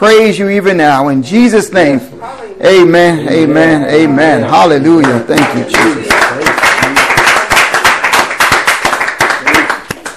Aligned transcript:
praise 0.00 0.38
you 0.38 0.48
even 0.48 0.78
now 0.78 1.08
in 1.08 1.22
Jesus' 1.22 1.70
name. 1.74 2.00
Amen. 2.64 3.28
Amen. 3.28 3.84
Amen. 3.84 4.42
Hallelujah. 4.42 5.20
Thank 5.20 5.58
you, 5.58 5.64
Jesus. 5.64 6.08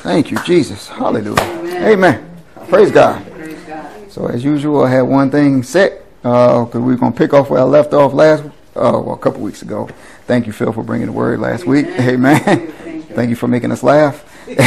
Thank 0.04 0.32
you, 0.32 0.38
Jesus. 0.46 0.88
Hallelujah. 0.88 1.86
Amen. 1.86 2.26
Praise 2.70 2.92
God. 2.92 3.26
So 4.08 4.28
as 4.28 4.42
usual, 4.42 4.86
I 4.86 4.90
had 4.90 5.02
one 5.02 5.30
thing 5.30 5.64
set 5.64 6.02
because 6.22 6.76
uh, 6.76 6.80
we 6.80 6.94
are 6.94 6.98
going 6.98 7.12
to 7.12 7.18
pick 7.18 7.34
off 7.34 7.50
where 7.50 7.60
I 7.60 7.64
left 7.64 7.94
off 7.94 8.14
last, 8.14 8.46
uh, 8.78 9.02
well, 9.04 9.12
a 9.12 9.18
couple 9.18 9.42
weeks 9.42 9.64
ago. 9.64 9.90
Thank 10.28 10.48
you, 10.48 10.54
Phil, 10.54 10.72
for 10.72 10.84
bringing 10.84 11.08
the 11.08 11.14
word 11.14 11.42
last 11.42 11.68
week. 11.68 11.88
Amen. 11.88 12.72
Thank 13.16 13.30
you 13.30 13.36
for 13.36 13.50
making 13.50 13.74
us 13.74 13.84
laugh. 13.84 14.24
it's 14.48 14.60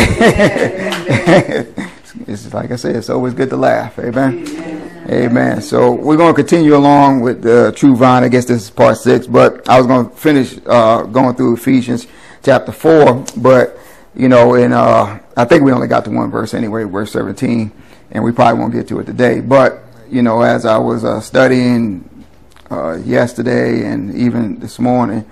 like 2.53 2.71
I 2.71 2.77
said, 2.77 2.97
it's 2.97 3.09
always 3.09 3.33
good 3.33 3.49
to 3.49 3.57
laugh. 3.57 3.99
Amen. 3.99 4.47
Amen. 4.47 4.86
So 5.07 5.93
we're 5.93 6.17
going 6.17 6.35
to 6.35 6.37
continue 6.37 6.77
along 6.77 7.21
with 7.21 7.43
the 7.43 7.73
true 7.77 7.95
vine. 7.95 8.25
I 8.25 8.29
guess 8.29 8.45
this 8.45 8.65
is 8.65 8.71
part 8.71 8.97
six, 8.99 9.27
but 9.27 9.69
I 9.69 9.79
was 9.79 9.87
going 9.87 10.09
to 10.09 10.17
finish 10.17 10.59
uh, 10.67 11.03
going 11.05 11.37
through 11.37 11.55
Ephesians 11.55 12.07
chapter 12.43 12.73
four, 12.73 13.25
but 13.37 13.79
you 14.17 14.29
know, 14.29 14.55
in 14.55 14.73
uh, 14.73 15.21
I 15.37 15.45
think 15.45 15.63
we 15.63 15.71
only 15.71 15.87
got 15.87 16.05
to 16.07 16.11
one 16.11 16.31
verse 16.31 16.55
anyway, 16.55 16.85
verse 16.85 17.13
17, 17.13 17.71
and 18.11 18.25
we 18.25 18.33
probably 18.33 18.59
won't 18.59 18.73
get 18.73 18.89
to 18.89 18.99
it 18.99 19.05
today. 19.05 19.41
But, 19.41 19.85
you 20.09 20.23
know, 20.23 20.43
as 20.43 20.65
I 20.65 20.79
was 20.79 21.05
uh, 21.05 21.21
studying 21.21 22.25
uh, 22.71 22.97
yesterday 22.97 23.85
and 23.85 24.15
even 24.15 24.59
this 24.59 24.79
morning, 24.79 25.25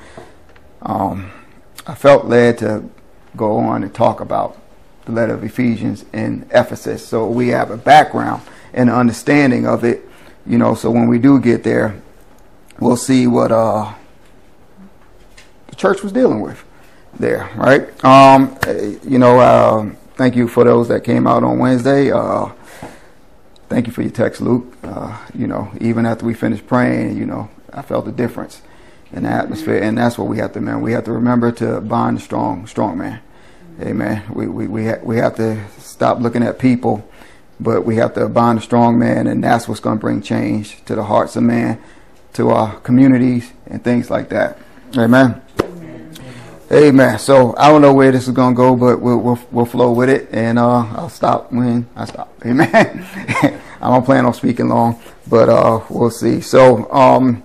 um, 0.82 1.32
I 1.86 1.94
felt 1.94 2.26
led 2.26 2.58
to 2.58 2.84
go 3.36 3.56
on 3.56 3.82
and 3.82 3.94
talk 3.94 4.20
about 4.20 4.56
the 5.06 5.12
letter 5.12 5.34
of 5.34 5.42
Ephesians 5.42 6.04
in 6.12 6.46
Ephesus. 6.50 7.06
So 7.06 7.26
we 7.26 7.48
have 7.48 7.70
a 7.70 7.76
background 7.76 8.42
and 8.74 8.90
understanding 8.90 9.66
of 9.66 9.84
it, 9.84 10.06
you 10.46 10.58
know, 10.58 10.74
so 10.74 10.90
when 10.90 11.08
we 11.08 11.18
do 11.18 11.40
get 11.40 11.62
there, 11.62 12.00
we'll 12.80 12.96
see 12.96 13.26
what 13.26 13.50
uh, 13.50 13.92
the 15.68 15.76
church 15.76 16.02
was 16.02 16.12
dealing 16.12 16.40
with 16.40 16.62
there, 17.18 17.48
right? 17.56 18.04
Um, 18.04 18.58
you 19.04 19.18
know, 19.18 19.38
uh, 19.38 19.90
thank 20.16 20.36
you 20.36 20.48
for 20.48 20.64
those 20.64 20.88
that 20.88 21.04
came 21.04 21.26
out 21.26 21.44
on 21.44 21.58
Wednesday. 21.58 22.10
Uh, 22.10 22.50
thank 23.68 23.86
you 23.86 23.92
for 23.92 24.02
your 24.02 24.10
text, 24.10 24.40
Luke. 24.40 24.76
Uh, 24.82 25.16
you 25.34 25.46
know, 25.46 25.70
even 25.80 26.04
after 26.04 26.26
we 26.26 26.34
finished 26.34 26.66
praying, 26.66 27.16
you 27.16 27.24
know, 27.26 27.48
I 27.72 27.82
felt 27.82 28.04
the 28.04 28.12
difference 28.12 28.60
in 29.12 29.22
the 29.22 29.30
atmosphere, 29.30 29.80
and 29.82 29.96
that's 29.96 30.18
what 30.18 30.26
we 30.28 30.38
have 30.38 30.52
to 30.54 30.60
remember. 30.60 30.82
We 30.82 30.92
have 30.92 31.04
to 31.04 31.12
remember 31.12 31.52
to 31.52 31.80
bond 31.80 32.20
strong, 32.20 32.66
strong 32.66 32.98
man. 32.98 33.20
Amen. 33.80 34.22
We 34.32 34.46
we 34.46 34.66
we, 34.68 34.86
ha- 34.86 35.00
we 35.02 35.16
have 35.16 35.36
to 35.36 35.60
stop 35.78 36.20
looking 36.20 36.42
at 36.42 36.58
people, 36.58 37.08
but 37.64 37.84
we 37.84 37.96
have 37.96 38.14
to 38.14 38.28
bind 38.28 38.58
a 38.58 38.62
strong 38.62 38.98
man, 38.98 39.26
and 39.26 39.42
that's 39.42 39.66
what's 39.66 39.80
going 39.80 39.96
to 39.96 40.00
bring 40.00 40.20
change 40.20 40.84
to 40.84 40.94
the 40.94 41.02
hearts 41.02 41.34
of 41.34 41.42
man, 41.42 41.82
to 42.34 42.50
our 42.50 42.78
communities, 42.80 43.50
and 43.66 43.82
things 43.82 44.10
like 44.10 44.28
that. 44.28 44.58
Amen. 44.96 45.40
Amen. 46.70 47.18
So 47.18 47.54
I 47.56 47.68
don't 47.68 47.82
know 47.82 47.94
where 47.94 48.10
this 48.10 48.26
is 48.26 48.34
gonna 48.34 48.54
go, 48.54 48.74
but 48.74 49.00
we'll 49.00 49.18
we'll, 49.18 49.38
we'll 49.50 49.66
flow 49.66 49.92
with 49.92 50.08
it, 50.08 50.28
and 50.32 50.58
uh, 50.58 50.84
I'll 50.96 51.08
stop 51.08 51.52
when 51.52 51.86
I 51.94 52.04
stop. 52.04 52.32
Amen. 52.46 53.06
I 53.80 53.90
don't 53.90 54.04
plan 54.04 54.24
on 54.24 54.34
speaking 54.34 54.68
long, 54.68 55.00
but 55.28 55.48
uh, 55.48 55.84
we'll 55.90 56.10
see. 56.10 56.40
So, 56.40 56.90
um, 56.90 57.42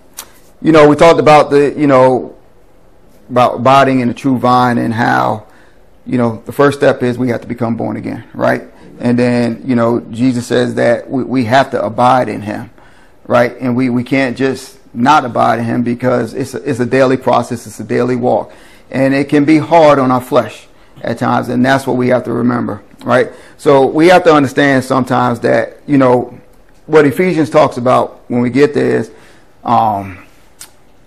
you 0.62 0.72
know, 0.72 0.88
we 0.88 0.96
talked 0.96 1.20
about 1.20 1.50
the, 1.50 1.74
you 1.78 1.86
know, 1.86 2.38
about 3.30 3.56
abiding 3.56 4.00
in 4.00 4.08
the 4.08 4.14
true 4.14 4.38
vine 4.38 4.78
and 4.78 4.94
how, 4.94 5.48
you 6.06 6.18
know, 6.18 6.42
the 6.46 6.52
first 6.52 6.78
step 6.78 7.04
is 7.04 7.18
we 7.18 7.30
have 7.30 7.42
to 7.42 7.48
become 7.48 7.76
born 7.76 7.98
again, 7.98 8.24
right? 8.34 8.64
And 9.00 9.18
then, 9.18 9.64
you 9.66 9.76
know, 9.76 10.02
Jesus 10.12 10.46
says 10.48 10.76
that 10.76 11.10
we, 11.10 11.24
we 11.24 11.46
have 11.46 11.72
to 11.72 11.84
abide 11.84 12.30
in 12.30 12.42
Him, 12.42 12.70
right? 13.26 13.56
And 13.60 13.76
we, 13.76 13.90
we 13.90 14.04
can't 14.04 14.38
just 14.38 14.78
not 14.94 15.26
abide 15.26 15.60
in 15.60 15.66
Him 15.66 15.84
because 15.84 16.34
it's 16.34 16.54
a, 16.54 16.70
it's 16.70 16.80
a 16.80 16.86
daily 16.86 17.18
process, 17.18 17.66
it's 17.66 17.80
a 17.80 17.84
daily 17.84 18.16
walk 18.16 18.52
and 18.92 19.14
it 19.14 19.30
can 19.30 19.46
be 19.46 19.58
hard 19.58 20.00
on 20.00 20.12
our 20.12 20.22
flesh 20.22 20.68
at 21.02 21.18
times, 21.18 21.50
and 21.50 21.66
that's 21.66 21.88
what 21.88 21.96
we 21.96 22.10
have 22.10 22.24
to 22.26 22.34
remember, 22.34 22.82
right? 23.04 23.32
So 23.58 23.86
we 23.86 24.08
have 24.08 24.24
to 24.26 24.34
understand 24.34 24.84
sometimes 24.84 25.40
that 25.42 25.78
you 25.88 25.98
know 25.98 26.40
what 26.86 27.06
Ephesians 27.06 27.50
talks 27.50 27.78
about 27.78 28.22
when 28.30 28.42
we 28.42 28.50
get 28.50 28.74
there 28.74 28.98
is, 28.98 29.12
um, 29.64 30.26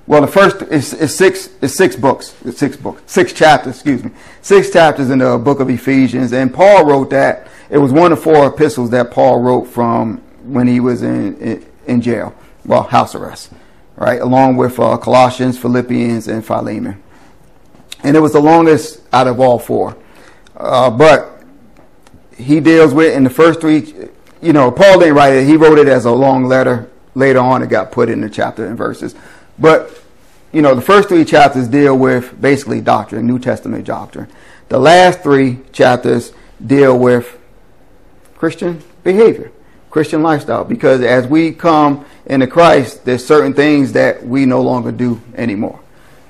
well, 0.06 0.20
the 0.20 0.26
first 0.26 0.62
is, 0.62 0.92
is 0.94 1.16
six 1.16 1.50
is 1.60 1.74
six 1.74 1.96
books, 1.96 2.34
six 2.54 2.76
books, 2.76 3.02
six 3.06 3.32
chapters, 3.32 3.74
excuse 3.74 4.02
me, 4.02 4.10
six 4.40 4.70
chapters 4.70 5.10
in 5.10 5.20
the 5.20 5.38
book 5.38 5.60
of 5.60 5.70
Ephesians, 5.70 6.32
and 6.32 6.52
Paul 6.52 6.84
wrote 6.84 7.10
that. 7.10 7.48
It 7.70 7.78
was 7.78 7.92
one 7.92 8.12
of 8.12 8.22
four 8.22 8.48
epistles 8.48 8.90
that 8.90 9.10
Paul 9.10 9.40
wrote 9.40 9.64
from 9.64 10.18
when 10.44 10.66
he 10.66 10.80
was 10.80 11.02
in 11.02 11.36
in, 11.38 11.66
in 11.86 12.00
jail, 12.00 12.34
well, 12.66 12.82
house 12.82 13.14
arrest, 13.14 13.52
right, 13.96 14.20
along 14.20 14.56
with 14.56 14.78
uh, 14.78 14.96
Colossians, 14.98 15.58
Philippians, 15.58 16.28
and 16.28 16.44
Philemon 16.44 17.02
and 18.02 18.16
it 18.16 18.20
was 18.20 18.32
the 18.32 18.40
longest 18.40 19.00
out 19.12 19.26
of 19.26 19.40
all 19.40 19.58
four. 19.58 19.96
Uh, 20.56 20.90
but 20.90 21.42
he 22.36 22.60
deals 22.60 22.94
with 22.94 23.14
in 23.14 23.24
the 23.24 23.30
first 23.30 23.60
three. 23.60 23.94
You 24.40 24.52
know, 24.52 24.70
Paul 24.70 24.98
didn't 24.98 25.14
write 25.14 25.34
it; 25.34 25.46
he 25.46 25.56
wrote 25.56 25.78
it 25.78 25.88
as 25.88 26.04
a 26.04 26.10
long 26.10 26.44
letter. 26.44 26.88
Later 27.14 27.40
on, 27.40 27.62
it 27.62 27.68
got 27.68 27.92
put 27.92 28.08
in 28.08 28.22
the 28.22 28.30
chapter 28.30 28.66
and 28.66 28.76
verses. 28.76 29.14
But 29.58 29.90
you 30.52 30.60
know, 30.60 30.74
the 30.74 30.82
first 30.82 31.08
three 31.08 31.24
chapters 31.24 31.66
deal 31.66 31.96
with 31.96 32.40
basically 32.40 32.80
doctrine, 32.80 33.26
New 33.26 33.38
Testament 33.38 33.86
doctrine. 33.86 34.28
The 34.68 34.78
last 34.78 35.20
three 35.20 35.60
chapters 35.72 36.32
deal 36.64 36.98
with 36.98 37.38
Christian 38.36 38.82
behavior, 39.02 39.50
Christian 39.90 40.22
lifestyle. 40.22 40.64
Because 40.64 41.00
as 41.00 41.26
we 41.26 41.52
come 41.52 42.04
into 42.26 42.46
Christ, 42.46 43.04
there's 43.04 43.24
certain 43.24 43.54
things 43.54 43.92
that 43.92 44.24
we 44.24 44.44
no 44.46 44.60
longer 44.60 44.92
do 44.92 45.20
anymore, 45.34 45.80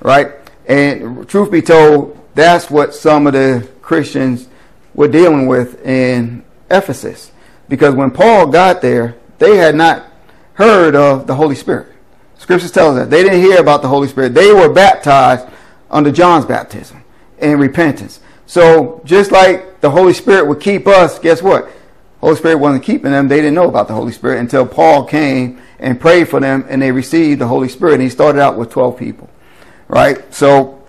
right? 0.00 0.32
And 0.66 1.28
truth 1.28 1.50
be 1.50 1.62
told, 1.62 2.18
that's 2.34 2.70
what 2.70 2.94
some 2.94 3.26
of 3.26 3.32
the 3.32 3.68
Christians 3.82 4.48
were 4.94 5.08
dealing 5.08 5.46
with 5.46 5.84
in 5.84 6.44
Ephesus. 6.70 7.32
Because 7.68 7.94
when 7.94 8.10
Paul 8.10 8.46
got 8.46 8.82
there, 8.82 9.16
they 9.38 9.56
had 9.56 9.74
not 9.74 10.06
heard 10.54 10.94
of 10.94 11.26
the 11.26 11.34
Holy 11.34 11.54
Spirit. 11.54 11.91
Scriptures 12.42 12.70
tells 12.70 12.96
us 12.96 13.08
they 13.08 13.22
didn't 13.22 13.40
hear 13.40 13.60
about 13.60 13.82
the 13.82 13.88
Holy 13.88 14.08
Spirit. 14.08 14.34
They 14.34 14.52
were 14.52 14.72
baptized 14.72 15.46
under 15.90 16.12
John's 16.12 16.44
baptism 16.44 17.02
in 17.38 17.58
repentance. 17.58 18.20
So 18.46 19.00
just 19.04 19.32
like 19.32 19.80
the 19.80 19.90
Holy 19.90 20.12
Spirit 20.12 20.46
would 20.46 20.60
keep 20.60 20.86
us, 20.86 21.18
guess 21.18 21.40
what? 21.40 21.70
Holy 22.20 22.36
Spirit 22.36 22.56
wasn't 22.56 22.84
keeping 22.84 23.12
them. 23.12 23.28
They 23.28 23.36
didn't 23.36 23.54
know 23.54 23.68
about 23.68 23.88
the 23.88 23.94
Holy 23.94 24.12
Spirit 24.12 24.40
until 24.40 24.66
Paul 24.66 25.04
came 25.04 25.60
and 25.78 25.98
prayed 25.98 26.28
for 26.28 26.38
them 26.38 26.64
and 26.68 26.82
they 26.82 26.92
received 26.92 27.40
the 27.40 27.48
Holy 27.48 27.68
Spirit. 27.68 27.94
And 27.94 28.02
he 28.02 28.08
started 28.08 28.40
out 28.40 28.58
with 28.58 28.70
12 28.70 28.98
people 28.98 29.30
right? 29.92 30.32
So 30.34 30.82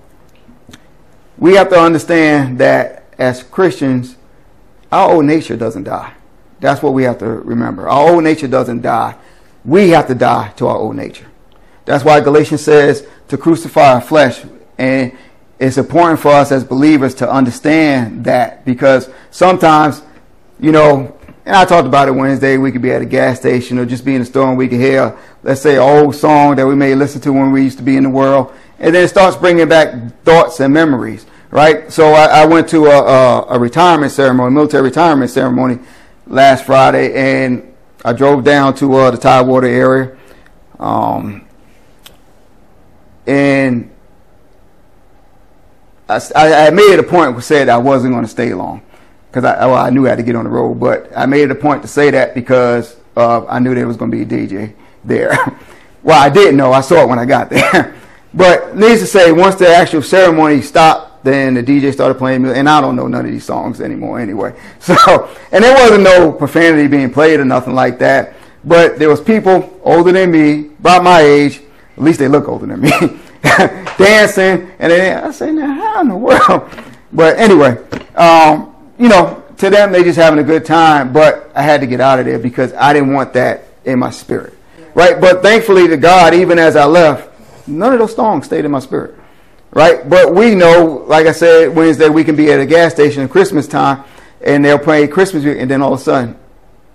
we 1.38 1.56
have 1.56 1.70
to 1.70 1.80
understand 1.80 2.58
that 2.60 3.04
as 3.20 3.44
Christians, 3.44 4.16
our 4.92 5.12
old 5.12 5.26
nature 5.26 5.58
doesn't 5.58 5.84
die. 5.84 6.14
That's 6.62 6.82
what 6.82 6.94
we 6.94 7.04
have 7.04 7.18
to 7.20 7.28
remember. 7.28 7.90
Our 7.90 8.14
old 8.14 8.24
nature 8.24 8.48
doesn't 8.48 8.82
die. 8.82 9.18
We 9.66 9.90
have 9.90 10.08
to 10.08 10.16
die 10.16 10.54
to 10.56 10.68
our 10.68 10.78
old 10.78 10.96
nature. 10.96 11.28
That's 11.86 12.04
why 12.04 12.20
Galatians 12.22 12.62
says 12.62 13.08
to 13.28 13.38
crucify 13.38 13.94
our 13.94 14.02
flesh. 14.02 14.44
And 14.78 15.16
it's 15.60 15.78
important 15.78 16.20
for 16.20 16.30
us 16.30 16.52
as 16.52 16.64
believers 16.64 17.14
to 17.16 17.30
understand 17.30 18.26
that 18.26 18.66
because 18.66 19.10
sometimes, 19.32 20.02
you 20.60 20.72
know, 20.72 21.18
and 21.46 21.56
I 21.56 21.66
talked 21.66 21.88
about 21.88 22.08
it 22.08 22.12
Wednesday. 22.12 22.58
We 22.58 22.72
could 22.72 22.82
be 22.82 22.92
at 22.92 23.02
a 23.02 23.06
gas 23.06 23.40
station 23.40 23.78
or 23.78 23.86
just 23.86 24.06
be 24.06 24.16
in 24.16 24.22
a 24.22 24.26
store 24.26 24.48
and 24.48 24.58
we 24.58 24.70
could 24.70 24.80
hear, 24.80 25.18
let's 25.44 25.62
say, 25.62 25.76
an 25.76 25.82
old 25.82 26.16
song 26.16 26.56
that 26.56 26.66
we 26.66 26.76
may 26.76 26.96
listen 26.96 27.20
to 27.22 27.34
when 27.34 27.52
we 27.52 27.64
used 27.64 27.78
to 27.80 27.84
be 27.84 27.98
in 27.98 28.04
the 28.04 28.10
world 28.10 28.54
and 28.84 28.94
then 28.94 29.06
it 29.06 29.08
starts 29.08 29.38
bringing 29.38 29.70
back 29.70 30.14
thoughts 30.24 30.60
and 30.60 30.74
memories, 30.74 31.26
right? 31.52 31.92
So 31.92 32.12
I, 32.12 32.42
I 32.42 32.46
went 32.46 32.68
to 32.70 32.88
a, 32.88 33.02
a, 33.02 33.46
a, 33.56 33.60
retirement 33.60 34.12
ceremony, 34.12 34.54
military 34.54 34.84
retirement 34.84 35.32
ceremony 35.32 35.80
last 36.28 36.66
Friday, 36.66 37.14
and 37.14 37.74
I 38.04 38.12
drove 38.12 38.44
down 38.44 38.76
to 38.76 38.94
uh, 38.96 39.12
the 39.12 39.18
Tidewater 39.18 39.68
area, 39.68 40.18
um, 40.80 41.48
and 43.28 43.90
I, 46.10 46.20
I, 46.36 46.70
made 46.70 46.92
it 46.92 47.00
a 47.00 47.04
point 47.04 47.36
to 47.36 47.42
say 47.42 47.60
that 47.60 47.70
I 47.70 47.78
wasn't 47.78 48.14
going 48.14 48.26
to 48.26 48.30
stay 48.30 48.54
long 48.54 48.82
because 49.30 49.46
I, 49.46 49.66
well, 49.66 49.76
I 49.76 49.90
knew 49.90 50.06
I 50.06 50.10
had 50.10 50.18
to 50.18 50.24
get 50.24 50.36
on 50.36 50.44
the 50.44 50.50
road, 50.50 50.76
but 50.80 51.12
I 51.16 51.26
made 51.26 51.44
it 51.44 51.52
a 51.52 51.56
point 51.56 51.82
to 51.82 51.88
say 51.88 52.12
that 52.12 52.36
because 52.36 52.98
uh, 53.16 53.46
I 53.46 53.60
knew 53.60 53.74
there 53.74 53.88
was 53.88 53.98
going 53.98 54.12
to 54.12 54.18
be 54.18 54.24
a 54.24 54.48
DJ 54.48 54.74
there. 55.04 55.32
well, 56.04 56.22
I 56.22 56.30
didn't 56.30 56.58
know. 56.58 56.72
I 56.72 56.82
saw 56.82 57.04
it 57.04 57.10
when 57.10 57.20
I 57.20 57.26
got 57.26 57.50
there. 57.50 57.96
But 58.36 58.76
needs 58.76 59.00
to 59.02 59.06
say, 59.06 59.32
once 59.32 59.56
the 59.56 59.68
actual 59.68 60.02
ceremony 60.02 60.62
stopped, 60.62 61.24
then 61.24 61.54
the 61.54 61.64
DJ 61.64 61.94
started 61.94 62.16
playing 62.16 62.42
music, 62.42 62.58
and 62.58 62.68
I 62.68 62.82
don't 62.82 62.96
know 62.96 63.08
none 63.08 63.26
of 63.26 63.32
these 63.32 63.46
songs 63.46 63.80
anymore 63.80 64.20
anyway. 64.20 64.56
So, 64.80 65.30
and 65.52 65.64
there 65.64 65.76
wasn't 65.76 66.04
no 66.04 66.32
profanity 66.32 66.88
being 66.88 67.14
played 67.14 67.40
or 67.40 67.46
nothing 67.46 67.76
like 67.76 68.00
that. 68.00 68.34
But 68.66 68.98
there 68.98 69.10
was 69.10 69.22
people 69.22 69.80
older 69.84 70.12
than 70.12 70.32
me, 70.32 70.72
about 70.80 71.04
my 71.04 71.22
age, 71.22 71.62
at 71.96 72.04
least 72.04 72.20
they 72.20 72.28
look 72.28 72.48
older 72.48 72.66
than 72.66 72.82
me, 72.82 72.90
dancing, 73.98 74.72
and 74.80 74.92
then 74.92 75.24
I 75.24 75.32
say, 75.32 75.52
now 75.52 75.74
how 75.74 76.02
in 76.02 76.10
the 76.10 76.16
world? 76.16 76.70
But 77.12 77.38
anyway, 77.38 77.78
um, 78.16 78.76
you 78.98 79.08
know, 79.08 79.44
to 79.58 79.70
them 79.70 79.92
they 79.92 80.04
just 80.04 80.18
having 80.18 80.40
a 80.40 80.44
good 80.44 80.66
time. 80.66 81.14
But 81.14 81.52
I 81.56 81.62
had 81.62 81.82
to 81.82 81.88
get 81.88 82.02
out 82.02 82.20
of 82.20 82.26
there 82.26 82.40
because 82.40 82.74
I 82.74 82.94
didn't 82.94 83.14
want 83.14 83.34
that 83.34 83.66
in 83.86 84.00
my 84.00 84.10
spirit. 84.10 84.54
Right? 84.96 85.20
But 85.20 85.42
thankfully 85.42 85.88
to 85.88 85.98
God, 85.98 86.34
even 86.34 86.60
as 86.60 86.76
I 86.76 86.86
left, 86.86 87.68
none 87.68 87.94
of 87.94 88.00
those 88.00 88.16
songs 88.16 88.46
stayed 88.46 88.66
in 88.66 88.72
my 88.72 88.80
spirit. 88.80 89.16
Right? 89.72 90.08
But 90.08 90.34
we 90.34 90.54
know, 90.54 91.04
like 91.08 91.26
I 91.26 91.32
said, 91.32 91.76
Wednesday 91.76 92.10
we 92.10 92.24
can 92.24 92.36
be 92.36 92.52
at 92.52 92.60
a 92.60 92.66
gas 92.66 92.94
station 92.94 93.24
at 93.24 93.30
Christmas 93.30 93.68
time 93.68 94.04
and 94.42 94.64
they'll 94.64 94.78
play 94.78 95.08
Christmas 95.08 95.44
music 95.44 95.62
and 95.62 95.72
then 95.72 95.82
all 95.82 95.94
of 95.94 96.00
a 96.00 96.04
sudden 96.04 96.38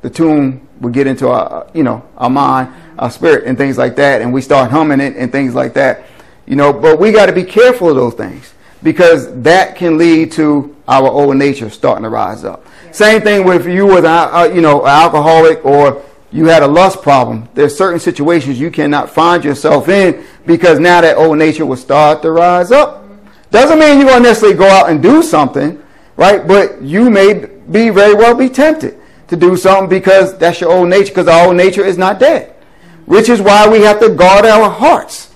the 0.02 0.10
tune 0.10 0.66
will 0.80 0.90
get 0.90 1.06
into 1.08 1.28
our, 1.28 1.68
you 1.74 1.82
know, 1.82 2.06
our 2.16 2.30
mind, 2.30 2.72
our 2.98 3.10
spirit 3.10 3.44
and 3.44 3.56
things 3.56 3.78
like 3.78 3.96
that. 3.96 4.20
And 4.20 4.32
we 4.32 4.40
start 4.40 4.70
humming 4.70 5.00
it 5.00 5.16
and 5.16 5.30
things 5.30 5.54
like 5.54 5.74
that. 5.74 6.04
You 6.46 6.56
know, 6.56 6.72
but 6.72 6.98
we 6.98 7.12
got 7.12 7.26
to 7.26 7.32
be 7.32 7.44
careful 7.44 7.90
of 7.90 7.96
those 7.96 8.14
things 8.14 8.54
because 8.82 9.32
that 9.42 9.76
can 9.76 9.98
lead 9.98 10.32
to 10.32 10.74
our 10.86 11.08
old 11.08 11.36
nature 11.36 11.68
starting 11.70 12.04
to 12.04 12.08
rise 12.08 12.44
up. 12.44 12.66
Same 12.90 13.20
thing 13.20 13.44
with 13.44 13.66
you 13.66 13.86
with, 13.86 14.04
uh, 14.04 14.50
you 14.52 14.60
know, 14.60 14.82
an 14.82 14.88
alcoholic 14.88 15.64
or 15.64 16.02
you 16.30 16.46
had 16.46 16.62
a 16.62 16.66
lust 16.66 17.02
problem. 17.02 17.48
There's 17.54 17.76
certain 17.76 18.00
situations 18.00 18.60
you 18.60 18.70
cannot 18.70 19.10
find 19.10 19.44
yourself 19.44 19.88
in 19.88 20.24
because 20.46 20.78
now 20.78 21.00
that 21.00 21.16
old 21.16 21.38
nature 21.38 21.66
will 21.66 21.76
start 21.76 22.22
to 22.22 22.30
rise 22.30 22.72
up. 22.72 23.04
Doesn't 23.50 23.78
mean 23.78 23.98
you're 23.98 24.08
going 24.08 24.22
to 24.22 24.28
necessarily 24.28 24.58
go 24.58 24.68
out 24.68 24.90
and 24.90 25.02
do 25.02 25.22
something, 25.22 25.82
right? 26.16 26.46
But 26.46 26.82
you 26.82 27.08
may 27.08 27.46
be 27.70 27.88
very 27.90 28.14
well 28.14 28.34
be 28.34 28.48
tempted 28.48 28.98
to 29.28 29.36
do 29.36 29.56
something 29.56 29.88
because 29.88 30.36
that's 30.38 30.60
your 30.60 30.70
old 30.70 30.88
nature, 30.88 31.10
because 31.10 31.28
our 31.28 31.46
old 31.46 31.56
nature 31.56 31.84
is 31.84 31.96
not 31.96 32.18
dead. 32.18 32.54
Which 33.08 33.30
is 33.30 33.40
why 33.40 33.66
we 33.66 33.80
have 33.80 34.00
to 34.00 34.10
guard 34.10 34.44
our 34.44 34.68
hearts. 34.68 35.34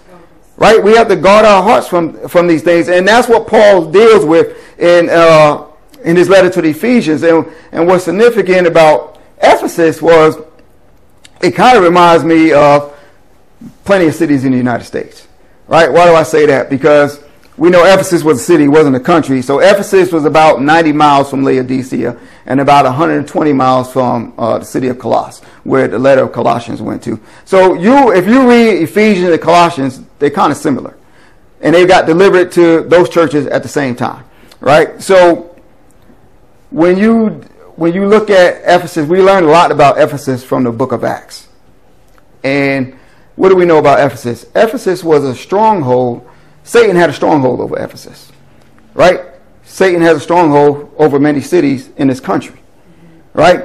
Right? 0.59 0.85
We 0.85 0.95
have 0.95 1.09
to 1.09 1.17
guard 1.17 1.47
our 1.47 1.63
hearts 1.63 1.89
from, 1.89 2.29
from 2.29 2.47
these 2.47 2.63
things. 2.63 2.89
And 2.89 3.09
that's 3.09 3.31
what 3.31 3.49
Paul 3.49 3.91
deals 3.91 4.27
with 4.27 4.79
in, 4.79 5.09
uh, 5.09 5.69
in 6.05 6.15
his 6.15 6.29
letter 6.29 6.51
to 6.51 6.61
the 6.61 6.69
Ephesians. 6.69 7.23
And, 7.23 7.51
and 7.73 7.87
what's 7.87 8.05
significant 8.05 8.67
about 8.67 9.19
Ephesus 9.39 10.03
was 10.03 10.37
it 11.41 11.53
kind 11.53 11.79
of 11.79 11.83
reminds 11.83 12.25
me 12.25 12.53
of 12.53 12.95
plenty 13.87 14.07
of 14.07 14.15
cities 14.15 14.45
in 14.45 14.53
the 14.53 14.59
United 14.59 14.85
States. 14.85 15.27
Right? 15.67 15.91
Why 15.91 16.05
do 16.05 16.15
I 16.15 16.25
say 16.25 16.45
that? 16.45 16.69
Because 16.69 17.25
we 17.57 17.69
know 17.69 17.85
Ephesus 17.85 18.25
was 18.25 18.41
a 18.41 18.45
city, 18.45 18.65
it 18.65 18.69
wasn't 18.69 18.97
a 18.97 19.01
country. 19.01 19.43
So 19.43 19.59
Ephesus 19.59 20.11
was 20.11 20.25
about 20.25 20.63
90 20.63 20.93
miles 20.93 21.29
from 21.29 21.45
Laodicea 21.45 22.19
and 22.47 22.61
about 22.61 22.85
120 22.85 23.53
miles 23.53 23.93
from 23.93 24.33
uh, 24.39 24.59
the 24.59 24.65
city 24.65 24.89
of 24.89 24.99
Colossus, 24.99 25.45
where 25.65 25.87
the 25.87 25.99
letter 25.99 26.23
of 26.23 26.33
Colossians 26.33 26.81
went 26.81 27.03
to. 27.05 27.21
So 27.45 27.75
you, 27.75 28.13
if 28.13 28.27
you 28.27 28.49
read 28.49 28.83
Ephesians 28.83 29.31
and 29.31 29.41
Colossians, 29.41 30.01
they're 30.19 30.31
kind 30.31 30.51
of 30.51 30.57
similar. 30.57 30.97
And 31.61 31.75
they 31.75 31.87
got 31.87 32.07
delivered 32.07 32.51
to 32.53 32.83
those 32.85 33.09
churches 33.09 33.47
at 33.47 33.63
the 33.63 33.69
same 33.69 33.95
time, 33.95 34.25
right? 34.61 35.01
So 35.01 35.55
when 36.71 36.97
you, 36.97 37.29
when 37.77 37.93
you 37.93 38.07
look 38.07 38.31
at 38.31 38.63
Ephesus, 38.63 39.07
we 39.07 39.23
learned 39.23 39.47
a 39.47 39.51
lot 39.51 39.71
about 39.71 39.99
Ephesus 39.99 40.43
from 40.43 40.65
the 40.65 40.73
book 40.73 40.93
of 40.93 41.05
Acts. 41.05 41.49
And 42.43 42.99
what 43.37 43.51
do 43.51 43.57
we 43.57 43.67
know 43.67 43.79
about 43.79 44.01
Ephesus? 44.01 44.47
Ephesus 44.55 45.05
was 45.05 45.23
a 45.25 45.35
stronghold 45.35 46.29
Satan 46.65 46.97
had 46.97 47.11
a 47.11 47.13
stronghold 47.13 47.61
over 47.61 47.79
Ephesus, 47.79 48.31
right? 48.95 49.21
Satan 49.65 50.03
has 50.03 50.17
a 50.17 50.21
stronghold 50.21 50.93
over 50.97 51.19
many 51.19 51.41
cities 51.41 51.91
in 51.97 52.09
this 52.09 52.21
country, 52.21 52.61
right? 53.35 53.65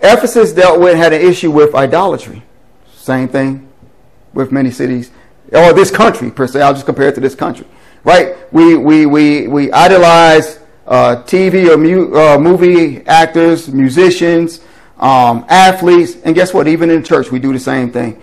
Ephesus 0.00 0.52
dealt 0.52 0.80
with, 0.80 0.96
had 0.96 1.12
an 1.12 1.20
issue 1.20 1.50
with 1.50 1.74
idolatry. 1.74 2.42
Same 2.94 3.28
thing 3.28 3.68
with 4.32 4.52
many 4.52 4.70
cities, 4.70 5.10
or 5.52 5.72
this 5.72 5.90
country 5.90 6.30
per 6.30 6.46
se. 6.46 6.60
I'll 6.60 6.74
just 6.74 6.86
compare 6.86 7.08
it 7.08 7.14
to 7.16 7.20
this 7.20 7.34
country, 7.34 7.66
right? 8.02 8.52
We, 8.52 8.76
we, 8.76 9.06
we, 9.06 9.46
we 9.46 9.72
idolize 9.72 10.60
uh, 10.86 11.22
TV 11.24 11.68
or 11.68 11.78
mu- 11.78 12.14
uh, 12.16 12.38
movie 12.38 13.06
actors, 13.06 13.68
musicians, 13.68 14.60
um, 14.98 15.44
athletes, 15.48 16.16
and 16.24 16.34
guess 16.34 16.54
what? 16.54 16.68
Even 16.68 16.90
in 16.90 17.02
church, 17.02 17.30
we 17.30 17.38
do 17.38 17.52
the 17.52 17.58
same 17.58 17.90
thing. 17.90 18.22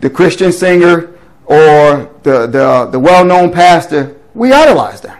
The 0.00 0.10
Christian 0.10 0.52
singer, 0.52 1.17
or 1.48 2.10
the, 2.22 2.46
the, 2.46 2.88
the 2.92 2.98
well-known 2.98 3.50
pastor, 3.50 4.16
we 4.34 4.52
idolize 4.52 5.00
them, 5.00 5.18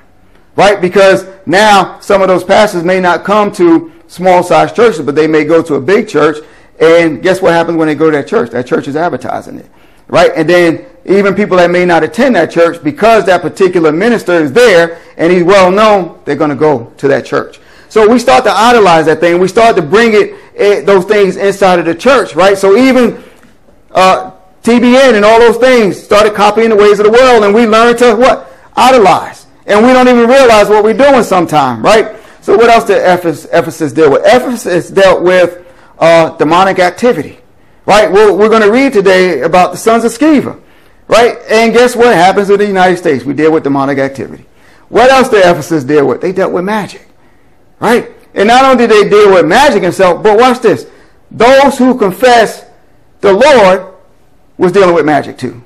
right? 0.56 0.80
Because 0.80 1.26
now 1.46 1.98
some 2.00 2.20
of 2.20 2.28
those 2.28 2.44
pastors 2.44 2.84
may 2.84 3.00
not 3.00 3.24
come 3.24 3.50
to 3.52 3.90
small-sized 4.08 4.76
churches, 4.76 5.00
but 5.00 5.14
they 5.14 5.26
may 5.26 5.44
go 5.44 5.62
to 5.62 5.74
a 5.74 5.80
big 5.80 6.06
church, 6.06 6.36
and 6.80 7.22
guess 7.22 7.40
what 7.40 7.52
happens 7.54 7.78
when 7.78 7.88
they 7.88 7.94
go 7.94 8.10
to 8.10 8.16
that 8.18 8.28
church? 8.28 8.50
That 8.50 8.66
church 8.66 8.86
is 8.88 8.94
advertising 8.94 9.58
it, 9.58 9.70
right? 10.06 10.30
And 10.36 10.48
then 10.48 10.84
even 11.06 11.34
people 11.34 11.56
that 11.56 11.70
may 11.70 11.86
not 11.86 12.04
attend 12.04 12.36
that 12.36 12.50
church, 12.50 12.84
because 12.84 13.24
that 13.24 13.40
particular 13.40 13.90
minister 13.90 14.34
is 14.34 14.52
there 14.52 15.00
and 15.16 15.32
he's 15.32 15.42
well 15.42 15.70
known, 15.70 16.20
they're 16.26 16.36
going 16.36 16.50
to 16.50 16.56
go 16.56 16.92
to 16.98 17.08
that 17.08 17.24
church. 17.24 17.58
So 17.88 18.06
we 18.06 18.18
start 18.18 18.44
to 18.44 18.50
idolize 18.50 19.06
that 19.06 19.18
thing. 19.18 19.40
We 19.40 19.48
start 19.48 19.74
to 19.76 19.82
bring 19.82 20.12
it, 20.12 20.34
it 20.54 20.84
those 20.84 21.06
things 21.06 21.36
inside 21.36 21.78
of 21.78 21.86
the 21.86 21.94
church, 21.94 22.34
right? 22.34 22.58
So 22.58 22.76
even 22.76 23.24
uh, 23.92 24.32
TBN 24.62 25.14
and 25.14 25.24
all 25.24 25.38
those 25.38 25.56
things 25.56 26.02
started 26.02 26.34
copying 26.34 26.70
the 26.70 26.76
ways 26.76 26.98
of 26.98 27.06
the 27.06 27.12
world, 27.12 27.44
and 27.44 27.54
we 27.54 27.66
learned 27.66 27.98
to 27.98 28.14
what? 28.14 28.52
Idolize. 28.76 29.46
And 29.66 29.86
we 29.86 29.92
don't 29.92 30.08
even 30.08 30.28
realize 30.28 30.68
what 30.68 30.82
we're 30.82 30.96
doing 30.96 31.22
sometimes, 31.22 31.82
right? 31.82 32.16
So 32.40 32.56
what 32.56 32.70
else 32.70 32.84
did 32.84 32.98
Ephesus, 32.98 33.46
Ephesus 33.52 33.92
deal 33.92 34.10
with? 34.10 34.22
Ephesus 34.24 34.88
dealt 34.88 35.22
with 35.22 35.66
uh, 35.98 36.36
demonic 36.38 36.78
activity, 36.78 37.38
right? 37.84 38.10
Well, 38.10 38.36
we're 38.36 38.48
going 38.48 38.62
to 38.62 38.72
read 38.72 38.94
today 38.94 39.42
about 39.42 39.72
the 39.72 39.76
sons 39.76 40.04
of 40.04 40.12
Sceva, 40.12 40.58
right? 41.08 41.36
And 41.50 41.74
guess 41.74 41.94
what 41.94 42.14
happens 42.14 42.48
in 42.48 42.58
the 42.58 42.66
United 42.66 42.96
States? 42.96 43.24
We 43.24 43.34
deal 43.34 43.52
with 43.52 43.64
demonic 43.64 43.98
activity. 43.98 44.46
What 44.88 45.10
else 45.10 45.28
did 45.28 45.44
Ephesus 45.44 45.84
deal 45.84 46.06
with? 46.06 46.22
They 46.22 46.32
dealt 46.32 46.52
with 46.52 46.64
magic, 46.64 47.06
right? 47.80 48.10
And 48.34 48.48
not 48.48 48.64
only 48.64 48.86
did 48.86 48.90
they 48.90 49.10
deal 49.10 49.34
with 49.34 49.46
magic 49.46 49.82
himself, 49.82 50.22
but 50.22 50.38
watch 50.38 50.60
this. 50.60 50.86
Those 51.30 51.76
who 51.76 51.98
confess 51.98 52.64
the 53.20 53.32
Lord 53.32 53.94
was 54.58 54.72
dealing 54.72 54.94
with 54.94 55.06
magic 55.06 55.38
too. 55.38 55.62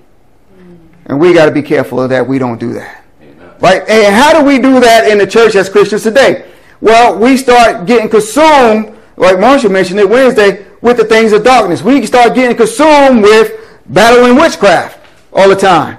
And 1.06 1.18
we 1.18 1.34
got 1.34 1.46
to 1.46 1.52
be 1.52 1.62
careful 1.62 2.00
of 2.00 2.10
that. 2.10 2.26
We 2.26 2.38
don't 2.38 2.60
do 2.60 2.74
that. 2.74 3.04
Amen. 3.20 3.50
Right? 3.58 3.82
And 3.88 4.14
how 4.14 4.38
do 4.38 4.46
we 4.46 4.58
do 4.58 4.78
that 4.80 5.10
in 5.10 5.18
the 5.18 5.26
church 5.26 5.56
as 5.56 5.68
Christians 5.68 6.04
today? 6.04 6.48
Well, 6.80 7.18
we 7.18 7.36
start 7.36 7.86
getting 7.86 8.08
consumed, 8.08 8.96
like 9.16 9.40
Marshall 9.40 9.70
mentioned 9.70 9.98
it 9.98 10.08
Wednesday, 10.08 10.66
with 10.80 10.96
the 10.96 11.04
things 11.04 11.32
of 11.32 11.44
darkness. 11.44 11.82
We 11.82 12.04
start 12.06 12.34
getting 12.34 12.56
consumed 12.56 13.22
with 13.22 13.52
battling 13.86 14.36
witchcraft 14.36 15.00
all 15.32 15.48
the 15.48 15.56
time. 15.56 15.98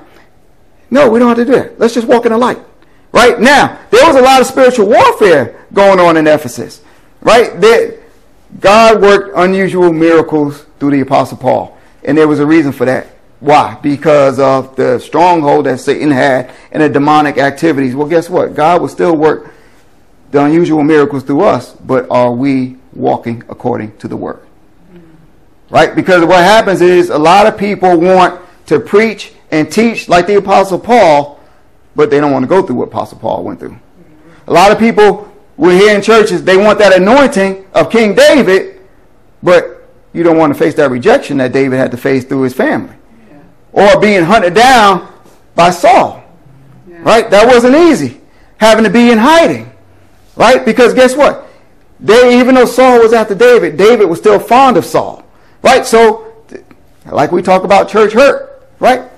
No, 0.89 1.09
we 1.09 1.19
don't 1.19 1.29
have 1.29 1.37
to 1.37 1.45
do 1.45 1.51
that. 1.53 1.79
Let's 1.79 1.93
just 1.93 2.07
walk 2.07 2.25
in 2.25 2.31
the 2.31 2.37
light. 2.37 2.59
Right? 3.11 3.39
Now, 3.39 3.79
there 3.91 4.05
was 4.05 4.15
a 4.15 4.21
lot 4.21 4.41
of 4.41 4.47
spiritual 4.47 4.87
warfare 4.87 5.65
going 5.73 5.99
on 5.99 6.17
in 6.17 6.27
Ephesus. 6.27 6.81
Right? 7.21 7.59
That 7.61 7.99
God 8.59 9.01
worked 9.01 9.33
unusual 9.37 9.91
miracles 9.91 10.65
through 10.79 10.91
the 10.91 11.01
Apostle 11.01 11.37
Paul. 11.37 11.77
And 12.05 12.17
there 12.17 12.27
was 12.27 12.39
a 12.39 12.45
reason 12.45 12.71
for 12.71 12.85
that. 12.85 13.07
Why? 13.39 13.77
Because 13.81 14.39
of 14.39 14.75
the 14.75 14.99
stronghold 14.99 15.65
that 15.65 15.79
Satan 15.79 16.11
had 16.11 16.53
and 16.71 16.81
the 16.81 16.89
demonic 16.89 17.37
activities. 17.37 17.95
Well, 17.95 18.07
guess 18.07 18.29
what? 18.29 18.55
God 18.55 18.81
will 18.81 18.87
still 18.87 19.15
work 19.15 19.53
the 20.31 20.43
unusual 20.43 20.83
miracles 20.83 21.23
through 21.23 21.41
us, 21.41 21.73
but 21.73 22.09
are 22.09 22.31
we 22.31 22.77
walking 22.93 23.43
according 23.49 23.97
to 23.97 24.07
the 24.07 24.15
word? 24.15 24.45
Right? 25.69 25.93
Because 25.95 26.23
what 26.25 26.43
happens 26.43 26.81
is 26.81 27.09
a 27.09 27.17
lot 27.17 27.45
of 27.45 27.57
people 27.57 27.99
want 27.99 28.41
to 28.67 28.79
preach 28.79 29.33
and 29.51 29.71
teach 29.71 30.07
like 30.07 30.25
the 30.25 30.37
Apostle 30.37 30.79
Paul, 30.79 31.39
but 31.95 32.09
they 32.09 32.19
don't 32.19 32.31
want 32.31 32.43
to 32.43 32.47
go 32.47 32.65
through 32.65 32.77
what 32.77 32.87
Apostle 32.87 33.19
Paul 33.19 33.43
went 33.43 33.59
through. 33.59 33.77
A 34.47 34.53
lot 34.53 34.71
of 34.71 34.79
people 34.79 35.31
we're 35.55 35.77
here 35.77 35.95
in 35.95 36.01
churches, 36.01 36.43
they 36.43 36.57
want 36.57 36.79
that 36.79 36.93
anointing 36.93 37.65
of 37.73 37.91
King 37.91 38.15
David, 38.15 38.81
but 39.41 39.82
you 40.13 40.21
don't 40.21 40.37
want 40.37 40.53
to 40.53 40.59
face 40.59 40.75
that 40.75 40.91
rejection 40.91 41.37
that 41.37 41.51
David 41.51 41.77
had 41.77 41.91
to 41.91 41.97
face 41.97 42.23
through 42.23 42.43
his 42.43 42.53
family. 42.53 42.95
Yeah. 43.29 43.95
Or 43.95 43.99
being 43.99 44.23
hunted 44.23 44.53
down 44.53 45.11
by 45.55 45.71
Saul. 45.71 46.23
Yeah. 46.87 47.01
Right? 47.01 47.29
That 47.29 47.47
wasn't 47.47 47.75
easy. 47.75 48.21
Having 48.57 48.85
to 48.85 48.91
be 48.91 49.11
in 49.11 49.17
hiding. 49.17 49.71
Right? 50.35 50.63
Because 50.63 50.93
guess 50.93 51.15
what? 51.15 51.47
They, 51.99 52.39
even 52.39 52.55
though 52.55 52.65
Saul 52.65 52.99
was 52.99 53.13
after 53.13 53.33
David, 53.33 53.75
David 53.75 54.05
was 54.05 54.19
still 54.19 54.39
fond 54.39 54.77
of 54.77 54.85
Saul. 54.85 55.23
Right? 55.63 55.85
So, 55.85 56.35
like 57.11 57.31
we 57.31 57.41
talk 57.41 57.63
about 57.63 57.89
church 57.89 58.13
hurt. 58.13 58.69
Right? 58.79 59.09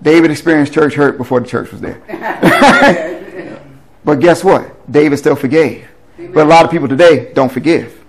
David 0.00 0.30
experienced 0.30 0.72
church 0.72 0.94
hurt 0.94 1.18
before 1.18 1.40
the 1.40 1.46
church 1.46 1.70
was 1.70 1.80
there. 1.80 2.00
but 4.04 4.20
guess 4.20 4.42
what? 4.42 4.90
David 4.90 5.18
still 5.18 5.36
forgave. 5.36 5.86
Amen. 6.18 6.32
But 6.32 6.46
a 6.46 6.48
lot 6.48 6.64
of 6.64 6.70
people 6.70 6.88
today 6.88 7.32
don't 7.34 7.52
forgive. 7.52 8.04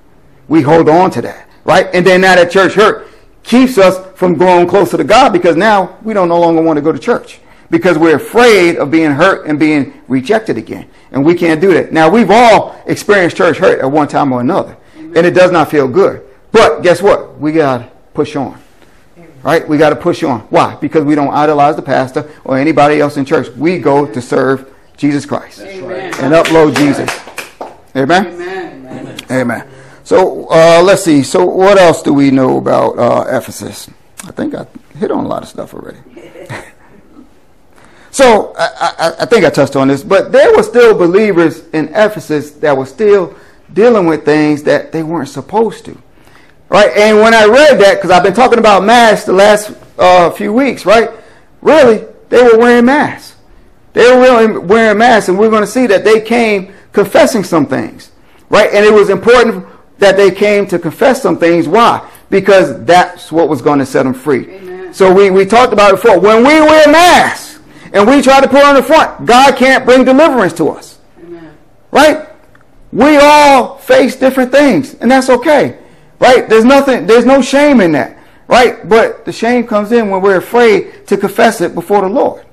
We 0.47 0.61
hold 0.61 0.87
on 0.87 1.11
to 1.11 1.21
that 1.23 1.45
right? 1.65 1.87
And 1.93 2.05
then 2.05 2.21
now 2.21 2.35
that 2.35 2.49
church 2.49 2.73
hurt 2.73 3.07
keeps 3.43 3.77
us 3.77 3.99
from 4.17 4.35
growing 4.35 4.67
closer 4.67 4.95
to 4.97 5.03
God 5.03 5.33
because 5.33 5.55
now 5.55 5.97
we 6.01 6.13
don't 6.13 6.29
no 6.29 6.39
longer 6.39 6.61
want 6.61 6.77
to 6.77 6.81
go 6.81 6.91
to 6.91 6.99
church 6.99 7.39
because 7.69 7.97
we're 7.97 8.15
afraid 8.15 8.77
of 8.77 8.91
being 8.91 9.11
hurt 9.11 9.47
and 9.47 9.59
being 9.59 10.01
rejected 10.07 10.57
again. 10.57 10.89
And 11.11 11.25
we 11.25 11.35
can't 11.35 11.61
do 11.61 11.73
that. 11.73 11.91
Now, 11.91 12.09
we've 12.09 12.31
all 12.31 12.81
experienced 12.85 13.37
church 13.37 13.57
hurt 13.57 13.79
at 13.79 13.91
one 13.91 14.07
time 14.07 14.31
or 14.31 14.41
another, 14.41 14.77
Amen. 14.97 15.17
and 15.17 15.25
it 15.25 15.31
does 15.31 15.51
not 15.51 15.69
feel 15.69 15.87
good. 15.87 16.25
But 16.51 16.81
guess 16.81 17.01
what? 17.01 17.39
We 17.39 17.51
got 17.51 17.77
to 17.79 17.89
push 18.13 18.35
on. 18.35 18.61
Right? 19.43 19.67
We 19.67 19.77
got 19.77 19.91
to 19.91 19.95
push 19.95 20.23
on. 20.23 20.39
Why? 20.41 20.75
Because 20.75 21.03
we 21.03 21.13
don't 21.13 21.33
idolize 21.33 21.75
the 21.75 21.83
pastor 21.83 22.31
or 22.43 22.57
anybody 22.57 22.99
else 22.99 23.17
in 23.17 23.25
church. 23.25 23.49
We 23.49 23.77
go 23.77 24.05
to 24.11 24.21
serve 24.21 24.73
Jesus 24.97 25.25
Christ 25.25 25.61
Amen. 25.61 26.13
and 26.15 26.33
upload 26.33 26.75
Jesus. 26.75 27.09
Amen? 27.95 28.27
Amen. 28.27 29.17
Amen. 29.29 29.74
So 30.05 30.47
uh, 30.51 30.83
let's 30.83 31.03
see. 31.03 31.23
So 31.23 31.43
what 31.45 31.79
else 31.79 32.03
do 32.03 32.13
we 32.13 32.29
know 32.29 32.59
about 32.59 32.99
uh, 32.99 33.25
Ephesus? 33.27 33.89
I 34.23 34.31
think 34.31 34.53
I 34.53 34.67
hit 34.99 35.09
on 35.09 35.25
a 35.25 35.27
lot 35.27 35.41
of 35.41 35.49
stuff 35.49 35.73
already. 35.73 35.97
so 38.11 38.53
I, 38.55 38.93
I, 38.99 39.13
I, 39.21 39.25
think 39.25 39.45
I 39.45 39.49
touched 39.49 39.75
on 39.75 39.87
this, 39.87 40.03
but 40.03 40.31
there 40.31 40.55
were 40.55 40.61
still 40.61 40.95
believers 40.95 41.67
in 41.69 41.87
Ephesus 41.89 42.51
that 42.51 42.77
were 42.77 42.85
still 42.85 43.35
dealing 43.73 44.05
with 44.05 44.23
things 44.23 44.61
that 44.63 44.91
they 44.91 45.01
weren't 45.01 45.27
supposed 45.27 45.85
to. 45.85 45.97
Right? 46.69 46.95
And 46.95 47.17
when 47.17 47.33
I 47.33 47.45
read 47.45 47.79
that, 47.79 47.95
because 47.95 48.11
I've 48.11 48.23
been 48.23 48.35
talking 48.35 48.59
about 48.59 48.83
masks 48.83 49.25
the 49.25 49.33
last 49.33 49.75
uh, 49.97 50.29
few 50.29 50.53
weeks, 50.53 50.85
right? 50.85 51.09
Really, 51.61 52.05
they 52.29 52.43
were 52.43 52.59
wearing 52.59 52.85
masks. 52.85 53.37
They 53.93 54.03
were 54.03 54.21
really 54.21 54.57
wearing 54.59 54.99
masks, 54.99 55.29
and 55.29 55.39
we're 55.39 55.49
going 55.49 55.63
to 55.63 55.67
see 55.67 55.87
that 55.87 56.03
they 56.03 56.21
came 56.21 56.75
confessing 56.91 57.43
some 57.43 57.65
things, 57.65 58.11
right? 58.49 58.71
And 58.71 58.85
it 58.85 58.93
was 58.93 59.09
important 59.09 59.65
that 59.97 60.17
they 60.17 60.31
came 60.31 60.67
to 60.67 60.79
confess 60.79 61.21
some 61.21 61.37
things. 61.37 61.67
Why? 61.67 62.09
Because 62.29 62.83
that's 62.85 63.31
what 63.31 63.49
was 63.49 63.61
going 63.61 63.79
to 63.79 63.85
set 63.85 64.03
them 64.03 64.13
free. 64.13 64.49
Amen. 64.49 64.93
So 64.93 65.13
we, 65.13 65.29
we 65.29 65.45
talked 65.45 65.73
about 65.73 65.93
it 65.93 66.01
before. 66.01 66.19
When 66.19 66.39
we 66.39 66.59
wear 66.59 66.87
masks 66.89 67.59
and 67.93 68.07
we 68.07 68.21
try 68.21 68.41
to 68.41 68.47
put 68.47 68.63
on 68.63 68.75
the 68.75 68.83
front, 68.83 69.25
God 69.25 69.55
can't 69.55 69.85
bring 69.85 70.03
deliverance 70.03 70.53
to 70.53 70.69
us. 70.69 70.99
Amen. 71.19 71.55
Right? 71.91 72.27
We 72.91 73.17
all 73.17 73.77
face 73.77 74.15
different 74.15 74.51
things, 74.51 74.95
and 74.95 75.09
that's 75.09 75.29
okay. 75.29 75.79
Right? 76.19 76.47
There's 76.47 76.65
nothing, 76.65 77.05
there's 77.05 77.25
no 77.25 77.41
shame 77.41 77.81
in 77.81 77.91
that. 77.93 78.17
Right? 78.47 78.87
But 78.87 79.25
the 79.25 79.31
shame 79.31 79.65
comes 79.65 79.91
in 79.91 80.09
when 80.09 80.21
we're 80.21 80.37
afraid 80.37 81.07
to 81.07 81.17
confess 81.17 81.61
it 81.61 81.73
before 81.75 82.01
the 82.01 82.09
Lord. 82.09 82.45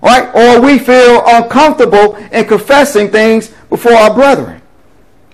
Right? 0.00 0.32
Or 0.34 0.60
we 0.60 0.78
feel 0.78 1.22
uncomfortable 1.26 2.16
in 2.16 2.46
confessing 2.46 3.10
things 3.10 3.48
before 3.68 3.94
our 3.94 4.14
brethren. 4.14 4.62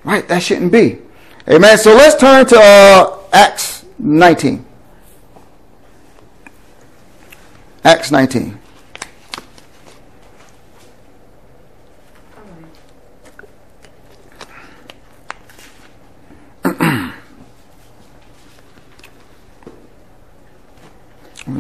Right? 0.05 0.27
That 0.29 0.43
shouldn't 0.43 0.73
be. 0.73 1.01
Amen. 1.47 1.77
So 1.77 1.95
let's 1.95 2.19
turn 2.19 2.47
to 2.47 2.59
uh, 2.59 3.19
Acts 3.31 3.85
19. 3.99 4.65
Acts 7.85 8.11
19. 8.11 8.59
you 16.65 16.73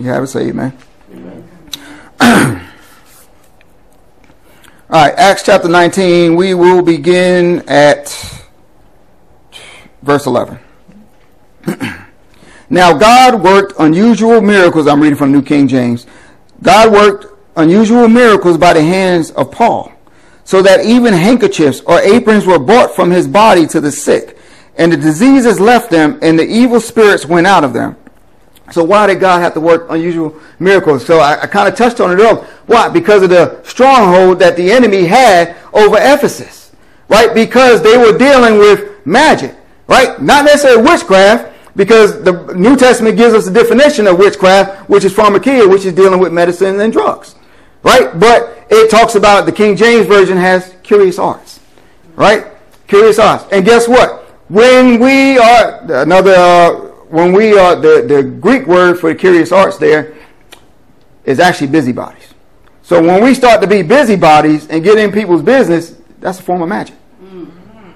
have 0.04 0.22
it, 0.22 0.28
say 0.28 0.48
amen. 0.48 0.72
amen. 1.12 1.46
All 4.88 5.02
right, 5.02 5.14
Acts 5.18 5.42
chapter 5.42 5.68
19. 5.68 6.36
We 6.36 6.54
will 6.54 6.80
begin 6.80 7.68
at 7.68 8.43
verse 10.04 10.26
11. 10.26 10.58
now, 12.70 12.96
God 12.96 13.42
worked 13.42 13.72
unusual 13.78 14.40
miracles. 14.40 14.86
I'm 14.86 15.00
reading 15.00 15.16
from 15.16 15.32
New 15.32 15.42
King 15.42 15.66
James. 15.66 16.06
God 16.62 16.92
worked 16.92 17.26
unusual 17.56 18.08
miracles 18.08 18.58
by 18.58 18.74
the 18.74 18.82
hands 18.82 19.30
of 19.32 19.50
Paul, 19.50 19.92
so 20.44 20.60
that 20.62 20.84
even 20.84 21.14
handkerchiefs 21.14 21.80
or 21.86 22.00
aprons 22.00 22.46
were 22.46 22.58
brought 22.58 22.94
from 22.94 23.10
his 23.10 23.26
body 23.26 23.66
to 23.68 23.80
the 23.80 23.90
sick, 23.90 24.38
and 24.76 24.92
the 24.92 24.96
diseases 24.96 25.58
left 25.58 25.90
them, 25.90 26.18
and 26.22 26.38
the 26.38 26.44
evil 26.44 26.80
spirits 26.80 27.26
went 27.26 27.46
out 27.46 27.64
of 27.64 27.72
them. 27.72 27.96
So 28.72 28.82
why 28.82 29.06
did 29.06 29.20
God 29.20 29.40
have 29.40 29.54
to 29.54 29.60
work 29.60 29.86
unusual 29.90 30.38
miracles? 30.58 31.04
So 31.04 31.18
I, 31.18 31.42
I 31.42 31.46
kind 31.46 31.68
of 31.68 31.76
touched 31.76 32.00
on 32.00 32.10
it 32.10 32.22
earlier. 32.22 32.46
Why? 32.66 32.88
Because 32.88 33.22
of 33.22 33.28
the 33.28 33.62
stronghold 33.62 34.38
that 34.38 34.56
the 34.56 34.72
enemy 34.72 35.04
had 35.04 35.54
over 35.72 35.96
Ephesus, 35.98 36.72
right? 37.08 37.34
Because 37.34 37.82
they 37.82 37.98
were 37.98 38.16
dealing 38.16 38.58
with 38.58 39.06
magic 39.06 39.54
right? 39.86 40.20
Not 40.20 40.44
necessarily 40.44 40.82
witchcraft, 40.82 41.52
because 41.76 42.22
the 42.22 42.54
New 42.54 42.76
Testament 42.76 43.16
gives 43.16 43.34
us 43.34 43.46
a 43.46 43.52
definition 43.52 44.06
of 44.06 44.18
witchcraft, 44.18 44.88
which 44.88 45.04
is 45.04 45.12
pharmakeia, 45.12 45.68
which 45.68 45.84
is 45.84 45.92
dealing 45.92 46.20
with 46.20 46.32
medicine 46.32 46.80
and 46.80 46.92
drugs, 46.92 47.34
right? 47.82 48.18
But 48.18 48.66
it 48.70 48.90
talks 48.90 49.14
about 49.14 49.46
the 49.46 49.52
King 49.52 49.76
James 49.76 50.06
Version 50.06 50.36
has 50.36 50.74
curious 50.82 51.18
arts, 51.18 51.60
right? 52.14 52.46
Curious 52.86 53.18
arts. 53.18 53.44
And 53.50 53.64
guess 53.64 53.88
what? 53.88 54.20
When 54.48 55.00
we 55.00 55.38
are, 55.38 55.80
another, 56.02 56.34
uh, 56.34 56.70
when 57.08 57.32
we 57.32 57.58
are, 57.58 57.74
the, 57.74 58.04
the 58.06 58.22
Greek 58.22 58.66
word 58.66 59.00
for 59.00 59.12
the 59.12 59.18
curious 59.18 59.50
arts 59.52 59.78
there 59.78 60.14
is 61.24 61.40
actually 61.40 61.68
busybodies. 61.68 62.34
So 62.82 63.02
when 63.02 63.24
we 63.24 63.34
start 63.34 63.62
to 63.62 63.66
be 63.66 63.82
busybodies 63.82 64.68
and 64.68 64.84
get 64.84 64.98
in 64.98 65.10
people's 65.10 65.42
business, 65.42 65.96
that's 66.20 66.38
a 66.38 66.42
form 66.42 66.60
of 66.62 66.68
magic. 66.68 66.94
Mm-hmm. 67.22 67.90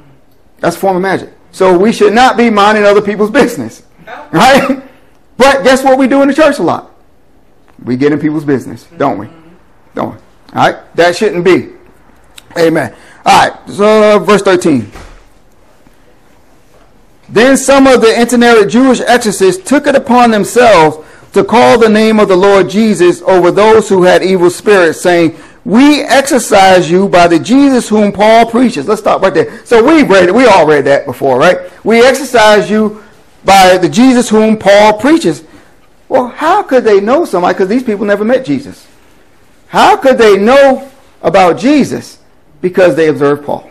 That's 0.60 0.76
a 0.76 0.78
form 0.78 0.96
of 0.96 1.02
magic. 1.02 1.30
So 1.52 1.76
we 1.76 1.92
should 1.92 2.12
not 2.12 2.36
be 2.36 2.50
minding 2.50 2.84
other 2.84 3.02
people's 3.02 3.30
business. 3.30 3.82
Right? 4.32 4.82
But 5.36 5.62
guess 5.62 5.84
what 5.84 5.98
we 5.98 6.08
do 6.08 6.22
in 6.22 6.28
the 6.28 6.34
church 6.34 6.58
a 6.58 6.62
lot? 6.62 6.90
We 7.84 7.96
get 7.96 8.12
in 8.12 8.18
people's 8.18 8.44
business, 8.44 8.84
mm-hmm. 8.84 8.98
don't 8.98 9.18
we? 9.18 9.28
Don't 9.94 10.14
we? 10.14 10.18
All 10.54 10.72
right? 10.72 10.96
That 10.96 11.16
shouldn't 11.16 11.44
be. 11.44 11.70
Amen. 12.58 12.94
All 13.24 13.48
right. 13.48 13.70
So, 13.70 14.18
verse 14.18 14.42
13. 14.42 14.90
Then 17.28 17.56
some 17.56 17.86
of 17.86 18.00
the 18.00 18.18
itinerant 18.18 18.70
Jewish 18.70 19.00
exorcists 19.00 19.62
took 19.62 19.86
it 19.86 19.94
upon 19.94 20.30
themselves 20.30 21.06
to 21.34 21.44
call 21.44 21.78
the 21.78 21.88
name 21.88 22.18
of 22.18 22.28
the 22.28 22.36
Lord 22.36 22.70
Jesus 22.70 23.20
over 23.22 23.50
those 23.50 23.88
who 23.88 24.02
had 24.02 24.22
evil 24.22 24.50
spirits, 24.50 25.00
saying, 25.00 25.36
we 25.68 26.00
exorcise 26.00 26.90
you 26.90 27.10
by 27.10 27.28
the 27.28 27.38
Jesus 27.38 27.90
whom 27.90 28.10
Paul 28.10 28.50
preaches. 28.50 28.88
Let's 28.88 29.02
stop 29.02 29.20
right 29.20 29.34
there. 29.34 29.66
So 29.66 29.84
we 29.84 30.02
read 30.02 30.30
it. 30.30 30.34
We 30.34 30.46
all 30.46 30.66
read 30.66 30.86
that 30.86 31.04
before, 31.04 31.38
right? 31.38 31.70
We 31.84 32.00
exorcise 32.00 32.70
you 32.70 33.04
by 33.44 33.76
the 33.76 33.86
Jesus 33.86 34.30
whom 34.30 34.56
Paul 34.56 34.98
preaches. 34.98 35.44
Well, 36.08 36.28
how 36.28 36.62
could 36.62 36.84
they 36.84 37.00
know 37.00 37.26
somebody? 37.26 37.52
Because 37.52 37.68
these 37.68 37.82
people 37.82 38.06
never 38.06 38.24
met 38.24 38.46
Jesus. 38.46 38.88
How 39.66 39.98
could 39.98 40.16
they 40.16 40.38
know 40.38 40.90
about 41.20 41.58
Jesus? 41.58 42.18
Because 42.62 42.96
they 42.96 43.08
observed 43.08 43.44
Paul. 43.44 43.70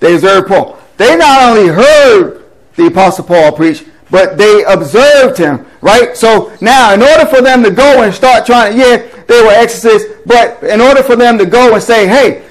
They 0.00 0.14
observed 0.14 0.48
Paul. 0.48 0.78
They 0.96 1.18
not 1.18 1.50
only 1.50 1.68
heard 1.68 2.46
the 2.76 2.86
Apostle 2.86 3.26
Paul 3.26 3.52
preach, 3.52 3.84
but 4.10 4.38
they 4.38 4.64
observed 4.64 5.36
him, 5.36 5.66
right? 5.82 6.16
So 6.16 6.56
now, 6.62 6.94
in 6.94 7.02
order 7.02 7.26
for 7.26 7.42
them 7.42 7.62
to 7.62 7.70
go 7.70 8.04
and 8.04 8.14
start 8.14 8.46
trying, 8.46 8.78
yeah, 8.78 9.06
they 9.26 9.42
were 9.42 9.52
exorcists, 9.52 10.08
but 10.24 10.62
in 10.62 10.80
order 10.80 11.02
for 11.02 11.16
them 11.16 11.38
to 11.38 11.46
go 11.46 11.74
and 11.74 11.82
say, 11.82 12.06
hey, 12.06 12.46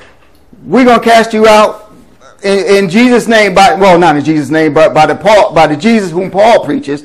we're 0.63 0.85
going 0.85 0.99
to 0.99 1.05
cast 1.05 1.33
you 1.33 1.47
out 1.47 1.93
in, 2.43 2.83
in, 2.83 2.89
Jesus' 2.89 3.27
name, 3.27 3.53
by, 3.55 3.73
well, 3.73 3.97
not 3.97 4.17
in 4.17 4.23
Jesus' 4.23 4.49
name, 4.49 4.73
but 4.73 4.93
by 4.93 5.05
the, 5.05 5.15
Paul, 5.15 5.53
by 5.53 5.67
the 5.67 5.75
Jesus 5.75 6.11
whom 6.11 6.29
Paul 6.29 6.63
preaches, 6.65 7.03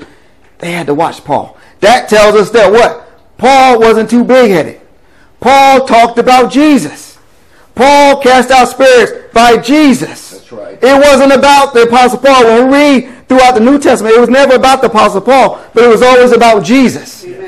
they 0.59 0.73
had 0.73 0.87
to 0.87 0.95
watch 0.95 1.25
Paul. 1.25 1.57
That 1.81 2.09
tells 2.09 2.35
us 2.35 2.51
that 2.51 2.71
what? 2.71 3.09
Paul 3.39 3.81
wasn't 3.81 4.11
too 4.11 4.25
big 4.25 4.51
headed. 4.51 4.81
Paul 5.41 5.87
talked 5.87 6.19
about 6.19 6.53
Jesus. 6.53 7.19
Paul 7.75 8.21
cast 8.21 8.51
out 8.51 8.67
spirits 8.69 9.33
by 9.33 9.57
Jesus. 9.57 10.33
That's 10.33 10.53
right. 10.53 10.79
It 10.83 11.01
wasn't 11.01 11.33
about 11.33 11.73
the 11.73 11.85
Apostle 11.85 12.19
Paul. 12.19 12.45
When 12.45 12.67
we 12.67 12.77
read 12.77 13.29
throughout 13.29 13.55
the 13.55 13.61
New 13.61 13.79
Testament, 13.79 14.15
it 14.15 14.21
was 14.21 14.29
never 14.29 14.57
about 14.57 14.83
the 14.83 14.89
Apostle 14.89 15.23
Paul, 15.23 15.65
but 15.73 15.85
it 15.85 15.89
was 15.89 16.03
always 16.03 16.33
about 16.33 16.65
Jesus. 16.65 17.25
Amen. 17.25 17.40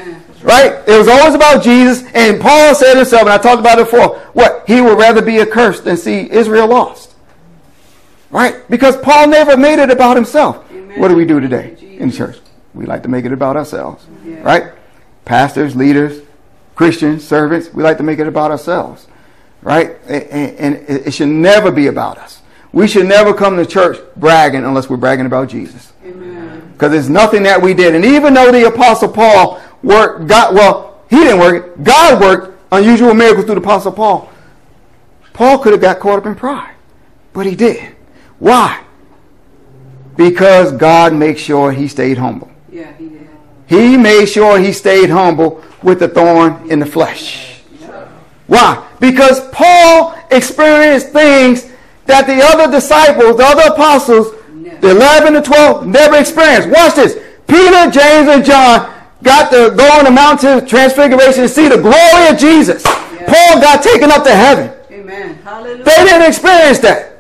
Right? 0.42 0.72
It 0.88 0.98
was 0.98 1.08
always 1.08 1.34
about 1.34 1.62
Jesus, 1.62 2.02
and 2.14 2.40
Paul 2.40 2.74
said 2.74 2.96
himself, 2.96 3.22
and 3.22 3.30
I 3.30 3.38
talked 3.38 3.60
about 3.60 3.78
it 3.78 3.84
before, 3.84 4.18
what? 4.32 4.64
He 4.66 4.80
would 4.80 4.98
rather 4.98 5.22
be 5.22 5.40
accursed 5.40 5.84
than 5.84 5.96
see 5.96 6.28
Israel 6.30 6.66
lost. 6.68 7.14
Right? 8.30 8.68
Because 8.68 8.96
Paul 8.96 9.28
never 9.28 9.56
made 9.56 9.78
it 9.78 9.90
about 9.90 10.16
himself. 10.16 10.64
Amen. 10.72 10.98
What 10.98 11.08
do 11.08 11.14
we 11.14 11.24
do 11.24 11.38
today 11.38 11.76
in 11.80 12.10
church? 12.10 12.38
We 12.74 12.86
like 12.86 13.02
to 13.02 13.08
make 13.08 13.24
it 13.24 13.32
about 13.32 13.56
ourselves. 13.56 14.06
Yeah. 14.24 14.42
Right? 14.42 14.72
Pastors, 15.24 15.76
leaders, 15.76 16.22
Christians, 16.74 17.26
servants, 17.26 17.72
we 17.72 17.82
like 17.82 17.98
to 17.98 18.02
make 18.02 18.18
it 18.18 18.26
about 18.26 18.50
ourselves. 18.50 19.06
Right? 19.60 19.96
And 20.08 20.76
it 20.88 21.12
should 21.12 21.28
never 21.28 21.70
be 21.70 21.86
about 21.86 22.18
us. 22.18 22.40
We 22.72 22.88
should 22.88 23.06
never 23.06 23.34
come 23.34 23.58
to 23.58 23.66
church 23.66 23.98
bragging 24.16 24.64
unless 24.64 24.88
we're 24.88 24.96
bragging 24.96 25.26
about 25.26 25.48
Jesus. 25.50 25.92
Because 26.02 26.90
there's 26.90 27.10
nothing 27.10 27.44
that 27.44 27.60
we 27.60 27.74
did. 27.74 27.94
And 27.94 28.04
even 28.04 28.34
though 28.34 28.50
the 28.50 28.66
Apostle 28.66 29.10
Paul 29.10 29.60
worked, 29.82 30.26
God, 30.26 30.54
well, 30.54 31.00
he 31.10 31.16
didn't 31.16 31.40
work 31.40 31.64
it. 31.64 31.84
God 31.84 32.20
worked 32.20 32.58
unusual 32.72 33.14
miracles 33.14 33.46
through 33.46 33.56
the 33.56 33.60
Apostle 33.60 33.92
Paul. 33.92 34.30
Paul 35.32 35.58
could 35.58 35.72
have 35.72 35.80
got 35.80 36.00
caught 36.00 36.18
up 36.18 36.26
in 36.26 36.34
pride, 36.34 36.74
but 37.32 37.46
he 37.46 37.54
did. 37.54 37.94
Why? 38.38 38.82
Because 40.16 40.72
God 40.72 41.14
makes 41.14 41.40
sure 41.40 41.72
he 41.72 41.88
stayed 41.88 42.18
humble. 42.18 42.50
Yeah, 42.70 42.92
he 42.96 43.08
did. 43.08 43.28
He 43.66 43.96
made 43.96 44.26
sure 44.26 44.58
he 44.58 44.72
stayed 44.72 45.10
humble 45.10 45.62
with 45.82 45.98
the 46.00 46.08
thorn 46.08 46.70
in 46.70 46.78
the 46.78 46.86
flesh. 46.86 47.60
Why? 48.46 48.86
Because 49.00 49.48
Paul 49.48 50.14
experienced 50.30 51.08
things 51.08 51.70
that 52.06 52.26
the 52.26 52.42
other 52.42 52.70
disciples, 52.70 53.36
the 53.36 53.44
other 53.44 53.72
apostles, 53.72 54.32
the 54.80 54.90
11 54.90 55.36
and 55.36 55.44
12, 55.44 55.86
never 55.86 56.16
experienced. 56.16 56.68
Watch 56.68 56.96
this. 56.96 57.14
Peter, 57.46 57.90
James, 57.90 58.28
and 58.28 58.44
John 58.44 58.91
got 59.22 59.50
to 59.50 59.74
go 59.76 59.84
on 59.98 60.04
the 60.04 60.10
mountain 60.10 60.58
of 60.58 60.68
transfiguration 60.68 61.42
and 61.42 61.50
see 61.50 61.68
the 61.68 61.78
glory 61.78 62.28
of 62.28 62.38
Jesus. 62.38 62.82
Yeah. 62.84 63.26
Paul 63.26 63.60
got 63.60 63.82
taken 63.82 64.10
up 64.10 64.24
to 64.24 64.34
heaven. 64.34 64.72
Amen. 64.90 65.36
Hallelujah. 65.36 65.84
They 65.84 66.04
didn't 66.04 66.28
experience 66.28 66.78
that. 66.80 67.12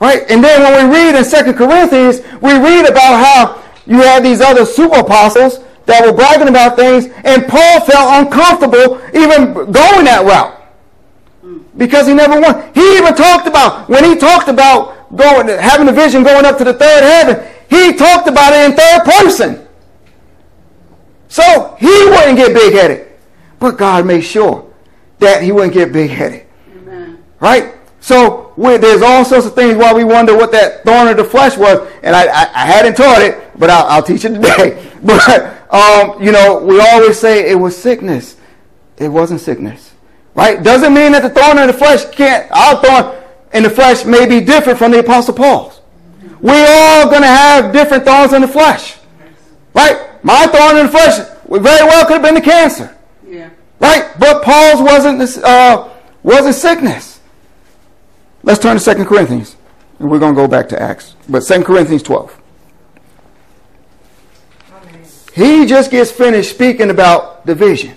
Right? 0.00 0.22
And 0.30 0.42
then 0.42 0.62
when 0.62 0.90
we 0.90 0.96
read 0.96 1.16
in 1.16 1.24
Second 1.24 1.54
Corinthians, 1.54 2.20
we 2.40 2.52
read 2.52 2.88
about 2.88 3.24
how 3.24 3.62
you 3.86 4.00
have 4.02 4.22
these 4.22 4.40
other 4.40 4.64
super 4.64 5.00
apostles 5.00 5.60
that 5.86 6.04
were 6.04 6.12
bragging 6.12 6.48
about 6.48 6.76
things, 6.76 7.06
and 7.24 7.46
Paul 7.46 7.80
felt 7.80 8.26
uncomfortable 8.26 9.00
even 9.14 9.52
going 9.52 10.04
that 10.08 10.24
route 10.24 10.54
hmm. 11.42 11.58
because 11.76 12.06
he 12.06 12.14
never 12.14 12.40
won. 12.40 12.72
He 12.74 12.96
even 12.96 13.14
talked 13.14 13.46
about 13.46 13.88
when 13.88 14.04
he 14.04 14.16
talked 14.16 14.48
about 14.48 15.14
going 15.16 15.46
having 15.48 15.88
a 15.88 15.92
vision 15.92 16.22
going 16.22 16.44
up 16.44 16.58
to 16.58 16.64
the 16.64 16.74
third 16.74 17.02
heaven. 17.02 17.46
He 17.68 17.94
talked 17.96 18.28
about 18.28 18.52
it 18.52 18.70
in 18.70 18.76
third 18.76 19.04
person, 19.04 19.63
so 21.34 21.76
he 21.80 21.88
wouldn't 21.88 22.36
get 22.36 22.54
big 22.54 22.74
headed. 22.74 23.08
But 23.58 23.76
God 23.76 24.06
made 24.06 24.20
sure 24.20 24.72
that 25.18 25.42
he 25.42 25.50
wouldn't 25.50 25.74
get 25.74 25.92
big 25.92 26.08
headed. 26.08 26.46
Right? 27.40 27.74
So 27.98 28.52
there's 28.56 29.02
all 29.02 29.24
sorts 29.24 29.44
of 29.44 29.56
things 29.56 29.76
why 29.76 29.92
we 29.92 30.04
wonder 30.04 30.36
what 30.36 30.52
that 30.52 30.84
thorn 30.84 31.08
of 31.08 31.16
the 31.16 31.24
flesh 31.24 31.56
was, 31.56 31.90
and 32.04 32.14
I, 32.14 32.26
I, 32.26 32.42
I 32.54 32.66
hadn't 32.66 32.96
taught 32.96 33.20
it, 33.20 33.50
but 33.58 33.68
I'll, 33.68 33.84
I'll 33.86 34.02
teach 34.04 34.24
it 34.24 34.34
today. 34.34 34.92
but 35.02 35.28
um, 35.74 36.22
you 36.22 36.30
know, 36.30 36.60
we 36.60 36.78
always 36.78 37.18
say 37.18 37.50
it 37.50 37.58
was 37.58 37.76
sickness. 37.76 38.36
It 38.96 39.08
wasn't 39.08 39.40
sickness. 39.40 39.92
Right? 40.36 40.62
Doesn't 40.62 40.94
mean 40.94 41.10
that 41.12 41.22
the 41.22 41.30
thorn 41.30 41.58
in 41.58 41.66
the 41.66 41.72
flesh 41.72 42.08
can't, 42.10 42.48
our 42.52 42.80
thorn 42.80 43.24
in 43.52 43.64
the 43.64 43.70
flesh 43.70 44.04
may 44.04 44.24
be 44.24 44.40
different 44.40 44.78
from 44.78 44.92
the 44.92 45.00
Apostle 45.00 45.34
Paul's. 45.34 45.80
We're 46.40 46.64
all 46.68 47.10
going 47.10 47.22
to 47.22 47.26
have 47.26 47.72
different 47.72 48.04
thorns 48.04 48.32
in 48.32 48.42
the 48.42 48.46
flesh. 48.46 48.98
Right? 49.74 50.13
My 50.24 50.46
thorn 50.46 50.78
in 50.78 50.86
the 50.86 50.90
flesh 50.90 51.18
very 51.46 51.86
well 51.86 52.06
could 52.06 52.14
have 52.14 52.22
been 52.22 52.34
the 52.34 52.40
cancer. 52.40 52.96
Yeah. 53.28 53.50
Right? 53.78 54.10
But 54.18 54.42
Paul's 54.42 54.80
wasn't, 54.80 55.44
uh, 55.44 55.90
wasn't 56.22 56.54
sickness. 56.54 57.20
Let's 58.42 58.58
turn 58.58 58.78
to 58.78 58.94
2 58.94 59.04
Corinthians. 59.04 59.54
And 59.98 60.10
we're 60.10 60.18
going 60.18 60.34
to 60.34 60.40
go 60.40 60.48
back 60.48 60.70
to 60.70 60.80
Acts. 60.80 61.14
But 61.28 61.40
2 61.40 61.62
Corinthians 61.62 62.02
12. 62.02 62.40
He 65.34 65.66
just 65.66 65.90
gets 65.90 66.10
finished 66.10 66.50
speaking 66.50 66.88
about 66.88 67.44
division. 67.44 67.94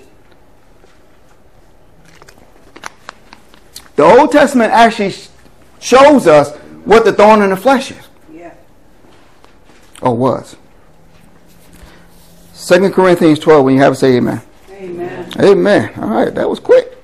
The 3.95 4.03
Old 4.03 4.33
Testament 4.33 4.73
actually 4.73 5.13
shows 5.79 6.27
us 6.27 6.53
what 6.83 7.05
the 7.05 7.13
thorn 7.13 7.41
in 7.41 7.51
the 7.51 7.55
flesh 7.55 7.91
is. 7.91 8.07
Yeah. 8.33 8.53
Or 10.01 10.15
was. 10.15 10.57
2 12.67 12.89
Corinthians 12.89 13.39
12, 13.39 13.63
when 13.63 13.75
you 13.75 13.81
have 13.81 13.93
it, 13.93 13.95
say 13.95 14.17
amen. 14.17 14.41
Amen. 14.71 15.31
Amen. 15.39 15.93
All 16.01 16.09
right, 16.09 16.35
that 16.35 16.49
was 16.49 16.59
quick. 16.59 16.97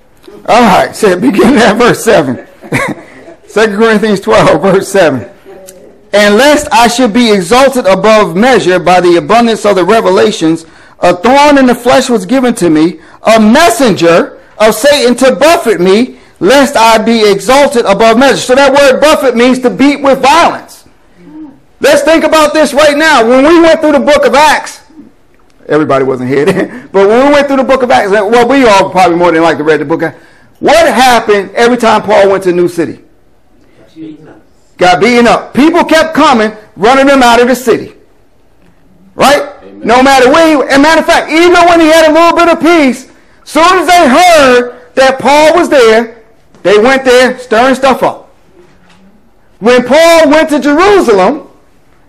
All 0.45 0.61
right, 0.61 0.93
so 0.95 1.17
begin 1.17 1.55
at 1.57 1.77
verse 1.77 2.03
7. 2.03 2.35
2 2.35 3.77
Corinthians 3.77 4.19
12, 4.19 4.61
verse 4.61 4.89
7. 4.89 5.31
And 6.11 6.35
lest 6.35 6.67
I 6.73 6.89
should 6.89 7.13
be 7.13 7.31
exalted 7.31 7.85
above 7.85 8.35
measure 8.35 8.77
by 8.77 8.99
the 8.99 9.15
abundance 9.15 9.65
of 9.65 9.77
the 9.77 9.85
revelations, 9.85 10.65
a 10.99 11.15
thorn 11.15 11.57
in 11.57 11.65
the 11.65 11.75
flesh 11.75 12.09
was 12.09 12.25
given 12.25 12.53
to 12.55 12.69
me, 12.69 12.99
a 13.21 13.39
messenger 13.39 14.41
of 14.57 14.75
Satan 14.75 15.15
to 15.15 15.33
buffet 15.33 15.79
me, 15.79 16.19
lest 16.41 16.75
I 16.75 16.97
be 17.01 17.31
exalted 17.31 17.85
above 17.85 18.17
measure. 18.17 18.35
So 18.35 18.55
that 18.55 18.73
word 18.73 18.99
buffet 18.99 19.37
means 19.37 19.59
to 19.59 19.69
beat 19.69 20.01
with 20.01 20.21
violence. 20.21 20.89
Let's 21.79 22.01
think 22.01 22.25
about 22.25 22.53
this 22.53 22.73
right 22.73 22.97
now. 22.97 23.25
When 23.25 23.45
we 23.45 23.61
went 23.61 23.79
through 23.79 23.93
the 23.93 23.99
book 23.99 24.25
of 24.25 24.35
Acts, 24.35 24.82
everybody 25.67 26.05
wasn't 26.05 26.29
here 26.29 26.45
then, 26.45 26.87
but 26.91 27.07
when 27.07 27.27
we 27.27 27.33
went 27.33 27.47
through 27.47 27.57
the 27.57 27.63
book 27.63 27.83
of 27.83 27.91
Acts, 27.91 28.11
well, 28.11 28.47
we 28.47 28.65
all 28.65 28.89
probably 28.89 29.17
more 29.17 29.31
than 29.31 29.41
like 29.41 29.57
to 29.57 29.63
read 29.63 29.79
the 29.79 29.85
book. 29.85 30.01
What 30.59 30.93
happened 30.93 31.51
every 31.55 31.77
time 31.77 32.03
Paul 32.03 32.29
went 32.29 32.43
to 32.43 32.49
a 32.49 32.53
new 32.53 32.67
city? 32.67 33.03
Got 34.77 35.01
beaten 35.01 35.27
up. 35.27 35.53
People 35.53 35.83
kept 35.83 36.15
coming, 36.15 36.51
running 36.75 37.05
them 37.05 37.21
out 37.21 37.41
of 37.41 37.47
the 37.47 37.55
city. 37.55 37.95
Right? 39.15 39.41
Amen. 39.63 39.79
No 39.87 40.01
matter 40.01 40.31
where 40.31 40.47
he, 40.47 40.73
and 40.73 40.81
matter 40.81 41.01
of 41.01 41.05
fact, 41.05 41.31
even 41.31 41.53
when 41.53 41.79
he 41.79 41.87
had 41.87 42.09
a 42.09 42.13
little 42.13 42.35
bit 42.35 42.49
of 42.49 42.59
peace, 42.59 43.11
soon 43.43 43.63
as 43.63 43.87
they 43.87 44.07
heard 44.07 44.93
that 44.95 45.19
Paul 45.19 45.55
was 45.55 45.69
there, 45.69 46.23
they 46.63 46.79
went 46.79 47.05
there 47.05 47.37
stirring 47.37 47.75
stuff 47.75 48.01
up. 48.01 48.33
When 49.59 49.85
Paul 49.85 50.29
went 50.29 50.49
to 50.49 50.59
Jerusalem, 50.59 51.49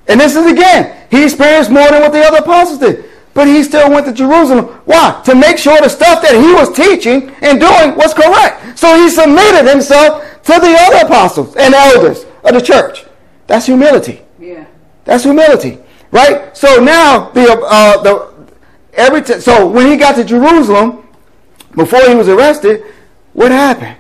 and 0.09 0.20
this 0.20 0.37
is 0.37 0.46
again, 0.46 1.07
he 1.11 1.24
experienced 1.24 1.70
more 1.70 1.88
than 1.88 2.02
what 2.02 2.12
the 2.12 2.20
other 2.20 2.38
apostles 2.38 2.79
did. 2.79 3.05
But 3.35 3.49
he 3.49 3.62
still 3.64 3.90
went 3.90 4.07
to 4.07 4.12
Jerusalem. 4.12 4.66
Why? 4.85 5.20
To 5.25 5.35
make 5.35 5.59
sure 5.59 5.81
the 5.81 5.88
stuff 5.88 6.23
that 6.23 6.35
he 6.35 6.55
was 6.55 6.73
teaching 6.75 7.31
and 7.42 7.59
doing 7.59 7.97
was 7.97 8.14
correct. 8.14 8.79
So 8.79 8.97
he 8.97 9.11
submitted 9.11 9.68
himself 9.68 10.23
to 10.44 10.53
the 10.53 10.77
other 10.79 11.07
apostles 11.07 11.57
and 11.57 11.75
elders 11.75 12.25
of 12.44 12.55
the 12.55 12.61
church. 12.61 13.05
That's 13.47 13.66
humility. 13.66 14.23
Yeah. 14.38 14.66
That's 15.05 15.25
humility, 15.25 15.79
right? 16.11 16.57
So 16.57 16.83
now 16.83 17.31
the 17.31 17.61
uh, 17.61 18.03
the 18.03 18.35
every 18.94 19.23
t- 19.23 19.40
so 19.40 19.66
when 19.68 19.90
he 19.90 19.97
got 19.97 20.14
to 20.16 20.25
Jerusalem, 20.25 21.07
before 21.75 22.09
he 22.09 22.14
was 22.14 22.29
arrested, 22.29 22.85
what 23.33 23.51
happened? 23.51 23.97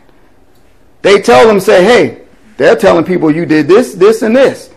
They 1.02 1.20
tell 1.20 1.50
him, 1.50 1.60
say, 1.60 1.84
hey, 1.84 2.22
they're 2.56 2.76
telling 2.76 3.04
people 3.04 3.30
you 3.30 3.44
did 3.44 3.68
this, 3.68 3.94
this, 3.94 4.22
and 4.22 4.34
this. 4.34 4.70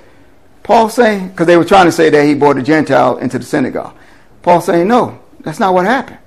Paul 0.63 0.89
saying, 0.89 1.29
because 1.29 1.47
they 1.47 1.55
were 1.55 1.63
trying 1.63 1.85
to 1.85 1.91
say 1.91 2.09
that 2.09 2.25
he 2.25 2.33
brought 2.33 2.57
a 2.57 2.61
Gentile 2.63 3.17
into 3.19 3.39
the 3.39 3.45
synagogue. 3.45 3.95
Paul 4.41 4.61
saying, 4.61 4.87
no, 4.87 5.19
that's 5.41 5.59
not 5.59 5.73
what 5.73 5.85
happened. 5.85 6.19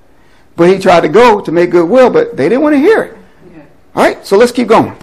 But 0.55 0.69
he 0.69 0.79
tried 0.79 1.01
to 1.01 1.09
go 1.09 1.41
to 1.41 1.51
make 1.51 1.71
goodwill, 1.71 2.09
but 2.09 2.37
they 2.37 2.49
didn't 2.49 2.61
want 2.61 2.75
to 2.75 2.79
hear 2.79 3.03
it. 3.03 3.17
Yeah. 3.53 3.63
All 3.95 4.03
right, 4.03 4.25
so 4.25 4.37
let's 4.37 4.51
keep 4.51 4.67
going. 4.67 4.95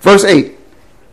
Verse 0.00 0.24
8. 0.24 0.54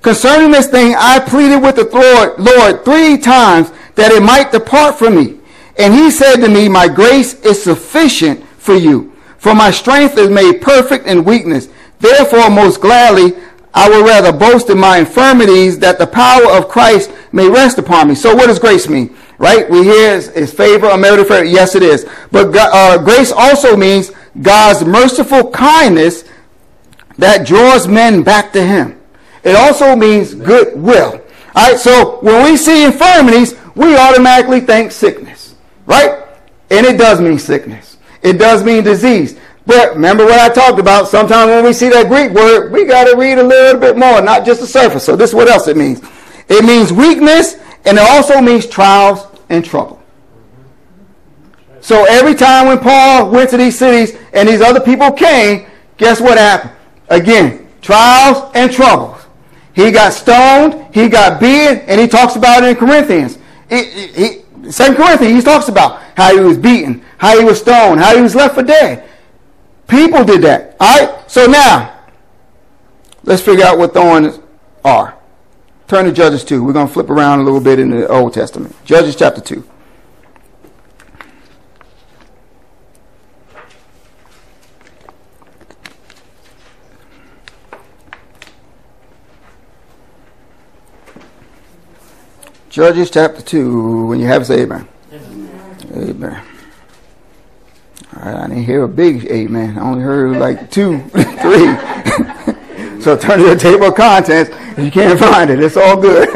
Concerning 0.02 0.52
this 0.52 0.68
thing, 0.68 0.94
I 0.96 1.20
pleaded 1.20 1.58
with 1.64 1.78
the 1.78 1.86
Lord, 1.86 2.40
Lord 2.40 2.86
three 2.86 3.18
times 3.18 3.72
that 3.96 4.12
it 4.12 4.22
might 4.22 4.52
depart 4.52 5.00
from 5.00 5.16
me. 5.16 5.40
And 5.80 5.94
he 5.94 6.12
said 6.12 6.36
to 6.38 6.48
me, 6.48 6.70
My 6.70 6.88
grace 6.88 7.34
is 7.42 7.64
sufficient 7.64 8.46
for 8.58 8.76
you, 8.76 9.14
for 9.38 9.56
my 9.56 9.72
strength 9.72 10.18
is 10.18 10.30
made 10.30 10.62
perfect 10.62 11.08
in 11.08 11.24
weakness. 11.24 11.70
Therefore, 12.00 12.50
most 12.50 12.82
gladly, 12.82 13.34
I 13.74 13.90
will 13.90 14.06
rather 14.06 14.32
boast 14.32 14.70
in 14.70 14.78
my 14.78 15.00
infirmities 15.00 15.80
that 15.80 15.98
the 15.98 16.08
power 16.08 16.52
of 16.52 16.70
Christ 16.70 17.12
may 17.32 17.50
rest 17.50 17.78
upon 17.78 18.08
me. 18.08 18.16
So 18.16 18.34
what 18.36 18.48
does 18.48 18.60
grace 18.60 18.88
mean? 18.88 19.16
Right? 19.38 19.70
We 19.70 19.84
hear 19.84 20.14
is, 20.14 20.30
is 20.30 20.54
favor 20.54 20.88
or 20.88 20.98
merited 20.98 21.28
favor. 21.28 21.44
Yes, 21.44 21.76
it 21.76 21.84
is. 21.84 22.08
But 22.32 22.56
uh, 22.56 22.98
grace 23.04 23.32
also 23.32 23.76
means 23.76 24.12
God's 24.42 24.86
merciful 24.86 25.52
kindness 25.52 26.24
that 27.18 27.46
draws 27.46 27.88
men 27.88 28.24
back 28.24 28.54
to 28.54 28.66
him. 28.66 29.00
It 29.44 29.56
also 29.56 29.96
means 29.96 30.34
goodwill. 30.34 31.22
All 31.56 31.72
right, 31.72 31.80
so 31.80 32.20
when 32.22 32.44
we 32.44 32.58
see 32.58 32.84
infirmities, 32.84 33.56
we 33.76 33.96
automatically 33.96 34.60
think 34.60 34.92
sickness, 34.92 35.56
right? 35.86 36.26
And 36.70 36.86
it 36.86 36.98
does 36.98 37.22
mean 37.22 37.40
sickness. 37.40 37.98
It 38.24 38.34
does 38.40 38.64
mean 38.64 38.84
disease. 38.84 39.40
But 39.66 39.96
remember 39.96 40.26
what 40.26 40.40
I 40.40 40.54
talked 40.54 40.80
about. 40.80 41.08
Sometimes 41.08 41.50
when 41.50 41.64
we 41.64 41.74
see 41.74 41.90
that 41.90 42.08
Greek 42.08 42.32
word, 42.32 42.72
we 42.72 42.86
got 42.86 43.06
to 43.06 43.16
read 43.16 43.38
a 43.38 43.44
little 43.44 43.80
bit 43.80 43.98
more, 43.98 44.22
not 44.22 44.46
just 44.46 44.62
the 44.62 44.68
surface. 44.68 45.04
So 45.04 45.16
this 45.16 45.32
is 45.32 45.36
what 45.36 45.48
else 45.48 45.68
it 45.68 45.78
means. 45.78 46.02
It 46.50 46.64
means 46.66 46.92
weakness, 46.94 47.56
and 47.86 47.98
it 47.98 48.04
also 48.04 48.42
means 48.42 48.66
trials 48.66 49.28
and 49.50 49.64
trouble. 49.64 50.02
So 51.82 52.06
every 52.06 52.34
time 52.34 52.68
when 52.68 52.80
Paul 52.80 53.30
went 53.30 53.52
to 53.52 53.58
these 53.58 53.78
cities 53.78 54.18
and 54.34 54.50
these 54.50 54.62
other 54.62 54.80
people 54.80 55.12
came, 55.12 55.68
guess 55.98 56.20
what 56.20 56.38
happened? 56.38 56.72
Again, 57.10 57.68
trials 57.82 58.52
and 58.56 58.72
troubles. 58.72 59.22
He 59.74 59.92
got 59.92 60.14
stoned, 60.14 60.96
he 60.96 61.10
got 61.10 61.40
beaten, 61.40 61.80
and 61.82 62.02
he 62.02 62.08
talks 62.08 62.36
about 62.36 62.64
it 62.64 62.70
in 62.70 62.76
Corinthians. 62.76 63.38
Second 64.74 64.96
Corinthians, 64.96 65.36
he 65.36 65.42
talks 65.42 65.68
about 65.68 66.02
how 66.16 66.34
he 66.34 66.40
was 66.40 66.58
beaten, 66.58 67.04
how 67.18 67.38
he 67.38 67.44
was 67.46 67.60
stoned, 67.60 68.00
how 68.00 68.16
he 68.16 68.22
was 68.22 68.34
left 68.34 68.56
for 68.56 68.64
dead. 68.64 69.08
People 69.88 70.24
did 70.24 70.42
that. 70.42 70.76
All 70.80 71.06
right? 71.06 71.30
So 71.30 71.46
now, 71.46 72.00
let's 73.24 73.44
figure 73.44 73.66
out 73.66 73.78
what 73.78 73.94
thorns 73.94 74.40
are. 74.84 75.16
Turn 75.88 76.06
to 76.06 76.12
Judges 76.12 76.44
2. 76.44 76.64
We're 76.64 76.74
going 76.74 76.88
to 76.88 76.94
flip 76.94 77.12
around 77.12 77.42
a 77.42 77.44
little 77.44 77.62
bit 77.62 77.78
in 77.78 77.92
the 77.92 78.08
Old 78.08 78.34
Testament. 78.34 78.76
Judges 78.86 79.16
chapter 79.16 79.40
2. 79.40 79.64
Judges 92.70 93.12
chapter 93.12 93.42
2. 93.44 94.08
When 94.08 94.20
you 94.20 94.26
have 94.26 94.42
it, 94.42 94.46
say 94.46 94.64
amen. 94.64 94.88
Amen. 95.14 95.80
amen. 95.96 96.42
I 98.18 98.48
didn't 98.48 98.64
hear 98.64 98.84
a 98.84 98.88
big 98.88 99.26
amen. 99.28 99.78
I 99.78 99.82
only 99.82 100.02
heard 100.04 100.38
like 100.38 100.72
two, 100.72 101.00
three. 101.10 101.22
so 103.02 103.16
turn 103.16 103.40
to 103.40 103.46
the 103.50 103.58
table 103.58 103.88
of 103.88 103.96
contents. 103.96 104.50
You 104.78 104.92
can't 104.92 105.18
find 105.18 105.50
it, 105.50 105.60
it's 105.62 105.78
all 105.78 105.96
good. 106.00 106.28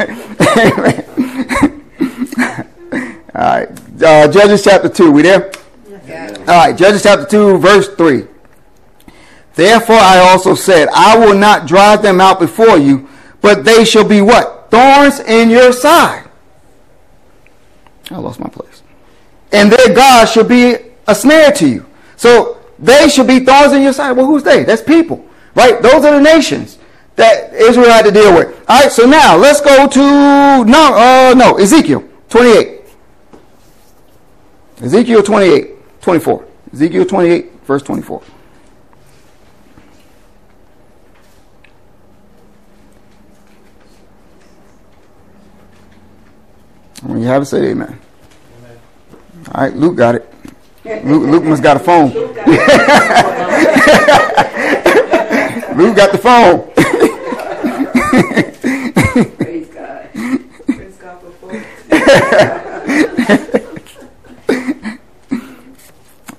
all 3.34 3.42
right. 3.42 3.68
Uh, 4.02 4.28
Judges 4.28 4.64
chapter 4.64 4.88
2. 4.88 5.10
We 5.10 5.22
there? 5.22 5.52
All 6.40 6.46
right. 6.46 6.76
Judges 6.76 7.02
chapter 7.02 7.26
2, 7.26 7.58
verse 7.58 7.88
3. 7.94 8.24
Therefore 9.54 9.96
I 9.96 10.18
also 10.18 10.54
said, 10.54 10.88
I 10.94 11.18
will 11.18 11.34
not 11.34 11.66
drive 11.66 12.00
them 12.00 12.18
out 12.18 12.40
before 12.40 12.78
you, 12.78 13.08
but 13.42 13.64
they 13.64 13.84
shall 13.84 14.08
be 14.08 14.22
what? 14.22 14.70
Thorns 14.70 15.20
in 15.20 15.50
your 15.50 15.72
side. 15.72 16.26
I 18.10 18.16
lost 18.18 18.40
my 18.40 18.48
place. 18.48 18.82
And 19.52 19.70
their 19.70 19.94
God 19.94 20.26
shall 20.26 20.44
be 20.44 20.76
a 21.06 21.14
snare 21.14 21.52
to 21.52 21.68
you. 21.68 21.86
So 22.16 22.58
they 22.78 23.10
should 23.10 23.26
be 23.26 23.40
thorns 23.40 23.74
in 23.74 23.82
your 23.82 23.92
side. 23.92 24.12
Well, 24.12 24.26
who's 24.26 24.42
they? 24.42 24.64
That's 24.64 24.82
people, 24.82 25.28
right? 25.54 25.82
Those 25.82 26.06
are 26.06 26.14
the 26.14 26.20
nations 26.20 26.78
that 27.20 27.52
Israel 27.52 27.90
had 27.90 28.04
to 28.06 28.10
deal 28.10 28.34
with. 28.34 28.48
All 28.68 28.82
right, 28.82 28.90
so 28.90 29.04
now 29.06 29.36
let's 29.36 29.60
go 29.60 29.86
to 29.86 30.00
no, 30.64 30.94
uh, 30.94 31.34
no, 31.36 31.56
Ezekiel 31.58 32.02
28. 32.30 32.80
Ezekiel 34.82 35.22
28, 35.22 36.00
24. 36.00 36.46
Ezekiel 36.72 37.04
28, 37.04 37.52
verse 37.64 37.82
24. 37.82 38.22
When 47.02 47.20
you 47.20 47.26
have 47.26 47.42
it, 47.42 47.46
say 47.46 47.70
amen. 47.70 47.98
amen. 48.58 48.78
All 49.52 49.62
right, 49.62 49.76
Luke 49.76 49.96
got 49.96 50.14
it. 50.14 50.34
Luke, 50.84 51.28
Luke 51.28 51.44
must 51.44 51.62
got 51.62 51.76
a 51.76 51.80
phone. 51.80 52.10
Luke 55.76 55.96
got 55.96 56.12
the 56.12 56.18
phone. 56.18 56.70
Praise 58.10 59.68
God. 59.68 60.08
Praise 60.66 60.96
God 60.96 61.20
for 61.20 61.30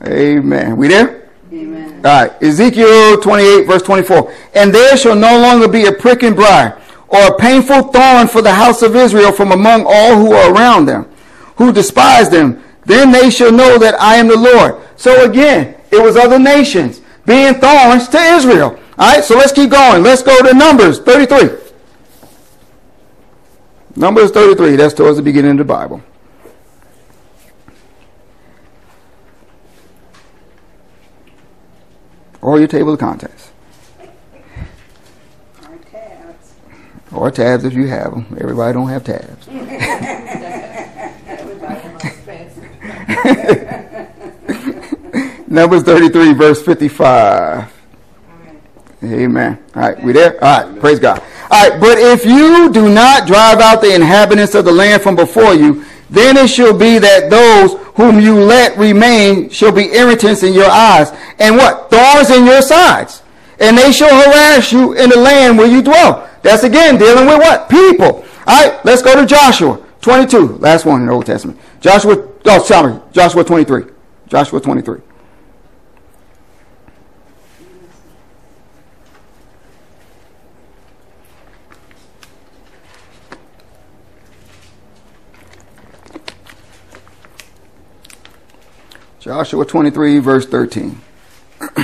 Amen. 0.04 0.76
We 0.76 0.90
there? 0.90 1.30
Amen. 1.54 2.06
All 2.06 2.24
right. 2.24 2.44
Ezekiel 2.44 3.22
28, 3.22 3.66
verse 3.66 3.82
24. 3.84 4.34
And 4.56 4.76
there 4.76 4.98
shall 4.98 5.16
no 5.16 5.40
longer 5.40 5.70
be 5.70 5.86
a 5.86 5.94
prick 5.94 6.24
and 6.24 6.36
briar 6.36 6.82
or 7.08 7.28
a 7.28 7.38
painful 7.38 7.84
thorn 7.84 8.28
for 8.28 8.42
the 8.42 8.54
house 8.54 8.82
of 8.82 8.96
Israel 8.96 9.32
from 9.32 9.54
among 9.54 9.86
all 9.88 10.16
who 10.16 10.34
are 10.34 10.54
around 10.54 10.88
them, 10.88 11.10
who 11.56 11.72
despise 11.72 12.30
them. 12.30 12.62
Then 12.86 13.14
they 13.14 13.30
shall 13.30 13.52
know 13.52 13.78
that 13.78 13.96
I 14.02 14.16
am 14.16 14.28
the 14.28 14.36
Lord. 14.36 14.76
So 14.98 15.24
again, 15.24 15.76
it 15.90 16.04
was 16.04 16.18
other 16.18 16.40
nations 16.40 17.02
being 17.26 17.54
thorns 17.54 18.10
to 18.10 18.18
Israel. 18.18 18.78
All 18.98 19.16
right, 19.16 19.24
so 19.24 19.38
let's 19.38 19.54
keep 19.54 19.70
going. 19.70 20.04
Let's 20.04 20.22
go 20.22 20.38
to 20.42 20.54
Numbers 20.54 21.00
33. 21.00 21.61
Numbers 23.96 24.32
33, 24.32 24.76
that's 24.76 24.94
towards 24.94 25.18
the 25.18 25.24
beginning 25.24 25.52
of 25.52 25.58
the 25.58 25.66
Bible. 25.66 26.02
Or 32.42 32.58
your 32.58 32.68
table 32.68 32.94
of 32.94 33.00
contents. 33.00 33.52
Or 37.12 37.30
tabs 37.30 37.66
if 37.66 37.74
you 37.74 37.88
have 37.88 38.12
them. 38.12 38.38
Everybody 38.40 38.74
don't 38.74 38.88
have 38.88 39.04
tabs. 39.04 39.48
Numbers 45.48 45.84
33, 45.84 46.34
verse 46.34 46.64
55. 46.64 47.72
Amen. 49.04 49.64
All 49.76 49.82
right, 49.82 50.02
we 50.02 50.14
there? 50.14 50.42
All 50.44 50.64
right, 50.64 50.80
praise 50.80 51.00
God. 51.00 51.22
All 51.52 51.70
right, 51.70 51.82
but 51.82 51.98
if 51.98 52.24
you 52.24 52.72
do 52.72 52.90
not 52.90 53.28
drive 53.28 53.60
out 53.60 53.82
the 53.82 53.94
inhabitants 53.94 54.56
of 54.56 54.64
the 54.64 54.72
land 54.72 55.02
from 55.02 55.18
before 55.18 55.54
you, 55.54 55.84
then 56.10 56.38
it 56.38 56.48
shall 56.48 56.78
be 56.78 56.98
that 56.98 57.30
those 57.30 57.74
whom 57.96 58.22
you 58.22 58.40
let 58.40 58.78
remain 58.78 59.50
shall 59.50 59.74
be 59.74 59.92
irritants 59.94 60.44
in 60.44 60.54
your 60.54 60.70
eyes, 60.70 61.12
and 61.40 61.58
what? 61.58 61.92
Thorns 61.92 62.30
in 62.30 62.46
your 62.46 62.62
sides. 62.62 63.22
And 63.60 63.78
they 63.78 63.92
shall 63.92 64.10
harass 64.10 64.72
you 64.72 64.94
in 64.94 65.10
the 65.10 65.18
land 65.18 65.58
where 65.58 65.68
you 65.68 65.82
dwell. 65.82 66.30
That's 66.42 66.64
again 66.64 66.98
dealing 66.98 67.28
with 67.28 67.40
what? 67.40 67.70
People. 67.70 68.26
All 68.48 68.70
right, 68.70 68.86
let's 68.86 69.02
go 69.02 69.20
to 69.20 69.26
Joshua 69.26 69.86
22. 70.00 70.58
Last 70.58 70.86
one 70.86 71.02
in 71.02 71.08
the 71.08 71.14
Old 71.14 71.26
Testament. 71.26 71.60
Joshua, 71.82 72.30
oh, 72.46 72.64
sorry, 72.64 72.98
Joshua 73.12 73.44
23. 73.44 73.92
Joshua 74.28 74.62
23. 74.62 75.02
Joshua 89.32 89.64
23, 89.66 90.20
verse 90.20 90.46
13. 90.46 91.00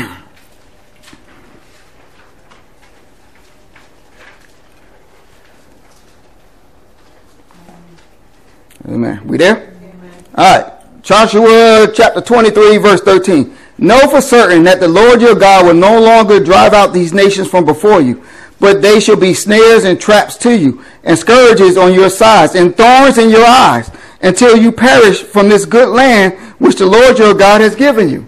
Amen. 8.85 9.25
We 9.25 9.37
there? 9.37 9.55
Amen. 9.55 10.25
All 10.35 10.61
right. 10.61 10.73
Joshua 11.01 11.89
chapter 11.95 12.19
23, 12.19 12.75
verse 12.79 12.99
13. 12.99 13.55
Know 13.77 14.09
for 14.09 14.19
certain 14.19 14.65
that 14.65 14.81
the 14.81 14.89
Lord 14.89 15.21
your 15.21 15.33
God 15.33 15.67
will 15.67 15.73
no 15.73 16.01
longer 16.01 16.43
drive 16.43 16.73
out 16.73 16.91
these 16.91 17.13
nations 17.13 17.49
from 17.49 17.63
before 17.63 18.01
you, 18.01 18.25
but 18.59 18.81
they 18.81 18.99
shall 18.99 19.15
be 19.15 19.33
snares 19.33 19.85
and 19.85 19.97
traps 19.97 20.35
to 20.39 20.53
you, 20.53 20.83
and 21.05 21.17
scourges 21.17 21.77
on 21.77 21.93
your 21.93 22.09
sides, 22.09 22.55
and 22.55 22.75
thorns 22.75 23.17
in 23.17 23.29
your 23.29 23.45
eyes, 23.45 23.89
until 24.21 24.57
you 24.57 24.73
perish 24.73 25.23
from 25.23 25.47
this 25.47 25.63
good 25.63 25.87
land 25.87 26.46
which 26.59 26.75
the 26.75 26.85
Lord 26.85 27.17
your 27.19 27.33
God 27.33 27.61
has 27.61 27.75
given 27.75 28.09
you. 28.09 28.27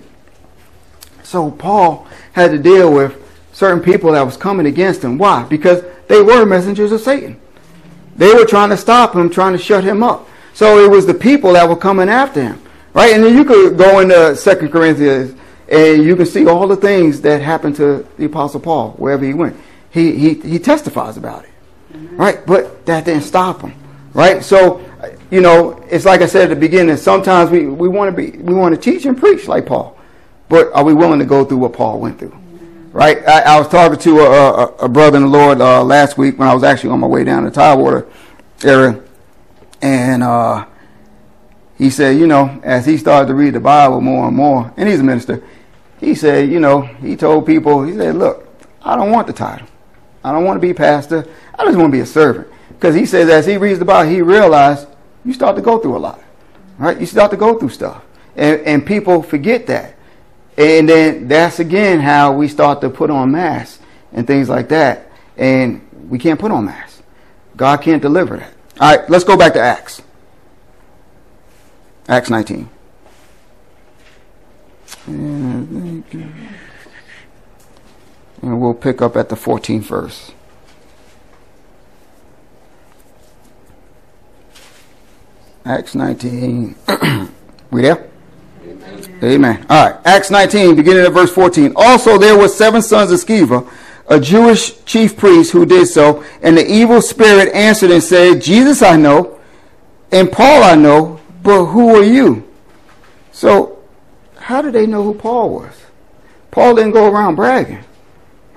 So 1.23 1.51
Paul 1.51 2.07
had 2.33 2.51
to 2.51 2.57
deal 2.57 2.93
with 2.93 3.15
certain 3.53 3.83
people 3.83 4.11
that 4.13 4.21
was 4.21 4.37
coming 4.37 4.65
against 4.65 5.03
him. 5.03 5.17
Why? 5.17 5.43
Because 5.43 5.83
they 6.07 6.21
were 6.21 6.45
messengers 6.45 6.91
of 6.91 7.01
Satan. 7.01 7.39
They 8.15 8.33
were 8.33 8.45
trying 8.45 8.69
to 8.69 8.77
stop 8.77 9.15
him, 9.15 9.29
trying 9.29 9.53
to 9.53 9.59
shut 9.59 9.83
him 9.83 10.03
up. 10.03 10.27
So 10.53 10.83
it 10.83 10.89
was 10.89 11.05
the 11.05 11.13
people 11.13 11.53
that 11.53 11.69
were 11.69 11.75
coming 11.75 12.09
after 12.09 12.41
him. 12.41 12.61
Right? 12.93 13.13
And 13.13 13.23
then 13.23 13.37
you 13.37 13.45
could 13.45 13.77
go 13.77 13.99
into 13.99 14.35
Second 14.35 14.71
Corinthians 14.71 15.39
and 15.69 16.03
you 16.03 16.15
can 16.15 16.25
see 16.25 16.47
all 16.47 16.67
the 16.67 16.75
things 16.75 17.21
that 17.21 17.41
happened 17.41 17.75
to 17.75 18.05
the 18.17 18.25
Apostle 18.25 18.59
Paul 18.59 18.91
wherever 18.93 19.23
he 19.23 19.33
went. 19.33 19.55
He 19.91 20.15
he 20.15 20.33
he 20.33 20.59
testifies 20.59 21.17
about 21.17 21.45
it. 21.45 21.51
Right? 21.93 22.45
But 22.45 22.85
that 22.87 23.05
didn't 23.05 23.23
stop 23.23 23.61
him. 23.61 23.73
Right? 24.13 24.43
So 24.43 24.83
you 25.29 25.41
know, 25.41 25.83
it's 25.89 26.05
like 26.05 26.21
I 26.21 26.25
said 26.25 26.43
at 26.43 26.49
the 26.49 26.59
beginning, 26.59 26.97
sometimes 26.97 27.51
we, 27.51 27.65
we 27.65 27.87
want 27.87 28.15
to 28.15 28.21
be 28.21 28.37
we 28.37 28.53
want 28.53 28.73
to 28.75 28.81
teach 28.81 29.05
and 29.05 29.17
preach 29.17 29.47
like 29.47 29.65
Paul. 29.65 29.97
But 30.47 30.71
are 30.73 30.83
we 30.83 30.93
willing 30.93 31.19
to 31.19 31.25
go 31.25 31.45
through 31.45 31.59
what 31.59 31.73
Paul 31.73 31.99
went 31.99 32.17
through? 32.17 32.35
Right? 32.91 33.19
I, 33.27 33.41
I 33.41 33.59
was 33.59 33.67
talking 33.67 33.99
to 33.99 34.19
a, 34.21 34.31
a, 34.31 34.65
a 34.77 34.89
brother 34.89 35.17
in 35.17 35.23
the 35.23 35.29
Lord 35.29 35.61
uh, 35.61 35.83
last 35.83 36.17
week 36.17 36.39
when 36.39 36.47
I 36.47 36.53
was 36.55 36.63
actually 36.63 36.89
on 36.89 36.99
my 36.99 37.07
way 37.07 37.23
down 37.23 37.43
to 37.43 37.51
Tidewater 37.51 38.07
area 38.63 39.03
and 39.81 40.23
uh, 40.23 40.65
he 41.77 41.89
said, 41.89 42.17
you 42.17 42.27
know, 42.27 42.59
as 42.63 42.85
he 42.85 42.97
started 42.97 43.27
to 43.27 43.33
read 43.33 43.53
the 43.53 43.59
Bible 43.59 44.01
more 44.01 44.27
and 44.27 44.35
more, 44.35 44.73
and 44.75 44.89
he's 44.89 44.99
a 44.99 45.03
minister, 45.03 45.43
he 45.99 46.15
said, 46.15 46.49
you 46.49 46.59
know, 46.59 46.81
he 46.81 47.15
told 47.15 47.45
people, 47.45 47.83
he 47.83 47.95
said, 47.95 48.15
look, 48.15 48.47
I 48.81 48.95
don't 48.95 49.11
want 49.11 49.27
the 49.27 49.33
title. 49.33 49.67
I 50.23 50.31
don't 50.31 50.43
want 50.43 50.61
to 50.61 50.67
be 50.67 50.73
pastor. 50.73 51.27
I 51.57 51.65
just 51.65 51.77
want 51.77 51.91
to 51.91 51.97
be 51.97 52.01
a 52.01 52.05
servant. 52.05 52.47
Because 52.69 52.95
he 52.95 53.05
says 53.05 53.29
as 53.29 53.45
he 53.45 53.57
reads 53.57 53.79
the 53.79 53.85
Bible, 53.85 54.09
he 54.09 54.21
realized 54.21 54.87
you 55.25 55.33
start 55.33 55.55
to 55.55 55.61
go 55.61 55.79
through 55.79 55.97
a 55.97 55.99
lot. 55.99 56.21
Right? 56.77 56.99
You 56.99 57.05
start 57.05 57.31
to 57.31 57.37
go 57.37 57.57
through 57.57 57.69
stuff. 57.69 58.03
And, 58.35 58.61
and 58.61 58.85
people 58.85 59.21
forget 59.21 59.67
that. 59.67 59.95
And 60.57 60.87
then 60.89 61.27
that's 61.27 61.59
again 61.59 61.99
how 61.99 62.33
we 62.33 62.47
start 62.47 62.81
to 62.81 62.89
put 62.89 63.09
on 63.09 63.31
masks 63.31 63.79
and 64.11 64.25
things 64.25 64.49
like 64.49 64.69
that. 64.69 65.11
And 65.37 65.87
we 66.09 66.19
can't 66.19 66.39
put 66.39 66.51
on 66.51 66.65
masks. 66.65 67.01
God 67.55 67.77
can't 67.81 68.01
deliver 68.01 68.37
that. 68.37 68.53
All 68.79 68.95
right, 68.95 69.09
let's 69.09 69.23
go 69.23 69.35
back 69.37 69.53
to 69.53 69.59
Acts. 69.59 70.01
Acts 72.07 72.29
19. 72.29 72.69
And 75.05 76.03
uh, 78.43 78.55
we'll 78.55 78.73
pick 78.73 79.01
up 79.01 79.15
at 79.17 79.29
the 79.29 79.35
14th 79.35 79.83
verse. 79.83 80.31
Acts 85.69 85.93
19. 85.93 86.75
we 87.71 87.83
there? 87.83 88.09
Amen. 88.63 89.19
Amen. 89.23 89.65
All 89.69 89.91
right. 89.91 90.01
Acts 90.03 90.31
19, 90.31 90.75
beginning 90.75 91.05
at 91.05 91.13
verse 91.13 91.31
14. 91.31 91.73
Also, 91.75 92.17
there 92.17 92.35
were 92.35 92.47
seven 92.47 92.81
sons 92.81 93.11
of 93.11 93.19
Sceva 93.19 93.69
a 94.09 94.19
Jewish 94.19 94.83
chief 94.85 95.15
priest 95.15 95.51
who 95.51 95.67
did 95.67 95.85
so, 95.87 96.23
and 96.41 96.57
the 96.57 96.65
evil 96.67 96.99
spirit 96.99 97.53
answered 97.53 97.91
and 97.91 98.01
said, 98.01 98.41
Jesus 98.41 98.81
I 98.81 98.97
know, 98.97 99.39
and 100.11 100.31
Paul 100.31 100.63
I 100.63 100.73
know, 100.73 101.19
but 101.43 101.65
who 101.65 101.95
are 101.95 102.03
you? 102.03 102.47
So, 103.31 103.77
how 104.37 104.63
did 104.63 104.73
they 104.73 104.87
know 104.87 105.03
who 105.03 105.13
Paul 105.13 105.53
was? 105.53 105.75
Paul 106.49 106.73
didn't 106.73 106.93
go 106.93 107.11
around 107.11 107.35
bragging. 107.35 107.83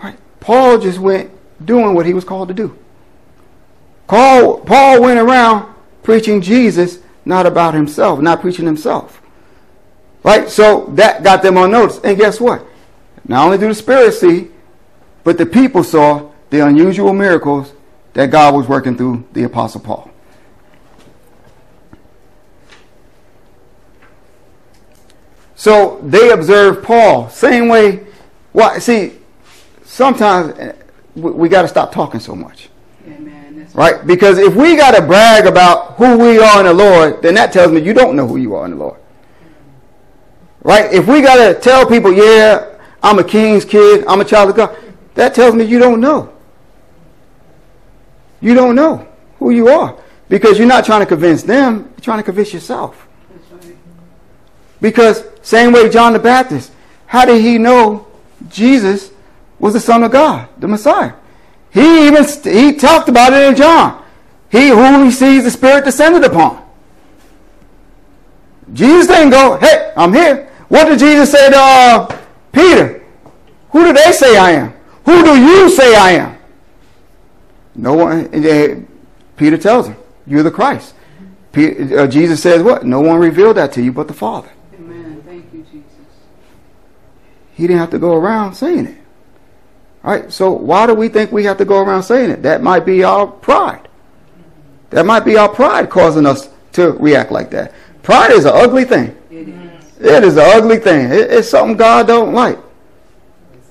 Right? 0.03 0.17
Paul 0.41 0.79
just 0.79 0.99
went 0.99 1.31
doing 1.63 1.95
what 1.95 2.07
he 2.07 2.15
was 2.15 2.25
called 2.25 2.49
to 2.49 2.55
do. 2.55 2.75
Paul, 4.07 4.61
Paul 4.61 5.03
went 5.03 5.21
around 5.21 5.75
preaching 6.03 6.41
Jesus, 6.41 7.02
not 7.25 7.47
about 7.47 7.75
himself, 7.75 8.21
not 8.21 8.41
preaching 8.41 8.67
himself. 8.67 9.23
Right? 10.23 10.49
So 10.49 10.87
that 10.95 11.23
got 11.23 11.43
them 11.43 11.57
on 11.57 11.71
notice. 11.71 12.01
And 12.03 12.17
guess 12.17 12.41
what? 12.41 12.65
Not 13.27 13.45
only 13.45 13.59
do 13.59 13.69
the 13.69 13.75
Spirit 13.75 14.13
see, 14.15 14.49
but 15.25 15.39
the 15.39 15.47
people 15.47 15.85
saw 15.85 16.31
the 16.51 16.67
unusual 16.67 17.13
miracles 17.13 17.73
that 18.15 18.31
God 18.31 18.55
was 18.55 18.69
working 18.69 18.97
through 18.97 19.25
the 19.33 19.45
Apostle 19.45 19.81
Paul. 19.81 20.11
So 25.55 26.01
they 26.03 26.31
observed 26.31 26.85
Paul, 26.85 27.29
same 27.29 27.69
way. 27.69 28.05
Why? 28.51 28.79
See, 28.81 29.13
sometimes 29.85 30.59
eh, 30.59 30.73
we, 31.15 31.31
we 31.31 31.49
got 31.49 31.63
to 31.63 31.69
stop 31.69 31.93
talking 31.93 32.19
so 32.19 32.35
much. 32.35 32.69
Right? 33.75 34.07
Because 34.07 34.39
if 34.39 34.55
we 34.55 34.77
got 34.77 34.95
to 34.95 35.03
brag 35.03 35.47
about 35.47 35.95
who 35.95 36.19
we 36.19 36.39
are 36.39 36.61
in 36.61 36.67
the 36.67 36.75
Lord, 36.75 37.23
then 37.23 37.35
that 37.35 37.53
tells 37.53 37.73
me 37.73 37.81
you 37.81 37.95
don't 37.95 38.17
know 38.17 38.27
who 38.27 38.37
you 38.37 38.55
are 38.55 38.65
in 38.65 38.73
the 38.73 38.77
Lord. 38.77 39.01
Right? 40.63 40.93
If 40.93 41.07
we 41.07 41.23
got 41.23 41.37
to 41.37 41.59
tell 41.59 41.87
people, 41.87 42.13
yeah, 42.13 42.79
I'm 43.03 43.19
a 43.19 43.25
king's 43.25 43.65
kid, 43.65 44.05
I'm 44.07 44.21
a 44.21 44.25
child 44.25 44.51
of 44.51 44.57
God, 44.57 44.77
that 45.15 45.35
tells 45.35 45.55
me 45.55 45.65
you 45.65 45.79
don't 45.79 46.01
know. 46.01 46.33
You 48.41 48.55
don't 48.55 48.75
know 48.75 49.09
who 49.39 49.51
you 49.51 49.69
are. 49.69 49.97
Because 50.29 50.59
you're 50.59 50.69
not 50.69 50.85
trying 50.85 51.01
to 51.01 51.07
convince 51.07 51.43
them, 51.43 51.93
you're 51.97 52.01
trying 52.01 52.19
to 52.19 52.25
convince 52.25 52.53
yourself. 52.53 53.09
Because 54.81 55.25
same 55.43 55.73
way 55.73 55.89
John 55.89 56.13
the 56.13 56.19
Baptist, 56.19 56.73
how 57.07 57.25
did 57.25 57.41
he 57.43 57.59
know 57.59 58.07
Jesus 58.49 59.11
was 59.59 59.75
the 59.75 59.81
Son 59.81 60.03
of 60.03 60.11
God, 60.11 60.49
the 60.59 60.67
Messiah? 60.67 61.13
He 61.73 62.07
even 62.07 62.25
he 62.45 62.75
talked 62.75 63.09
about 63.09 63.33
it 63.33 63.49
in 63.49 63.57
John. 63.57 64.05
He 64.51 64.69
whom 64.69 65.05
he 65.05 65.11
sees 65.11 65.45
the 65.45 65.51
Spirit 65.51 65.85
descended 65.85 66.25
upon. 66.25 66.63
Jesus 68.73 69.07
didn't 69.07 69.31
go, 69.31 69.57
hey, 69.57 69.93
I'm 69.97 70.13
here. 70.13 70.51
What 70.69 70.87
did 70.87 70.99
Jesus 70.99 71.31
say 71.31 71.51
to 71.51 71.57
uh, 71.57 72.19
Peter? 72.53 73.05
Who 73.71 73.85
do 73.85 73.93
they 73.93 74.13
say 74.13 74.37
I 74.37 74.53
am? 74.53 74.75
Who 75.05 75.25
do 75.25 75.39
you 75.39 75.69
say 75.71 75.95
I 75.97 76.11
am? 76.13 76.39
No 77.75 77.95
one. 77.95 78.29
and, 78.33 78.47
uh, 78.47 78.87
Peter 79.37 79.57
tells 79.57 79.89
him, 79.89 79.97
"You're 80.27 80.43
the 80.43 80.51
Christ." 80.51 80.95
Pe- 81.53 81.95
uh, 81.95 82.07
Jesus 82.07 82.43
says, 82.43 82.63
"What? 82.63 82.85
No 82.85 83.01
one 83.01 83.19
revealed 83.19 83.57
that 83.57 83.73
to 83.73 83.83
you 83.83 83.93
but 83.93 84.09
the 84.09 84.15
Father." 84.15 84.51
Amen. 84.75 85.23
Thank 85.27 85.47
you, 85.53 85.65
Jesus. 85.73 85.85
He 87.55 87.67
didn't 87.67 87.81
have 87.81 87.91
to 87.91 87.99
go 87.99 88.15
around 88.15 88.55
saying 88.55 88.87
it. 88.87 89.02
All 90.05 90.13
right? 90.13 90.33
So 90.33 90.51
why 90.53 90.87
do 90.87 90.95
we 90.95 91.09
think 91.09 91.31
we 91.33 91.45
have 91.45 91.59
to 91.59 91.65
go 91.65 91.81
around 91.83 92.03
saying 92.03 92.31
it? 92.31 92.43
That 92.43 92.63
might 92.63 92.85
be 92.85 93.05
our 93.05 93.27
pride. 93.27 93.89
That 94.91 95.07
might 95.07 95.25
be 95.25 95.37
our 95.37 95.49
pride 95.49 95.89
causing 95.91 96.27
us 96.27 96.49
to 96.73 96.93
react 96.93 97.31
like 97.33 97.51
that. 97.51 97.73
Pride 98.03 98.31
is 98.33 98.45
an 98.45 98.53
ugly 98.55 98.85
thing. 98.85 99.17
It 99.31 99.49
is. 99.49 99.99
It 100.01 100.25
is 100.25 100.37
an 100.37 100.45
ugly 100.45 100.79
thing. 100.79 101.11
It- 101.11 101.31
it's 101.31 101.49
something 101.49 101.77
God 101.77 102.07
don't 102.07 102.33
like. 102.35 102.59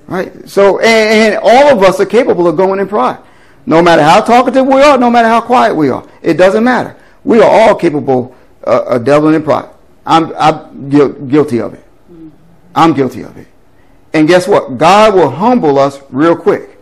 Right? 0.07 0.49
So, 0.49 0.79
and, 0.79 1.35
and 1.35 1.39
all 1.43 1.77
of 1.77 1.83
us 1.83 1.99
are 1.99 2.05
capable 2.05 2.47
of 2.47 2.57
going 2.57 2.79
in 2.79 2.87
pride. 2.87 3.19
No 3.65 3.81
matter 3.81 4.01
how 4.01 4.21
talkative 4.21 4.65
we 4.65 4.81
are, 4.81 4.97
no 4.97 5.09
matter 5.09 5.27
how 5.27 5.41
quiet 5.41 5.75
we 5.75 5.89
are. 5.89 6.05
It 6.21 6.33
doesn't 6.35 6.63
matter. 6.63 6.95
We 7.23 7.41
are 7.41 7.49
all 7.49 7.75
capable 7.75 8.35
uh, 8.65 8.83
of 8.87 9.03
dabbling 9.05 9.35
in 9.35 9.43
pride. 9.43 9.69
I'm, 10.05 10.33
I'm 10.35 10.89
guil- 10.89 11.29
guilty 11.29 11.59
of 11.61 11.73
it. 11.75 11.85
I'm 12.73 12.93
guilty 12.93 13.21
of 13.21 13.37
it. 13.37 13.47
And 14.13 14.27
guess 14.27 14.47
what? 14.47 14.77
God 14.77 15.13
will 15.13 15.29
humble 15.29 15.79
us 15.79 16.01
real 16.09 16.35
quick. 16.35 16.77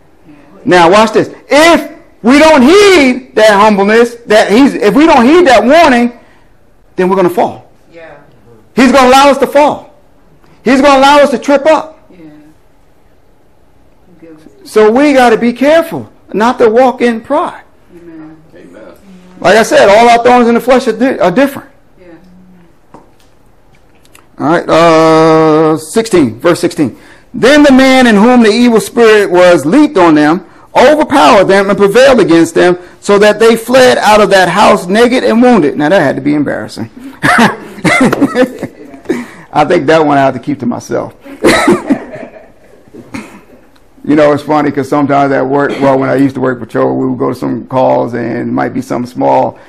Now 0.65 0.89
watch 0.91 1.13
this. 1.13 1.33
If 1.49 1.99
we 2.21 2.39
don't 2.39 2.61
heed 2.61 3.35
that 3.35 3.51
humbleness, 3.59 4.15
that 4.25 4.51
he's 4.51 4.73
if 4.73 4.93
we 4.93 5.05
don't 5.05 5.25
heed 5.25 5.47
that 5.47 5.63
warning, 5.63 6.19
then 6.95 7.09
we're 7.09 7.15
gonna 7.15 7.29
fall. 7.29 7.71
Yeah. 7.91 8.19
He's 8.75 8.91
gonna 8.91 9.07
allow 9.09 9.29
us 9.29 9.37
to 9.39 9.47
fall. 9.47 9.95
He's 10.63 10.81
gonna 10.81 10.99
allow 10.99 11.19
us 11.19 11.29
to 11.31 11.39
trip 11.39 11.65
up. 11.65 12.09
Yeah. 12.11 12.29
So 14.65 14.91
we 14.91 15.13
gotta 15.13 15.37
be 15.37 15.53
careful 15.53 16.11
not 16.33 16.59
to 16.59 16.69
walk 16.69 17.01
in 17.01 17.21
pride. 17.21 17.63
Amen. 17.95 18.41
Amen. 18.53 18.93
Like 19.39 19.55
I 19.55 19.63
said, 19.63 19.87
all 19.89 20.09
our 20.09 20.23
thorns 20.23 20.47
in 20.47 20.55
the 20.55 20.61
flesh 20.61 20.87
are, 20.87 20.97
di- 20.97 21.19
are 21.19 21.31
different. 21.31 21.69
Yeah. 21.99 22.07
All 24.37 24.47
right, 24.47 24.69
uh, 24.69 25.77
16, 25.77 26.39
verse 26.39 26.59
16. 26.59 26.97
Then 27.33 27.63
the 27.63 27.71
man 27.71 28.07
in 28.07 28.15
whom 28.15 28.43
the 28.43 28.51
evil 28.51 28.81
spirit 28.81 29.29
was 29.29 29.65
leaped 29.65 29.97
on 29.97 30.15
them, 30.15 30.49
overpowered 30.75 31.45
them, 31.45 31.69
and 31.69 31.77
prevailed 31.77 32.19
against 32.19 32.55
them, 32.55 32.77
so 33.01 33.19
that 33.19 33.39
they 33.39 33.55
fled 33.55 33.97
out 33.99 34.21
of 34.21 34.29
that 34.31 34.49
house 34.49 34.87
naked 34.87 35.23
and 35.23 35.41
wounded. 35.41 35.77
Now 35.77 35.89
that 35.89 36.01
had 36.01 36.15
to 36.15 36.21
be 36.21 36.33
embarrassing. 36.33 36.89
I 39.51 39.65
think 39.65 39.87
that 39.87 40.05
one 40.05 40.17
I 40.17 40.21
have 40.21 40.33
to 40.35 40.39
keep 40.39 40.59
to 40.59 40.65
myself. 40.65 41.15
you 44.03 44.15
know, 44.15 44.31
it's 44.31 44.43
funny 44.43 44.69
because 44.69 44.87
sometimes 44.87 45.31
at 45.31 45.45
work, 45.45 45.71
well, 45.81 45.97
when 45.99 46.09
I 46.09 46.15
used 46.15 46.35
to 46.35 46.41
work 46.41 46.59
patrol, 46.59 46.97
we 46.97 47.07
would 47.07 47.19
go 47.19 47.29
to 47.29 47.35
some 47.35 47.67
calls 47.67 48.13
and 48.13 48.37
it 48.37 48.45
might 48.45 48.73
be 48.73 48.81
something 48.81 49.09
small. 49.09 49.59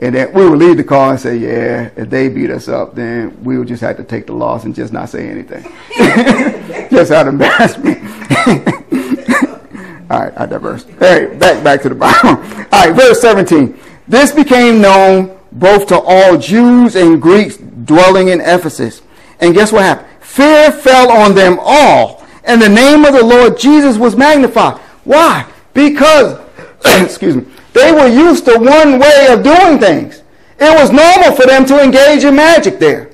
And 0.00 0.14
then 0.14 0.32
we 0.32 0.48
would 0.48 0.58
leave 0.58 0.76
the 0.76 0.84
call 0.84 1.10
and 1.10 1.20
say, 1.20 1.36
yeah, 1.36 1.90
if 1.96 2.08
they 2.08 2.28
beat 2.28 2.50
us 2.50 2.68
up, 2.68 2.94
then 2.94 3.42
we 3.42 3.58
would 3.58 3.66
just 3.66 3.82
have 3.82 3.96
to 3.96 4.04
take 4.04 4.26
the 4.26 4.32
loss 4.32 4.64
and 4.64 4.74
just 4.74 4.92
not 4.92 5.08
say 5.08 5.28
anything. 5.28 5.64
just 6.90 7.10
out 7.10 7.26
of 7.26 7.34
embarrassment. 7.34 7.98
All 10.10 10.20
right, 10.20 10.32
I 10.36 10.46
diverse. 10.46 10.84
Hey, 10.98 11.36
back 11.36 11.62
back 11.62 11.82
to 11.82 11.90
the 11.90 11.94
Bible. 11.94 12.28
All 12.72 12.86
right, 12.86 12.94
verse 12.94 13.20
17. 13.20 13.78
This 14.06 14.32
became 14.32 14.80
known 14.80 15.38
both 15.52 15.86
to 15.88 15.98
all 15.98 16.38
Jews 16.38 16.96
and 16.96 17.20
Greeks 17.20 17.56
dwelling 17.56 18.28
in 18.28 18.40
Ephesus. 18.40 19.02
And 19.40 19.54
guess 19.54 19.72
what 19.72 19.82
happened? 19.82 20.08
Fear 20.20 20.72
fell 20.72 21.10
on 21.10 21.34
them 21.34 21.58
all, 21.60 22.24
and 22.44 22.60
the 22.60 22.68
name 22.68 23.04
of 23.04 23.12
the 23.12 23.24
Lord 23.24 23.58
Jesus 23.58 23.98
was 23.98 24.16
magnified. 24.16 24.78
Why? 25.04 25.46
Because, 25.74 26.40
excuse 27.02 27.36
me, 27.36 27.44
they 27.72 27.92
were 27.92 28.08
used 28.08 28.44
to 28.46 28.58
one 28.58 28.98
way 28.98 29.28
of 29.30 29.42
doing 29.42 29.78
things. 29.78 30.22
It 30.58 30.78
was 30.78 30.90
normal 30.90 31.36
for 31.36 31.46
them 31.46 31.64
to 31.66 31.82
engage 31.82 32.24
in 32.24 32.34
magic 32.34 32.78
there. 32.78 33.10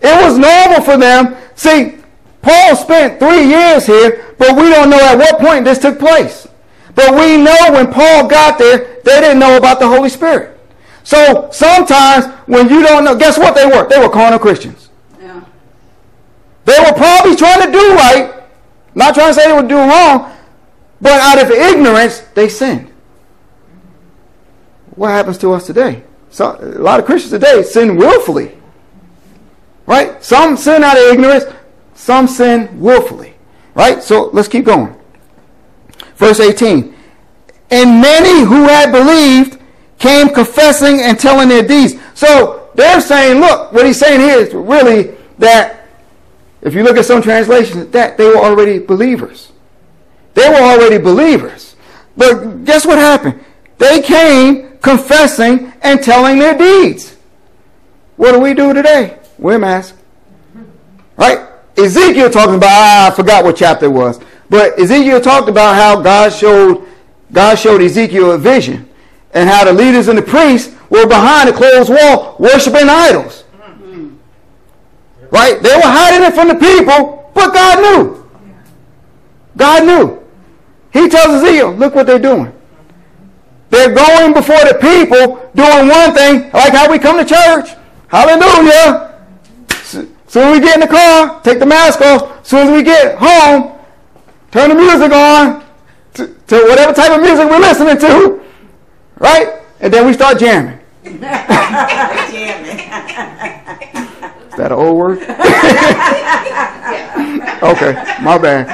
It 0.00 0.24
was 0.24 0.38
normal 0.38 0.82
for 0.82 0.96
them. 0.96 1.36
See, 1.54 1.98
Paul 2.42 2.76
spent 2.76 3.18
three 3.18 3.46
years 3.46 3.86
here, 3.86 4.34
but 4.38 4.56
we 4.56 4.70
don't 4.70 4.88
know 4.90 5.00
at 5.00 5.18
what 5.18 5.38
point 5.40 5.64
this 5.64 5.78
took 5.78 5.98
place. 5.98 6.46
But 6.94 7.14
we 7.14 7.36
know 7.36 7.56
when 7.72 7.92
Paul 7.92 8.26
got 8.26 8.58
there, 8.58 9.00
they 9.04 9.20
didn't 9.20 9.38
know 9.38 9.56
about 9.56 9.80
the 9.80 9.88
Holy 9.88 10.08
Spirit. 10.08 10.58
So 11.04 11.50
sometimes 11.52 12.26
when 12.46 12.68
you 12.68 12.82
don't 12.82 13.04
know, 13.04 13.16
guess 13.16 13.38
what 13.38 13.54
they 13.54 13.66
were? 13.66 13.88
They 13.88 13.98
were 13.98 14.08
carnal 14.08 14.38
Christians. 14.38 14.88
Yeah. 15.20 15.44
They 16.64 16.78
were 16.80 16.94
probably 16.94 17.36
trying 17.36 17.66
to 17.66 17.70
do 17.70 17.94
right, 17.94 18.42
not 18.94 19.14
trying 19.14 19.28
to 19.28 19.34
say 19.34 19.46
they 19.46 19.52
were 19.52 19.68
doing 19.68 19.88
wrong, 19.88 20.32
but 21.00 21.12
out 21.20 21.42
of 21.42 21.50
ignorance, 21.50 22.20
they 22.34 22.48
sinned. 22.48 22.90
What 24.96 25.10
happens 25.10 25.38
to 25.38 25.52
us 25.52 25.66
today? 25.66 26.02
So, 26.30 26.58
a 26.60 26.80
lot 26.80 26.98
of 26.98 27.06
Christians 27.06 27.32
today 27.32 27.62
sin 27.62 27.96
willfully. 27.96 28.52
Right? 29.86 30.22
Some 30.22 30.56
sin 30.56 30.82
out 30.82 30.96
of 30.96 31.04
ignorance, 31.04 31.44
some 31.94 32.26
sin 32.26 32.80
willfully. 32.80 33.34
Right? 33.74 34.02
So 34.02 34.30
let's 34.32 34.48
keep 34.48 34.64
going. 34.64 34.94
Verse 36.16 36.40
18. 36.40 36.94
And 37.70 38.00
many 38.00 38.44
who 38.44 38.64
had 38.64 38.90
believed 38.90 39.60
came 39.98 40.28
confessing 40.28 41.00
and 41.02 41.18
telling 41.18 41.48
their 41.48 41.66
deeds. 41.66 41.94
So 42.14 42.70
they're 42.74 43.00
saying, 43.00 43.40
look, 43.40 43.72
what 43.72 43.86
he's 43.86 43.98
saying 43.98 44.20
here 44.20 44.38
is 44.38 44.54
really 44.54 45.14
that 45.38 45.86
if 46.62 46.74
you 46.74 46.82
look 46.82 46.96
at 46.96 47.04
some 47.04 47.22
translations, 47.22 47.88
that 47.90 48.16
they 48.16 48.26
were 48.26 48.38
already 48.38 48.78
believers. 48.78 49.52
They 50.34 50.48
were 50.48 50.56
already 50.56 50.98
believers. 50.98 51.76
But 52.16 52.64
guess 52.64 52.86
what 52.86 52.98
happened? 52.98 53.44
They 53.78 54.00
came 54.02 54.65
confessing 54.82 55.72
and 55.82 56.02
telling 56.02 56.38
their 56.38 56.56
deeds. 56.56 57.16
What 58.16 58.32
do 58.32 58.40
we 58.40 58.54
do 58.54 58.72
today? 58.72 59.18
Wear 59.38 59.58
masks. 59.58 59.96
Right? 61.16 61.46
Ezekiel 61.76 62.30
talking 62.30 62.54
about, 62.54 62.70
ah, 62.70 63.12
I 63.12 63.14
forgot 63.14 63.44
what 63.44 63.56
chapter 63.56 63.86
it 63.86 63.90
was. 63.90 64.20
But 64.48 64.78
Ezekiel 64.78 65.20
talked 65.20 65.48
about 65.48 65.74
how 65.74 66.00
God 66.00 66.32
showed 66.32 66.86
God 67.32 67.56
showed 67.56 67.82
Ezekiel 67.82 68.32
a 68.32 68.38
vision 68.38 68.88
and 69.34 69.48
how 69.48 69.64
the 69.64 69.72
leaders 69.72 70.08
and 70.08 70.16
the 70.16 70.22
priests 70.22 70.74
were 70.88 71.06
behind 71.06 71.48
a 71.48 71.52
closed 71.52 71.90
wall 71.90 72.36
worshiping 72.38 72.88
idols. 72.88 73.44
Right? 75.30 75.60
They 75.60 75.74
were 75.74 75.82
hiding 75.82 76.22
it 76.26 76.34
from 76.34 76.48
the 76.48 76.54
people, 76.54 77.30
but 77.34 77.52
God 77.52 77.80
knew. 77.82 78.30
God 79.56 79.84
knew. 79.84 80.22
He 80.92 81.08
tells 81.08 81.42
Ezekiel, 81.42 81.72
look 81.72 81.94
what 81.94 82.06
they're 82.06 82.18
doing. 82.18 82.52
They're 83.70 83.94
going 83.94 84.32
before 84.32 84.58
the 84.64 84.74
people 84.80 85.50
doing 85.54 85.88
one 85.88 86.12
thing, 86.14 86.50
like 86.52 86.72
how 86.72 86.90
we 86.90 86.98
come 86.98 87.18
to 87.18 87.24
church. 87.24 87.70
Hallelujah. 88.08 89.14
S- 89.70 90.06
Soon 90.28 90.42
as 90.48 90.52
we 90.58 90.60
get 90.60 90.74
in 90.76 90.80
the 90.80 90.86
car, 90.86 91.40
take 91.42 91.58
the 91.58 91.66
mask 91.66 92.00
off. 92.00 92.46
Soon 92.46 92.68
as 92.68 92.72
we 92.72 92.82
get 92.82 93.16
home, 93.18 93.72
turn 94.50 94.68
the 94.70 94.74
music 94.74 95.10
on 95.12 95.64
to, 96.14 96.26
to 96.46 96.56
whatever 96.68 96.92
type 96.92 97.10
of 97.12 97.20
music 97.22 97.48
we're 97.50 97.58
listening 97.58 97.98
to. 97.98 98.40
Right? 99.18 99.60
And 99.80 99.92
then 99.92 100.06
we 100.06 100.12
start 100.12 100.38
jamming. 100.38 100.78
Is 101.06 101.20
that 104.56 104.72
an 104.72 104.72
old 104.72 104.96
word? 104.96 105.18
okay, 107.62 107.92
my 108.22 108.38
bad. 108.38 108.66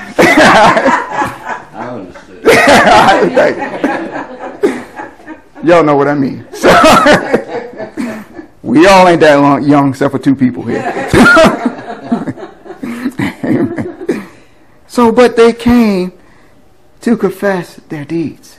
I 1.75 1.89
understood. 1.89 2.43
Thank 3.35 3.57
you. 3.57 4.42
Y'all 5.65 5.85
know 5.85 5.97
what 5.97 6.09
I 6.09 6.15
mean. 6.15 6.47
So, 6.53 6.69
we 8.63 8.87
all 8.87 9.09
ain't 9.09 9.21
that 9.21 9.37
long, 9.37 9.63
young 9.63 9.91
except 9.91 10.13
for 10.13 10.19
two 10.19 10.35
people 10.35 10.63
here. 10.63 11.11
So, 14.93 15.11
but 15.11 15.37
they 15.37 15.55
came 15.55 16.13
to 17.01 17.17
confess 17.17 17.77
their 17.89 18.05
deeds. 18.05 18.59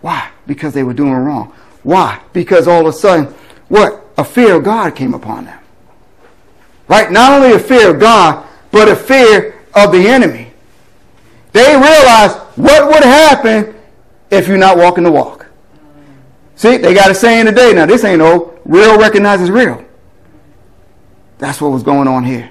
Why? 0.00 0.30
Because 0.48 0.74
they 0.74 0.82
were 0.82 0.94
doing 0.94 1.12
wrong. 1.12 1.54
Why? 1.84 2.20
Because 2.32 2.66
all 2.66 2.80
of 2.80 2.86
a 2.88 2.92
sudden, 2.92 3.32
what? 3.68 4.04
A 4.18 4.24
fear 4.24 4.56
of 4.56 4.64
God 4.64 4.96
came 4.96 5.14
upon 5.14 5.44
them. 5.44 5.60
Right? 6.88 7.08
Not 7.12 7.40
only 7.40 7.52
a 7.52 7.60
fear 7.60 7.94
of 7.94 8.00
God, 8.00 8.44
but 8.72 8.88
a 8.88 8.96
fear 8.96 9.60
of 9.76 9.92
the 9.92 10.08
enemy. 10.08 10.50
They 11.52 11.72
realized 11.76 12.36
what 12.56 12.88
would 12.88 13.04
happen 13.04 13.76
if 14.28 14.48
you're 14.48 14.58
not 14.58 14.76
walking 14.76 15.04
the 15.04 15.12
walk. 15.12 15.46
See, 16.56 16.76
they 16.76 16.94
got 16.94 17.10
a 17.10 17.14
saying 17.14 17.46
today. 17.46 17.72
Now, 17.72 17.86
this 17.86 18.04
ain't 18.04 18.22
old. 18.22 18.60
Real 18.64 18.98
recognizes 18.98 19.50
real. 19.50 19.84
That's 21.38 21.60
what 21.60 21.72
was 21.72 21.82
going 21.82 22.06
on 22.06 22.24
here. 22.24 22.50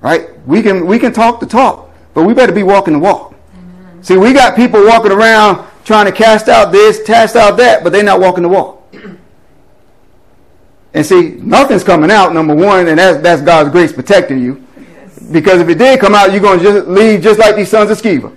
Right? 0.00 0.44
We 0.46 0.62
can 0.62 0.86
we 0.86 0.98
can 0.98 1.12
talk 1.12 1.38
the 1.38 1.46
talk, 1.46 1.90
but 2.12 2.24
we 2.24 2.34
better 2.34 2.52
be 2.52 2.64
walking 2.64 2.94
the 2.94 2.98
walk. 2.98 3.34
Amen. 3.56 4.02
See, 4.02 4.16
we 4.16 4.32
got 4.32 4.56
people 4.56 4.84
walking 4.84 5.12
around 5.12 5.68
trying 5.84 6.06
to 6.06 6.12
cast 6.12 6.48
out 6.48 6.72
this, 6.72 7.02
cast 7.04 7.36
out 7.36 7.56
that, 7.58 7.84
but 7.84 7.92
they're 7.92 8.02
not 8.02 8.20
walking 8.20 8.42
the 8.42 8.48
walk. 8.48 8.82
And 10.94 11.06
see, 11.06 11.30
nothing's 11.40 11.82
coming 11.82 12.10
out, 12.10 12.34
number 12.34 12.54
one, 12.54 12.86
and 12.86 12.98
that's, 12.98 13.22
that's 13.22 13.40
God's 13.40 13.70
grace 13.70 13.94
protecting 13.94 14.42
you. 14.42 14.62
Yes. 14.76 15.20
Because 15.20 15.58
if 15.62 15.68
it 15.70 15.78
did 15.78 15.98
come 15.98 16.14
out, 16.14 16.32
you're 16.32 16.40
going 16.42 16.58
to 16.58 16.64
just 16.66 16.86
leave 16.86 17.22
just 17.22 17.38
like 17.38 17.56
these 17.56 17.70
sons 17.70 17.90
of 17.90 17.98
Sceva. 17.98 18.36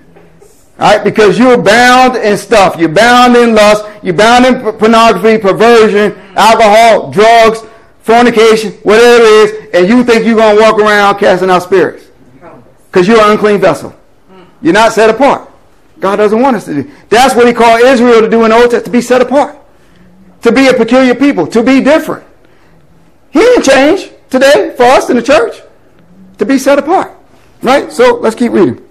Right? 0.78 1.04
Because 1.04 1.40
you're 1.40 1.62
bound 1.62 2.18
in 2.18 2.38
stuff. 2.38 2.76
You're 2.78 2.90
bound 2.90 3.36
in 3.36 3.56
lust. 3.56 3.86
You're 4.04 4.14
bound 4.14 4.46
in 4.46 4.62
pornography, 4.78 5.38
perversion, 5.38 6.14
alcohol, 6.36 7.12
drugs, 7.12 7.62
fornication, 8.02 8.74
whatever 8.84 9.24
it 9.24 9.28
is, 9.28 9.70
and 9.74 9.88
you 9.88 10.04
think 10.04 10.26
you're 10.26 10.36
going 10.36 10.56
to 10.56 10.62
walk 10.62 10.80
around 10.80 11.18
casting 11.18 11.50
out 11.50 11.64
spirits. 11.64 12.06
Because 12.92 13.08
you're 13.08 13.20
an 13.20 13.32
unclean 13.32 13.60
vessel. 13.60 13.96
You're 14.62 14.74
not 14.74 14.92
set 14.92 15.10
apart. 15.10 15.50
God 16.00 16.18
doesn't 16.18 16.40
want 16.40 16.56
us 16.56 16.66
to 16.66 16.84
do. 16.84 16.92
That's 17.10 17.36
what 17.36 17.48
he 17.48 17.54
called 17.54 17.82
Israel 17.82 18.22
to 18.22 18.30
do 18.30 18.44
in 18.44 18.52
the 18.52 18.56
Old 18.56 18.66
Testament, 18.66 18.86
to 18.86 18.92
be 18.92 19.02
set 19.02 19.22
apart. 19.22 19.58
To 20.44 20.52
be 20.52 20.68
a 20.68 20.74
peculiar 20.74 21.16
people, 21.16 21.48
to 21.48 21.64
be 21.64 21.82
different. 21.82 22.28
He 23.32 23.40
didn't 23.40 23.64
change 23.64 24.12
today 24.30 24.76
for 24.78 24.84
us 24.84 25.10
in 25.10 25.16
the 25.16 25.24
church. 25.24 25.62
To 26.38 26.46
be 26.46 26.60
set 26.60 26.78
apart. 26.78 27.12
Right? 27.64 27.92
So 27.92 28.16
let's 28.16 28.36
keep 28.36 28.52
reading. 28.52 28.85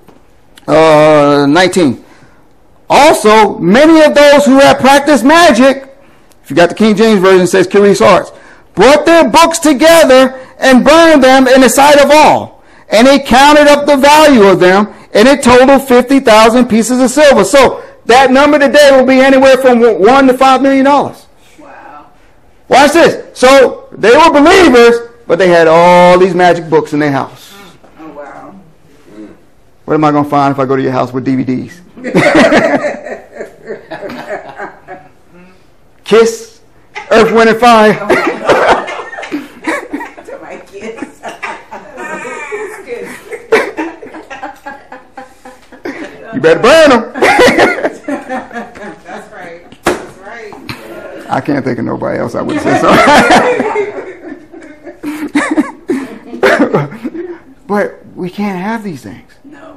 Uh, 0.66 1.46
19. 1.48 2.04
Also, 2.88 3.58
many 3.58 4.02
of 4.02 4.14
those 4.14 4.44
who 4.44 4.58
have 4.58 4.78
practiced 4.78 5.24
magic, 5.24 5.94
if 6.42 6.50
you 6.50 6.56
got 6.56 6.68
the 6.68 6.74
King 6.74 6.94
James 6.94 7.20
Version, 7.20 7.46
says 7.46 7.66
curious 7.66 8.00
arts, 8.00 8.30
brought 8.74 9.06
their 9.06 9.28
books 9.28 9.58
together 9.58 10.40
and 10.58 10.84
burned 10.84 11.22
them 11.22 11.46
in 11.48 11.60
the 11.60 11.68
sight 11.68 11.98
of 11.98 12.10
all. 12.10 12.62
And 12.88 13.08
he 13.08 13.18
counted 13.18 13.66
up 13.66 13.86
the 13.86 13.96
value 13.96 14.44
of 14.44 14.60
them, 14.60 14.94
and 15.14 15.26
it 15.26 15.42
totaled 15.42 15.88
50,000 15.88 16.68
pieces 16.68 17.00
of 17.00 17.10
silver. 17.10 17.44
So 17.44 17.82
that 18.06 18.30
number 18.30 18.58
today 18.58 18.90
will 18.92 19.06
be 19.06 19.20
anywhere 19.20 19.56
from 19.56 19.80
one 20.00 20.26
to 20.26 20.34
five 20.36 20.60
million 20.62 20.84
dollars. 20.84 21.26
Wow. 21.58 22.10
Watch 22.68 22.92
this. 22.92 23.38
So 23.38 23.88
they 23.92 24.10
were 24.10 24.30
believers, 24.30 25.10
but 25.26 25.38
they 25.38 25.48
had 25.48 25.66
all 25.66 26.18
these 26.18 26.34
magic 26.34 26.68
books 26.68 26.92
in 26.92 27.00
their 27.00 27.12
house. 27.12 27.43
Wow. 29.84 29.90
What 29.90 29.94
am 29.94 30.04
I 30.04 30.10
going 30.12 30.24
to 30.24 30.30
find 30.30 30.52
if 30.52 30.58
I 30.58 30.64
go 30.64 30.76
to 30.76 30.82
your 30.82 30.92
house 30.92 31.12
with 31.12 31.26
DVDs? 31.26 31.82
Kiss, 36.04 36.62
Earth, 37.10 37.34
Wind, 37.34 37.50
and 37.50 37.58
Fire. 37.58 37.92
To 40.24 40.38
my 40.40 40.56
kids. 40.66 41.20
you 46.34 46.40
better 46.40 46.60
burn 46.60 46.90
them. 46.90 47.12
That's 47.14 48.08
right. 49.32 49.64
That's 49.84 50.18
right. 50.18 50.54
I 51.30 51.40
can't 51.44 51.64
think 51.64 51.78
of 51.78 51.84
nobody 51.84 52.18
else 52.18 52.34
I 52.34 52.42
would 52.42 52.60
say 52.60 52.80
so. 52.80 52.88
but 57.66 58.04
we 58.14 58.30
can't 58.30 58.62
have 58.62 58.84
these 58.84 59.02
things. 59.02 59.32
No, 59.44 59.73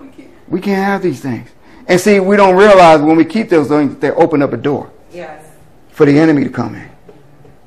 we 0.48 0.62
can't. 0.62 0.84
Have 0.84 1.02
these 1.02 1.22
things. 1.22 1.50
And 1.88 2.00
see, 2.00 2.20
we 2.20 2.36
don't 2.36 2.56
realize 2.56 3.02
when 3.02 3.16
we 3.16 3.26
keep 3.26 3.50
those 3.50 3.70
things, 3.70 3.98
they 3.98 4.12
open 4.12 4.42
up 4.42 4.54
a 4.54 4.58
door. 4.58 4.92
Yes. 5.12 5.46
For 5.92 6.06
the 6.06 6.18
enemy 6.18 6.44
to 6.44 6.50
come 6.50 6.76
in. 6.76 6.90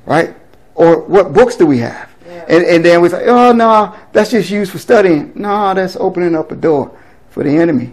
Right? 0.07 0.35
Or 0.75 1.01
what 1.01 1.33
books 1.33 1.57
do 1.57 1.67
we 1.67 1.79
have? 1.79 2.09
Yeah. 2.27 2.45
And, 2.49 2.65
and 2.65 2.85
then 2.85 3.01
we 3.01 3.09
say, 3.09 3.27
oh, 3.27 3.53
no, 3.53 3.95
that's 4.13 4.31
just 4.31 4.51
used 4.51 4.73
for 4.73 4.79
studying. 4.79 5.33
No, 5.35 5.75
that's 5.75 5.97
opening 5.97 6.35
up 6.35 6.53
a 6.53 6.57
door 6.57 6.97
for 7.31 7.43
the 7.43 7.51
enemy 7.51 7.93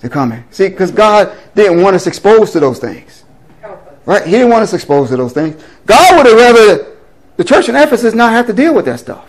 to 0.00 0.08
come 0.08 0.32
in. 0.32 0.44
See, 0.50 0.68
because 0.68 0.90
God 0.90 1.36
didn't 1.54 1.82
want 1.82 1.96
us 1.96 2.06
exposed 2.06 2.52
to 2.52 2.60
those 2.60 2.78
things. 2.78 3.24
Right? 4.04 4.24
He 4.24 4.32
didn't 4.32 4.50
want 4.50 4.62
us 4.62 4.72
exposed 4.72 5.10
to 5.10 5.16
those 5.16 5.32
things. 5.32 5.62
God 5.84 6.16
would 6.16 6.26
have 6.26 6.36
rather 6.36 6.96
the 7.36 7.44
church 7.44 7.68
in 7.68 7.76
Ephesus 7.76 8.14
not 8.14 8.32
have 8.32 8.46
to 8.46 8.52
deal 8.52 8.74
with 8.74 8.86
that 8.86 9.00
stuff. 9.00 9.28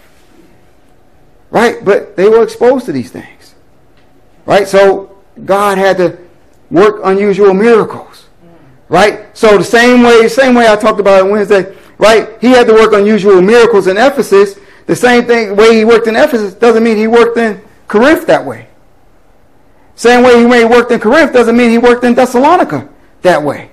Right? 1.52 1.84
But 1.84 2.16
they 2.16 2.30
were 2.30 2.44
exposed 2.44 2.86
to 2.86 2.92
these 2.92 3.12
things. 3.12 3.39
Right? 4.50 4.68
So 4.68 5.16
God 5.46 5.78
had 5.78 5.98
to 5.98 6.18
work 6.72 7.02
unusual 7.04 7.54
miracles. 7.54 8.26
Right? 8.88 9.38
So 9.38 9.60
the 9.60 9.64
same 9.64 10.02
way, 10.02 10.28
same 10.28 10.56
way 10.56 10.68
I 10.68 10.76
talked 10.76 11.00
about 11.00 11.24
it 11.24 11.32
Wednesday, 11.32 11.78
right? 12.00 12.30
He 12.42 12.48
had 12.48 12.66
to 12.66 12.74
work 12.74 12.94
unusual 12.94 13.44
miracles 13.44 13.86
in 13.86 13.96
Ephesus. 13.96 14.60
The 14.88 14.96
same 14.96 15.26
thing 15.26 15.56
way 15.56 15.76
he 15.76 15.86
worked 15.86 16.08
in 16.08 16.16
Ephesus 16.16 16.56
doesn't 16.56 16.84
mean 16.84 16.98
he 16.98 17.06
worked 17.06 17.38
in 17.38 17.62
Corinth 17.88 18.26
that 18.26 18.44
way. 18.44 18.70
Same 19.94 20.24
way 20.24 20.40
he 20.40 20.66
worked 20.66 20.92
in 20.92 21.00
Corinth 21.00 21.32
doesn't 21.32 21.56
mean 21.56 21.70
he 21.70 21.78
worked 21.78 22.04
in 22.04 22.16
Thessalonica 22.16 22.90
that 23.22 23.44
way. 23.44 23.70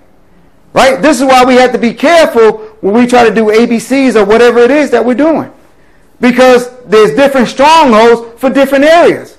Right? 0.74 1.00
This 1.00 1.22
is 1.22 1.26
why 1.26 1.42
we 1.46 1.54
have 1.54 1.72
to 1.72 1.78
be 1.78 1.94
careful 1.94 2.58
when 2.82 2.92
we 2.92 3.06
try 3.06 3.26
to 3.26 3.34
do 3.34 3.46
ABCs 3.46 4.14
or 4.14 4.26
whatever 4.26 4.58
it 4.58 4.70
is 4.70 4.90
that 4.90 5.02
we're 5.02 5.14
doing. 5.14 5.50
Because 6.20 6.68
there's 6.84 7.14
different 7.14 7.48
strongholds 7.48 8.38
for 8.38 8.50
different 8.50 8.84
areas. 8.84 9.35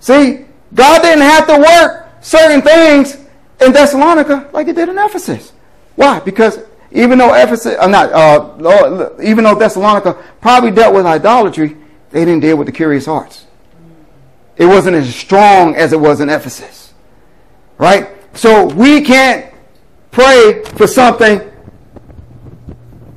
See, 0.00 0.46
God 0.74 1.02
didn't 1.02 1.22
have 1.22 1.46
to 1.46 1.58
work 1.58 2.08
certain 2.20 2.62
things 2.62 3.16
in 3.60 3.72
Thessalonica 3.72 4.48
like 4.52 4.66
he 4.66 4.72
did 4.72 4.88
in 4.88 4.98
Ephesus. 4.98 5.52
Why? 5.96 6.20
Because 6.20 6.60
even 6.90 7.18
though 7.18 7.34
Ephesus, 7.34 7.76
uh, 7.78 7.86
not, 7.86 8.12
uh, 8.12 9.10
even 9.22 9.44
though 9.44 9.54
Thessalonica 9.54 10.14
probably 10.40 10.70
dealt 10.70 10.94
with 10.94 11.06
idolatry, 11.06 11.76
they 12.10 12.24
didn't 12.24 12.40
deal 12.40 12.56
with 12.56 12.66
the 12.66 12.72
curious 12.72 13.08
arts. 13.08 13.46
It 14.56 14.66
wasn't 14.66 14.96
as 14.96 15.14
strong 15.14 15.76
as 15.76 15.92
it 15.92 16.00
was 16.00 16.20
in 16.20 16.28
Ephesus. 16.28 16.94
Right? 17.76 18.08
So 18.34 18.66
we 18.66 19.02
can't 19.02 19.54
pray 20.10 20.62
for 20.76 20.86
something 20.86 21.40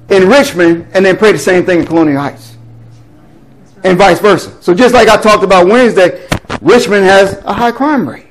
in 0.10 0.28
Richmond 0.28 0.88
and 0.94 1.06
then 1.06 1.18
pray 1.18 1.32
the 1.32 1.40
same 1.40 1.66
thing 1.66 1.80
in 1.80 1.86
Colonial 1.86 2.22
Heights. 2.22 2.58
And 3.84 3.98
vice 3.98 4.20
versa. 4.20 4.62
So 4.62 4.74
just 4.74 4.94
like 4.94 5.08
I 5.08 5.18
talked 5.18 5.44
about 5.44 5.68
Wednesday, 5.68 6.28
Richmond 6.62 7.06
has 7.06 7.42
a 7.44 7.54
high 7.54 7.72
crime 7.72 8.08
rate. 8.08 8.28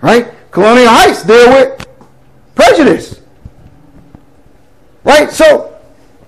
Right? 0.00 0.32
Colonial 0.50 0.88
Heights 0.88 1.24
deal 1.24 1.50
with 1.50 1.86
prejudice. 2.54 3.20
Right? 5.02 5.30
So 5.30 5.76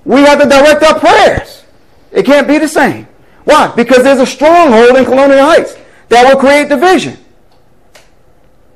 we 0.04 0.20
have 0.22 0.40
to 0.40 0.48
direct 0.48 0.82
our 0.82 0.98
prayers. 0.98 1.64
It 2.10 2.24
can't 2.24 2.48
be 2.48 2.58
the 2.58 2.68
same. 2.68 3.06
Why? 3.44 3.72
Because 3.76 4.02
there's 4.02 4.20
a 4.20 4.26
stronghold 4.26 4.96
in 4.96 5.04
Colonial 5.04 5.44
Heights 5.44 5.76
that 6.08 6.26
will 6.26 6.40
create 6.40 6.68
division. 6.68 7.18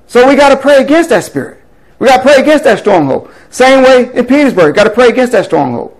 So 0.06 0.28
we 0.28 0.36
got 0.36 0.50
to 0.50 0.56
pray 0.56 0.82
against 0.82 1.10
that 1.10 1.24
spirit. 1.24 1.62
We 1.98 2.08
got 2.08 2.18
to 2.18 2.22
pray 2.22 2.36
against 2.36 2.64
that 2.64 2.78
stronghold. 2.78 3.30
Same 3.50 3.82
way 3.82 4.12
in 4.14 4.26
Petersburg, 4.26 4.74
got 4.74 4.84
to 4.84 4.90
pray 4.90 5.08
against 5.08 5.32
that 5.32 5.44
stronghold. 5.44 5.96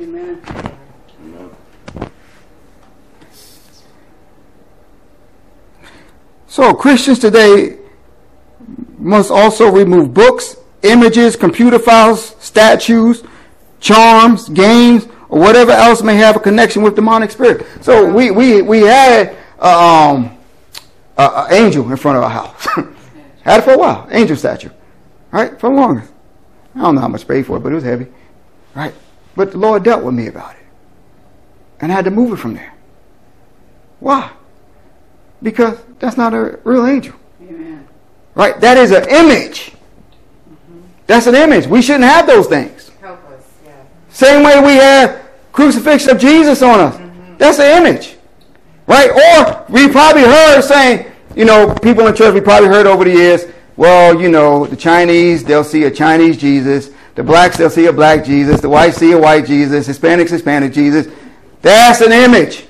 Amen. 0.00 0.40
So 6.50 6.74
Christians 6.74 7.20
today 7.20 7.78
must 8.98 9.30
also 9.30 9.70
remove 9.70 10.12
books, 10.12 10.56
images, 10.82 11.36
computer 11.36 11.78
files, 11.78 12.34
statues, 12.40 13.22
charms, 13.78 14.48
games, 14.48 15.06
or 15.28 15.38
whatever 15.38 15.70
else 15.70 16.02
may 16.02 16.16
have 16.16 16.34
a 16.34 16.40
connection 16.40 16.82
with 16.82 16.96
demonic 16.96 17.30
spirit. 17.30 17.64
So 17.82 18.12
we, 18.12 18.32
we, 18.32 18.62
we 18.62 18.80
had 18.80 19.36
um, 19.60 20.36
uh, 21.16 21.46
angel 21.52 21.88
in 21.88 21.96
front 21.96 22.18
of 22.18 22.24
our 22.24 22.30
house. 22.30 22.66
Had 23.42 23.60
it 23.60 23.62
for 23.62 23.72
a 23.72 23.78
while, 23.78 24.06
angel 24.10 24.36
statue, 24.36 24.68
right? 25.30 25.58
For 25.58 25.70
long. 25.70 26.02
I 26.74 26.80
don't 26.80 26.96
know 26.96 27.00
how 27.00 27.08
much 27.08 27.26
paid 27.26 27.46
for 27.46 27.56
it, 27.56 27.60
but 27.60 27.72
it 27.72 27.76
was 27.76 27.84
heavy, 27.84 28.06
right? 28.74 28.92
But 29.34 29.52
the 29.52 29.58
Lord 29.58 29.82
dealt 29.82 30.04
with 30.04 30.14
me 30.14 30.26
about 30.26 30.56
it, 30.56 30.66
and 31.80 31.90
I 31.90 31.94
had 31.94 32.04
to 32.04 32.10
move 32.10 32.34
it 32.34 32.36
from 32.36 32.52
there. 32.52 32.74
Why? 34.00 34.30
Because 35.42 35.78
that's 35.98 36.16
not 36.16 36.34
a 36.34 36.58
real 36.64 36.86
angel, 36.86 37.14
Amen. 37.42 37.86
right? 38.34 38.60
That 38.60 38.76
is 38.76 38.90
an 38.90 39.08
image 39.08 39.72
mm-hmm. 39.72 40.80
That's 41.06 41.26
an 41.26 41.34
image. 41.34 41.66
We 41.66 41.82
shouldn't 41.82 42.04
have 42.04 42.26
those 42.26 42.46
things. 42.46 42.90
Help 43.00 43.24
us. 43.30 43.42
Yeah. 43.64 43.72
Same 44.10 44.44
way 44.44 44.60
we 44.60 44.74
have 44.74 45.30
crucifixion 45.52 46.10
of 46.10 46.18
Jesus 46.18 46.62
on 46.62 46.80
us. 46.80 46.96
Mm-hmm. 46.96 47.36
That's 47.38 47.58
an 47.58 47.86
image. 47.86 48.16
Right? 48.86 49.10
Or 49.10 49.64
we 49.68 49.88
probably 49.88 50.22
heard 50.22 50.62
saying, 50.62 51.10
you 51.36 51.44
know, 51.44 51.74
people 51.82 52.06
in 52.06 52.14
church, 52.14 52.34
we 52.34 52.40
probably 52.40 52.68
heard 52.68 52.86
over 52.86 53.04
the 53.04 53.12
years, 53.12 53.44
well, 53.76 54.20
you 54.20 54.28
know, 54.28 54.66
the 54.66 54.76
Chinese, 54.76 55.44
they'll 55.44 55.64
see 55.64 55.84
a 55.84 55.90
Chinese 55.90 56.36
Jesus. 56.36 56.90
The 57.14 57.22
blacks, 57.22 57.56
they'll 57.56 57.70
see 57.70 57.86
a 57.86 57.92
black 57.92 58.24
Jesus. 58.24 58.60
The 58.60 58.68
whites 58.68 58.96
see 58.96 59.12
a 59.12 59.18
white 59.18 59.46
Jesus. 59.46 59.88
Hispanics, 59.88 60.30
Hispanic 60.30 60.72
Jesus. 60.72 61.06
That's 61.62 62.00
an 62.00 62.12
image. 62.12 62.66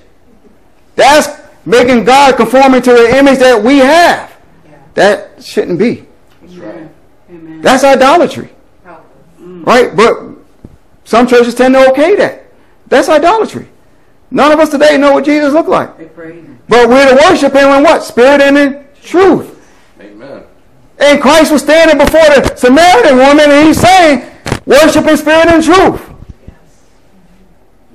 That's 0.94 1.39
making 1.70 2.04
God 2.04 2.36
conforming 2.36 2.82
to 2.82 2.92
the 2.92 3.16
image 3.16 3.38
that 3.38 3.62
we 3.62 3.78
have. 3.78 4.36
Yeah. 4.64 4.78
That 4.94 5.42
shouldn't 5.42 5.78
be. 5.78 6.06
That's 6.42 6.56
right. 6.56 6.88
Amen. 7.30 7.60
That's 7.62 7.84
idolatry. 7.84 8.50
Help 8.84 8.98
us. 8.98 9.06
Right? 9.38 9.96
But 9.96 10.36
some 11.04 11.26
churches 11.26 11.54
tend 11.54 11.74
to 11.74 11.90
okay 11.90 12.16
that. 12.16 12.46
That's 12.88 13.08
idolatry. 13.08 13.68
None 14.32 14.52
of 14.52 14.58
us 14.58 14.70
today 14.70 14.98
know 14.98 15.12
what 15.12 15.24
Jesus 15.24 15.52
looked 15.52 15.68
like. 15.68 15.96
They 15.96 16.06
praise 16.06 16.44
him. 16.44 16.58
But 16.68 16.88
we're 16.88 17.08
to 17.08 17.16
worship 17.28 17.52
him 17.52 17.68
in 17.70 17.82
what? 17.82 18.02
Spirit 18.02 18.40
and 18.40 18.58
in 18.58 18.86
truth. 19.02 19.56
Amen. 20.00 20.44
And 20.98 21.20
Christ 21.20 21.50
was 21.50 21.62
standing 21.62 21.98
before 21.98 22.20
the 22.20 22.54
Samaritan 22.56 23.16
woman 23.16 23.50
and 23.50 23.66
he's 23.66 23.80
saying, 23.80 24.30
worship 24.66 25.06
in 25.06 25.16
spirit 25.16 25.48
and 25.48 25.64
truth. 25.64 26.12
Yes. 26.46 26.84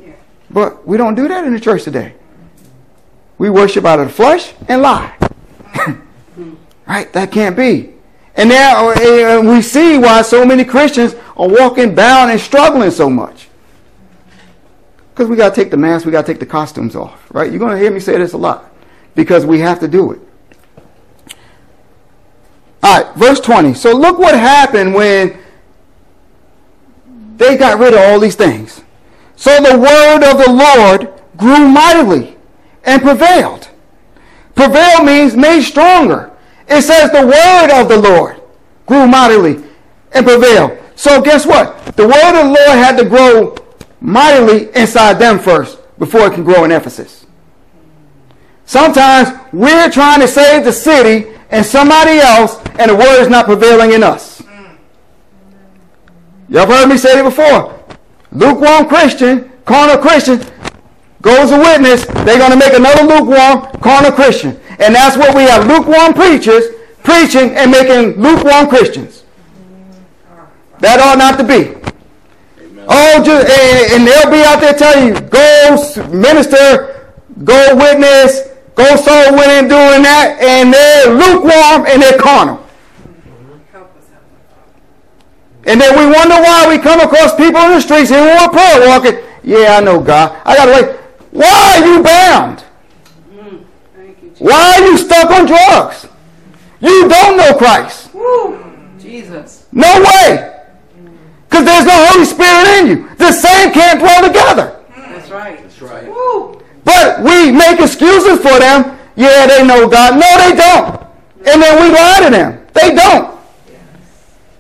Yeah. 0.02 0.14
But 0.50 0.86
we 0.88 0.98
don't 0.98 1.16
do 1.16 1.28
that 1.28 1.46
in 1.46 1.54
the 1.54 1.60
church 1.60 1.84
today. 1.84 2.16
We 3.38 3.50
worship 3.50 3.86
out 3.86 4.00
of 4.00 4.08
the 4.08 4.14
flesh 4.14 4.54
and 4.68 4.82
lie. 4.82 5.16
right? 6.88 7.12
That 7.14 7.32
can't 7.32 7.56
be. 7.56 7.94
And 8.36 8.50
now 8.50 8.90
uh, 8.90 9.42
we 9.42 9.62
see 9.62 9.98
why 9.98 10.22
so 10.22 10.46
many 10.46 10.66
Christians 10.66 11.16
are 11.38 11.48
walking 11.48 11.96
bound 11.96 12.32
and 12.32 12.40
struggling 12.40 12.92
so 12.92 13.10
much. 13.10 13.48
Because 15.14 15.30
we 15.30 15.38
got 15.38 15.56
to 15.56 15.62
take 15.62 15.72
the 15.72 15.78
mask, 15.78 16.06
we 16.06 16.12
got 16.12 16.26
to 16.26 16.32
take 16.32 16.42
the 16.42 16.46
costumes 16.46 16.96
off, 16.96 17.26
right? 17.34 17.50
You're 17.50 17.60
going 17.60 17.72
to 17.72 17.80
hear 17.80 17.92
me 17.92 18.02
say 18.02 18.18
this 18.18 18.34
a 18.34 18.38
lot 18.38 18.74
because 19.16 19.46
we 19.46 19.60
have 19.60 19.80
to 19.80 19.88
do 19.88 20.12
it. 20.12 20.20
All 22.84 23.02
right, 23.02 23.16
verse 23.16 23.40
20. 23.40 23.74
So 23.74 23.94
look 23.94 24.20
what 24.20 24.38
happened 24.38 24.94
when 24.94 25.38
they 27.38 27.58
got 27.58 27.80
rid 27.80 27.94
of 27.94 28.00
all 28.00 28.20
these 28.20 28.36
things. 28.36 28.84
So 29.38 29.56
the 29.62 29.78
word 29.78 30.24
of 30.30 30.38
the 30.38 30.52
Lord 30.52 31.14
grew 31.38 31.68
mightily 31.68 32.35
and 32.86 33.02
prevailed. 33.02 33.70
Prevail 34.56 35.04
means 35.04 35.36
made 35.36 35.62
stronger. 35.62 36.32
It 36.68 36.82
says 36.82 37.12
the 37.12 37.26
word 37.26 37.82
of 37.82 37.90
the 37.90 37.98
Lord 37.98 38.42
grew 38.86 39.08
mightily 39.08 39.64
and 40.14 40.26
prevailed. 40.26 40.78
So 40.96 41.22
guess 41.22 41.46
what? 41.46 41.96
The 41.98 42.08
word 42.08 42.40
of 42.40 42.48
the 42.48 42.54
Lord 42.54 42.78
had 42.78 42.98
to 42.98 43.06
grow 43.06 43.56
mightily 44.00 44.74
inside 44.76 45.20
them 45.20 45.40
first 45.40 45.80
before 46.00 46.28
it 46.28 46.34
can 46.34 46.44
grow 46.44 46.64
in 46.64 46.72
Ephesus. 46.72 47.26
Sometimes 48.66 49.30
we're 49.54 49.92
trying 49.92 50.22
to 50.22 50.28
save 50.28 50.64
the 50.64 50.72
city 50.72 51.32
and 51.52 51.66
somebody 51.66 52.20
else, 52.20 52.58
and 52.80 52.90
the 52.90 52.96
word 52.96 53.22
is 53.22 53.28
not 53.28 53.46
prevailing 53.46 53.94
in 53.94 54.04
us. 54.04 54.42
Y'all 56.50 56.66
heard 56.66 56.88
me 56.88 56.98
say 56.98 57.20
it 57.20 57.24
before. 57.24 57.80
Lukewarm 58.32 58.88
Christian, 58.88 59.52
carnal 59.66 59.98
Christian, 59.98 60.40
goes 61.26 61.50
a 61.52 61.58
witness, 61.58 62.06
they're 62.06 62.38
going 62.38 62.52
to 62.52 62.58
make 62.58 62.74
another 62.74 63.02
lukewarm 63.02 63.66
carnal 63.82 64.12
Christian. 64.12 64.60
And 64.78 64.94
that's 64.94 65.18
what 65.18 65.36
we 65.36 65.42
have 65.44 65.66
lukewarm 65.66 66.14
preachers 66.14 66.66
preaching 67.02 67.50
and 67.58 67.72
making 67.72 68.22
lukewarm 68.22 68.70
Christians. 68.70 69.24
That 70.80 71.00
ought 71.02 71.18
not 71.18 71.40
to 71.40 71.44
be. 71.44 71.74
Amen. 72.62 72.86
Oh, 72.88 73.24
just, 73.26 73.50
and, 73.50 73.94
and 73.94 74.02
they'll 74.06 74.30
be 74.30 74.46
out 74.46 74.62
there 74.62 74.74
telling 74.78 75.08
you, 75.08 75.20
go 75.34 76.14
minister, 76.14 77.10
go 77.44 77.76
witness, 77.76 78.50
go 78.76 78.86
soul 78.96 79.34
winning, 79.34 79.68
doing 79.68 80.06
that, 80.06 80.38
and 80.38 80.72
they're 80.72 81.10
lukewarm 81.10 81.88
and 81.90 82.02
they're 82.04 82.20
carnal. 82.20 82.62
And 85.66 85.82
then 85.82 85.98
we 85.98 86.06
wonder 86.06 86.36
why 86.36 86.68
we 86.70 86.78
come 86.78 87.00
across 87.00 87.34
people 87.34 87.62
in 87.62 87.72
the 87.72 87.82
streets 87.82 88.12
and 88.12 88.22
we're 88.22 88.50
prayer 88.50 88.88
walking. 88.88 89.18
Yeah, 89.44 89.78
I 89.78 89.82
know 89.82 90.00
God. 90.00 90.40
I 90.46 90.56
gotta 90.56 90.72
wait. 90.72 91.05
Why 91.36 91.82
are 91.82 91.86
you 91.86 92.02
bound? 92.02 92.64
Thank 93.94 94.24
you, 94.24 94.30
Jesus. 94.30 94.40
Why 94.40 94.80
are 94.80 94.86
you 94.86 94.98
stuck 94.98 95.30
on 95.32 95.46
drugs? 95.46 96.08
You 96.80 97.10
don't 97.10 97.36
know 97.36 97.54
Christ. 97.58 98.14
Woo. 98.14 98.58
Jesus. 98.98 99.68
No 99.74 100.02
way. 100.02 100.64
Because 101.50 101.66
there's 101.66 101.86
no 101.86 102.06
Holy 102.08 102.24
Spirit 102.24 102.68
in 102.80 102.88
you. 102.88 103.16
The 103.18 103.34
same 103.34 103.74
can't 103.74 104.00
dwell 104.00 104.26
together. 104.26 104.82
That's 104.96 105.30
right. 105.30 105.62
That's 105.62 105.82
right. 105.82 106.08
Woo. 106.08 106.62
But 106.86 107.20
we 107.20 107.52
make 107.52 107.82
excuses 107.82 108.40
for 108.40 108.58
them. 108.58 108.98
Yeah, 109.18 109.48
they 109.48 109.68
know 109.68 109.90
God. 109.90 110.16
No, 110.18 110.38
they 110.38 110.56
don't. 110.56 111.02
And 111.48 111.62
then 111.62 111.82
we 111.82 111.90
lie 111.94 112.22
to 112.24 112.30
them. 112.30 112.66
They 112.74 112.96
don't. 112.96 113.38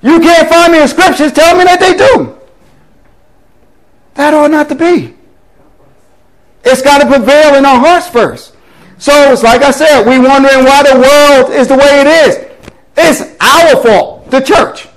You 0.01 0.19
can't 0.19 0.49
find 0.49 0.73
me 0.73 0.81
in 0.81 0.87
scriptures 0.89 1.31
telling 1.31 1.59
me 1.59 1.63
that 1.63 1.79
they 1.79 1.95
do. 1.95 2.37
That 4.15 4.33
ought 4.33 4.51
not 4.51 4.67
to 4.69 4.75
be. 4.75 5.15
It's 6.65 6.81
got 6.81 7.01
to 7.01 7.07
prevail 7.07 7.55
in 7.55 7.65
our 7.65 7.79
hearts 7.79 8.09
first. 8.09 8.55
So 8.97 9.31
it's 9.31 9.43
like 9.43 9.61
I 9.61 9.71
said, 9.71 10.03
we 10.05 10.17
wondering 10.17 10.65
why 10.65 10.83
the 10.83 10.97
world 10.97 11.51
is 11.51 11.67
the 11.67 11.75
way 11.75 12.01
it 12.01 12.07
is. 12.07 12.45
It's 12.97 13.21
our 13.41 13.81
fault, 13.83 14.31
the 14.31 14.39
church. 14.39 14.87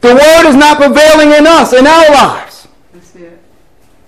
The 0.00 0.14
word 0.14 0.48
is 0.48 0.56
not 0.56 0.76
prevailing 0.76 1.32
in 1.32 1.46
us, 1.46 1.72
in 1.72 1.86
our 1.86 2.10
lives. 2.10 2.68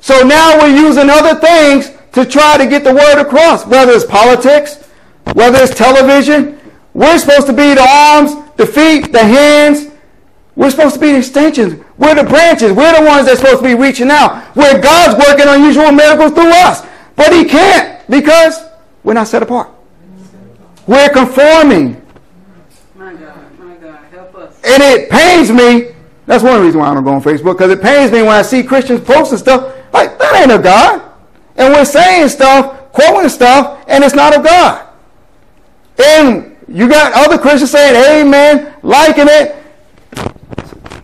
So 0.00 0.22
now 0.22 0.58
we're 0.58 0.76
using 0.76 1.08
other 1.08 1.38
things 1.40 1.90
to 2.12 2.24
try 2.24 2.58
to 2.58 2.66
get 2.66 2.84
the 2.84 2.92
word 2.92 3.20
across, 3.20 3.66
whether 3.66 3.92
it's 3.92 4.04
politics, 4.04 4.88
whether 5.32 5.58
it's 5.62 5.74
television. 5.74 6.58
We're 6.94 7.18
supposed 7.18 7.46
to 7.46 7.52
be 7.52 7.74
the 7.74 7.86
arms, 7.88 8.32
the 8.56 8.66
feet, 8.66 9.12
the 9.12 9.24
hands. 9.24 9.88
We're 10.54 10.70
supposed 10.70 10.94
to 10.94 11.00
be 11.00 11.12
the 11.12 11.18
extensions. 11.18 11.82
We're 11.98 12.14
the 12.14 12.24
branches. 12.24 12.72
We're 12.72 12.98
the 12.98 13.06
ones 13.06 13.26
that's 13.26 13.40
supposed 13.40 13.58
to 13.58 13.64
be 13.64 13.74
reaching 13.74 14.10
out. 14.10 14.44
Where 14.56 14.80
God's 14.80 15.18
working 15.18 15.46
unusual 15.48 15.92
miracles 15.92 16.32
through 16.32 16.50
us. 16.50 16.86
But 17.14 17.32
he 17.32 17.44
can't 17.44 18.06
because 18.10 18.62
we're 19.02 19.14
not 19.14 19.28
set 19.28 19.42
apart. 19.42 19.70
We're 20.86 21.08
conforming. 21.08 22.00
My 22.94 23.14
God. 23.14 23.58
My 23.58 23.74
God. 23.76 23.98
Help 24.12 24.34
us. 24.34 24.60
And 24.64 24.82
it 24.82 25.10
pains 25.10 25.50
me. 25.50 25.94
That's 26.26 26.42
one 26.42 26.60
reason 26.60 26.80
why 26.80 26.88
I 26.88 26.94
don't 26.94 27.04
go 27.04 27.12
on 27.12 27.22
Facebook, 27.22 27.54
because 27.54 27.70
it 27.70 27.80
pains 27.80 28.10
me 28.10 28.20
when 28.20 28.32
I 28.32 28.42
see 28.42 28.62
Christians 28.62 29.00
posting 29.00 29.38
stuff 29.38 29.74
like 29.92 30.18
that 30.18 30.42
ain't 30.42 30.50
of 30.50 30.62
God. 30.62 31.02
And 31.56 31.72
we're 31.72 31.84
saying 31.84 32.28
stuff, 32.28 32.92
quoting 32.92 33.30
stuff, 33.30 33.84
and 33.88 34.04
it's 34.04 34.14
not 34.14 34.36
of 34.36 34.44
God. 34.44 34.88
And 35.98 36.56
you 36.68 36.88
got 36.88 37.12
other 37.14 37.38
Christians 37.38 37.70
saying 37.70 38.26
amen, 38.26 38.74
liking 38.82 39.26
it. 39.28 39.54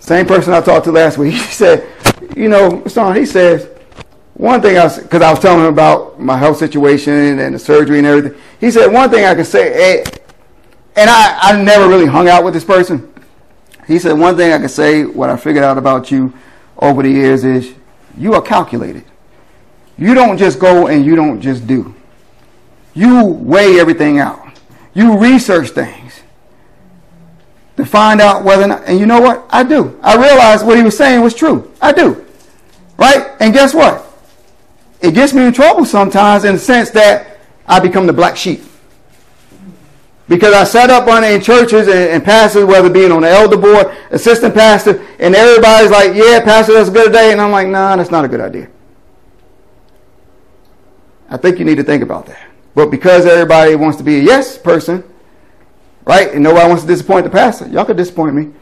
Same 0.02 0.26
person 0.26 0.52
I 0.52 0.60
talked 0.60 0.86
to 0.86 0.92
last 0.92 1.16
week. 1.16 1.34
He 1.34 1.38
said, 1.38 1.86
you 2.36 2.48
know, 2.48 2.84
son, 2.88 3.14
he 3.14 3.24
says, 3.24 3.68
one 4.34 4.60
thing 4.60 4.76
I 4.76 4.88
because 4.98 5.22
I 5.22 5.30
was 5.30 5.38
telling 5.38 5.60
him 5.60 5.72
about 5.72 6.18
my 6.18 6.36
health 6.36 6.56
situation 6.56 7.38
and 7.38 7.54
the 7.54 7.58
surgery 7.58 7.98
and 7.98 8.06
everything. 8.06 8.40
He 8.58 8.72
said, 8.72 8.92
one 8.92 9.10
thing 9.10 9.24
I 9.24 9.36
can 9.36 9.44
say, 9.44 10.00
eh, 10.00 10.04
and 10.96 11.08
I, 11.08 11.38
I 11.40 11.62
never 11.62 11.86
really 11.86 12.06
hung 12.06 12.28
out 12.28 12.42
with 12.42 12.52
this 12.52 12.64
person. 12.64 13.14
He 13.86 14.00
said, 14.00 14.18
one 14.18 14.36
thing 14.36 14.52
I 14.52 14.58
can 14.58 14.68
say, 14.68 15.04
what 15.04 15.30
I 15.30 15.36
figured 15.36 15.62
out 15.62 15.78
about 15.78 16.10
you 16.10 16.32
over 16.78 17.04
the 17.04 17.10
years 17.10 17.44
is 17.44 17.72
you 18.18 18.34
are 18.34 18.42
calculated. 18.42 19.04
You 19.96 20.14
don't 20.14 20.36
just 20.36 20.58
go 20.58 20.88
and 20.88 21.04
you 21.06 21.14
don't 21.14 21.40
just 21.40 21.64
do. 21.68 21.94
You 22.92 23.24
weigh 23.24 23.78
everything 23.78 24.18
out. 24.18 24.58
You 24.94 25.16
research 25.16 25.70
things 25.70 26.01
to 27.82 27.90
find 27.90 28.20
out 28.20 28.44
whether 28.44 28.66
not, 28.66 28.84
and 28.86 28.98
you 28.98 29.06
know 29.06 29.20
what? 29.20 29.44
I 29.50 29.62
do. 29.62 29.98
I 30.02 30.16
realized 30.16 30.66
what 30.66 30.76
he 30.76 30.82
was 30.82 30.96
saying 30.96 31.20
was 31.20 31.34
true. 31.34 31.72
I 31.80 31.92
do. 31.92 32.24
Right? 32.96 33.30
And 33.40 33.52
guess 33.52 33.74
what? 33.74 34.06
It 35.00 35.14
gets 35.14 35.32
me 35.32 35.44
in 35.44 35.52
trouble 35.52 35.84
sometimes 35.84 36.44
in 36.44 36.54
the 36.54 36.60
sense 36.60 36.90
that 36.90 37.38
I 37.66 37.80
become 37.80 38.06
the 38.06 38.12
black 38.12 38.36
sheep. 38.36 38.62
Because 40.28 40.54
I 40.54 40.64
sat 40.64 40.88
up 40.88 41.08
on 41.08 41.24
in 41.24 41.40
churches 41.40 41.88
and, 41.88 41.98
and 41.98 42.24
pastors, 42.24 42.64
whether 42.64 42.88
being 42.88 43.10
on 43.10 43.22
the 43.22 43.28
elder 43.28 43.56
board, 43.56 43.94
assistant 44.10 44.54
pastor, 44.54 45.04
and 45.18 45.34
everybody's 45.34 45.90
like, 45.90 46.14
yeah, 46.14 46.40
pastor, 46.42 46.74
that's 46.74 46.88
a 46.88 46.92
good 46.92 47.08
idea. 47.08 47.32
And 47.32 47.40
I'm 47.40 47.50
like, 47.50 47.66
nah, 47.66 47.96
that's 47.96 48.10
not 48.10 48.24
a 48.24 48.28
good 48.28 48.40
idea. 48.40 48.68
I 51.28 51.36
think 51.36 51.58
you 51.58 51.64
need 51.64 51.76
to 51.76 51.84
think 51.84 52.02
about 52.02 52.26
that. 52.26 52.48
But 52.74 52.90
because 52.90 53.26
everybody 53.26 53.74
wants 53.74 53.98
to 53.98 54.04
be 54.04 54.18
a 54.18 54.22
yes 54.22 54.56
person, 54.56 55.02
right, 56.04 56.32
and 56.32 56.42
nobody 56.42 56.68
wants 56.68 56.82
to 56.82 56.88
disappoint 56.88 57.24
the 57.24 57.30
pastor, 57.30 57.68
y'all 57.68 57.84
could 57.84 57.96
disappoint 57.96 58.34
me 58.34 58.52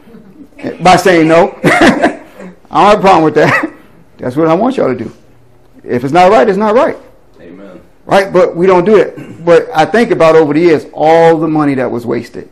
by 0.81 0.95
saying 0.95 1.27
no. 1.27 1.59
I 1.63 2.83
don't 2.83 2.89
have 2.89 2.99
a 2.99 3.01
problem 3.01 3.23
with 3.23 3.35
that. 3.35 3.73
That's 4.17 4.35
what 4.35 4.47
I 4.47 4.53
want 4.53 4.77
y'all 4.77 4.95
to 4.95 5.03
do. 5.03 5.11
If 5.83 6.03
it's 6.03 6.13
not 6.13 6.31
right, 6.31 6.47
it's 6.47 6.57
not 6.57 6.75
right. 6.75 6.95
Amen. 7.39 7.81
Right? 8.05 8.31
But 8.31 8.55
we 8.55 8.67
don't 8.67 8.85
do 8.85 8.97
it. 8.97 9.43
But 9.43 9.67
I 9.73 9.85
think 9.85 10.11
about 10.11 10.35
over 10.35 10.53
the 10.53 10.59
years 10.59 10.85
all 10.93 11.37
the 11.37 11.47
money 11.47 11.73
that 11.75 11.89
was 11.89 12.05
wasted 12.05 12.49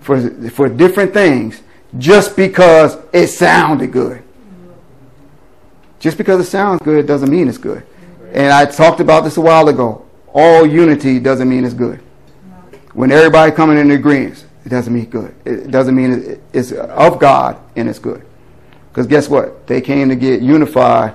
for, 0.00 0.30
for 0.50 0.68
different 0.68 1.12
things 1.12 1.62
just 1.98 2.36
because 2.36 2.98
it 3.12 3.28
sounded 3.28 3.92
good. 3.92 4.22
Just 5.98 6.18
because 6.18 6.40
it 6.40 6.48
sounds 6.48 6.80
good 6.82 7.06
doesn't 7.06 7.30
mean 7.30 7.48
it's 7.48 7.58
good. 7.58 7.84
And 8.32 8.52
I 8.52 8.66
talked 8.66 9.00
about 9.00 9.24
this 9.24 9.38
a 9.38 9.40
while 9.40 9.68
ago. 9.68 10.04
All 10.32 10.66
unity 10.66 11.18
doesn't 11.18 11.48
mean 11.48 11.64
it's 11.64 11.74
good. 11.74 12.00
When 12.96 13.12
everybody 13.12 13.52
coming 13.52 13.76
in 13.76 13.90
agreement, 13.90 14.44
it 14.64 14.70
doesn't 14.70 14.92
mean 14.92 15.06
good. 15.06 15.34
It 15.44 15.70
doesn't 15.70 15.94
mean 15.94 16.40
it's 16.52 16.72
of 16.72 17.18
God 17.18 17.58
and 17.76 17.88
it's 17.88 17.98
good. 17.98 18.24
Because 18.88 19.06
guess 19.06 19.28
what? 19.28 19.66
They 19.66 19.80
came 19.80 20.08
to 20.08 20.16
get 20.16 20.40
unified 20.40 21.14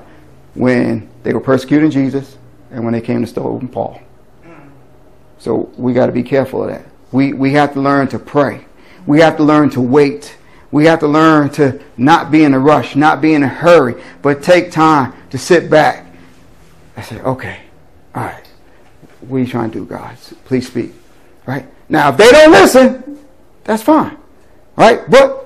when 0.53 1.09
they 1.23 1.33
were 1.33 1.39
persecuting 1.39 1.89
Jesus 1.89 2.37
and 2.69 2.83
when 2.83 2.93
they 2.93 3.01
came 3.01 3.21
to 3.21 3.27
stone 3.27 3.67
Paul. 3.67 3.99
So 5.39 5.71
we 5.75 5.93
got 5.93 6.05
to 6.05 6.11
be 6.11 6.21
careful 6.21 6.63
of 6.63 6.69
that. 6.69 6.85
We, 7.11 7.33
we 7.33 7.51
have 7.53 7.73
to 7.73 7.81
learn 7.81 8.07
to 8.09 8.19
pray. 8.19 8.65
We 9.07 9.19
have 9.21 9.37
to 9.37 9.43
learn 9.43 9.71
to 9.71 9.81
wait. 9.81 10.37
We 10.69 10.85
have 10.85 10.99
to 10.99 11.07
learn 11.07 11.49
to 11.53 11.81
not 11.97 12.29
be 12.29 12.43
in 12.43 12.53
a 12.53 12.59
rush, 12.59 12.95
not 12.95 13.21
be 13.21 13.33
in 13.33 13.41
a 13.41 13.47
hurry, 13.47 14.01
but 14.21 14.43
take 14.43 14.71
time 14.71 15.13
to 15.31 15.37
sit 15.39 15.69
back 15.69 16.05
I 16.95 17.01
said, 17.01 17.21
okay, 17.21 17.61
all 18.13 18.23
right, 18.23 18.45
what 19.21 19.37
are 19.37 19.39
you 19.39 19.47
trying 19.47 19.71
to 19.71 19.79
do, 19.79 19.85
God? 19.85 20.15
Please 20.45 20.67
speak. 20.67 20.93
Right? 21.45 21.65
Now, 21.89 22.09
if 22.09 22.17
they 22.17 22.29
don't 22.31 22.51
listen, 22.51 23.19
that's 23.63 23.83
fine. 23.83 24.17
Right? 24.75 25.09
But 25.09 25.41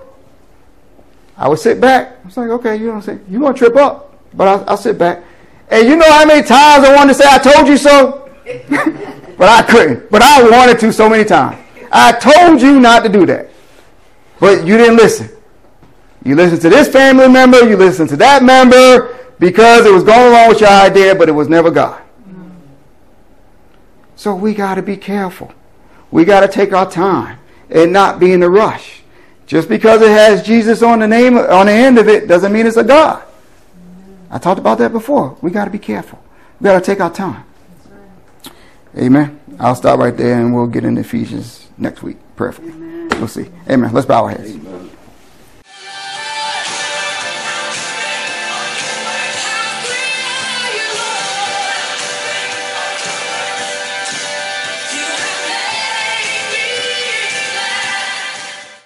I 1.38 1.48
would 1.48 1.60
sit 1.60 1.82
back. 1.82 2.18
I 2.24 2.26
was 2.26 2.38
like, 2.38 2.50
okay, 2.50 2.76
you 2.76 2.92
I'm 2.92 3.02
saying? 3.02 3.26
You're 3.30 3.42
going 3.42 3.54
to 3.54 3.58
trip 3.58 3.76
up, 3.76 4.18
but 4.34 4.48
I'll, 4.48 4.70
I'll 4.70 4.78
sit 4.78 4.98
back. 4.98 5.24
And 5.70 5.88
you 5.88 5.96
know 5.96 6.10
how 6.12 6.26
many 6.26 6.46
times 6.46 6.86
I 6.86 6.96
wanted 6.96 7.14
to 7.14 7.20
say, 7.20 7.26
I 7.28 7.38
told 7.40 7.68
you 7.68 7.78
so? 7.78 8.30
but 9.38 9.50
I 9.50 9.64
couldn't. 9.64 10.10
But 10.12 10.22
I 10.22 10.48
wanted 10.50 10.80
to 10.80 10.94
so 10.94 11.10
many 11.10 11.26
times. 11.26 11.62
I 11.92 12.12
told 12.12 12.62
you 12.62 12.80
not 12.80 13.04
to 13.04 13.10
do 13.10 13.26
that. 13.26 13.50
But 14.40 14.66
you 14.66 14.78
didn't 14.78 14.98
listen. 14.98 15.30
You 16.24 16.36
listened 16.36 16.62
to 16.62 16.70
this 16.70 16.88
family 16.88 17.28
member, 17.28 17.68
you 17.70 17.78
listened 17.78 18.10
to 18.10 18.18
that 18.18 18.44
member 18.44 19.16
because 19.40 19.86
it 19.86 19.94
was 19.94 20.04
going 20.04 20.28
along 20.32 20.50
with 20.50 20.62
your 20.62 20.70
idea, 20.70 21.14
but 21.14 21.30
it 21.30 21.34
was 21.34 21.48
never 21.48 21.70
God. 21.70 22.02
So 24.16 24.34
we 24.34 24.54
got 24.54 24.76
to 24.76 24.82
be 24.82 24.98
careful. 24.98 25.54
We 26.16 26.24
got 26.24 26.40
to 26.40 26.48
take 26.48 26.72
our 26.72 26.90
time 26.90 27.40
and 27.70 27.92
not 27.92 28.22
be 28.22 28.32
in 28.32 28.42
a 28.42 28.50
rush. 28.50 29.02
Just 29.48 29.68
because 29.68 30.02
it 30.02 30.08
has 30.08 30.42
Jesus 30.42 30.82
on 30.82 31.00
the 31.00 31.08
name 31.10 31.38
on 31.38 31.66
the 31.66 31.74
end 31.74 31.98
of 31.98 32.08
it 32.08 32.26
doesn't 32.26 32.54
mean 32.54 32.66
it's 32.66 32.78
a 32.78 32.86
God. 32.86 33.22
I 34.32 34.38
talked 34.38 34.58
about 34.58 34.78
that 34.78 34.94
before. 34.94 35.38
We 35.42 35.52
got 35.52 35.66
to 35.66 35.72
be 35.72 35.78
careful. 35.78 36.24
We 36.62 36.64
got 36.64 36.80
to 36.80 36.86
take 36.86 37.02
our 37.02 37.12
time. 37.12 37.44
Amen. 38.98 39.42
I'll 39.60 39.76
stop 39.76 40.00
right 40.00 40.16
there 40.16 40.40
and 40.40 40.56
we'll 40.56 40.68
get 40.68 40.86
into 40.86 41.02
Ephesians 41.02 41.68
next 41.78 42.02
week. 42.02 42.16
Perfect. 42.38 42.74
We'll 43.16 43.28
see. 43.28 43.48
Amen. 43.70 43.92
Let's 43.92 44.08
bow 44.08 44.24
our 44.24 44.30
heads. 44.30 44.56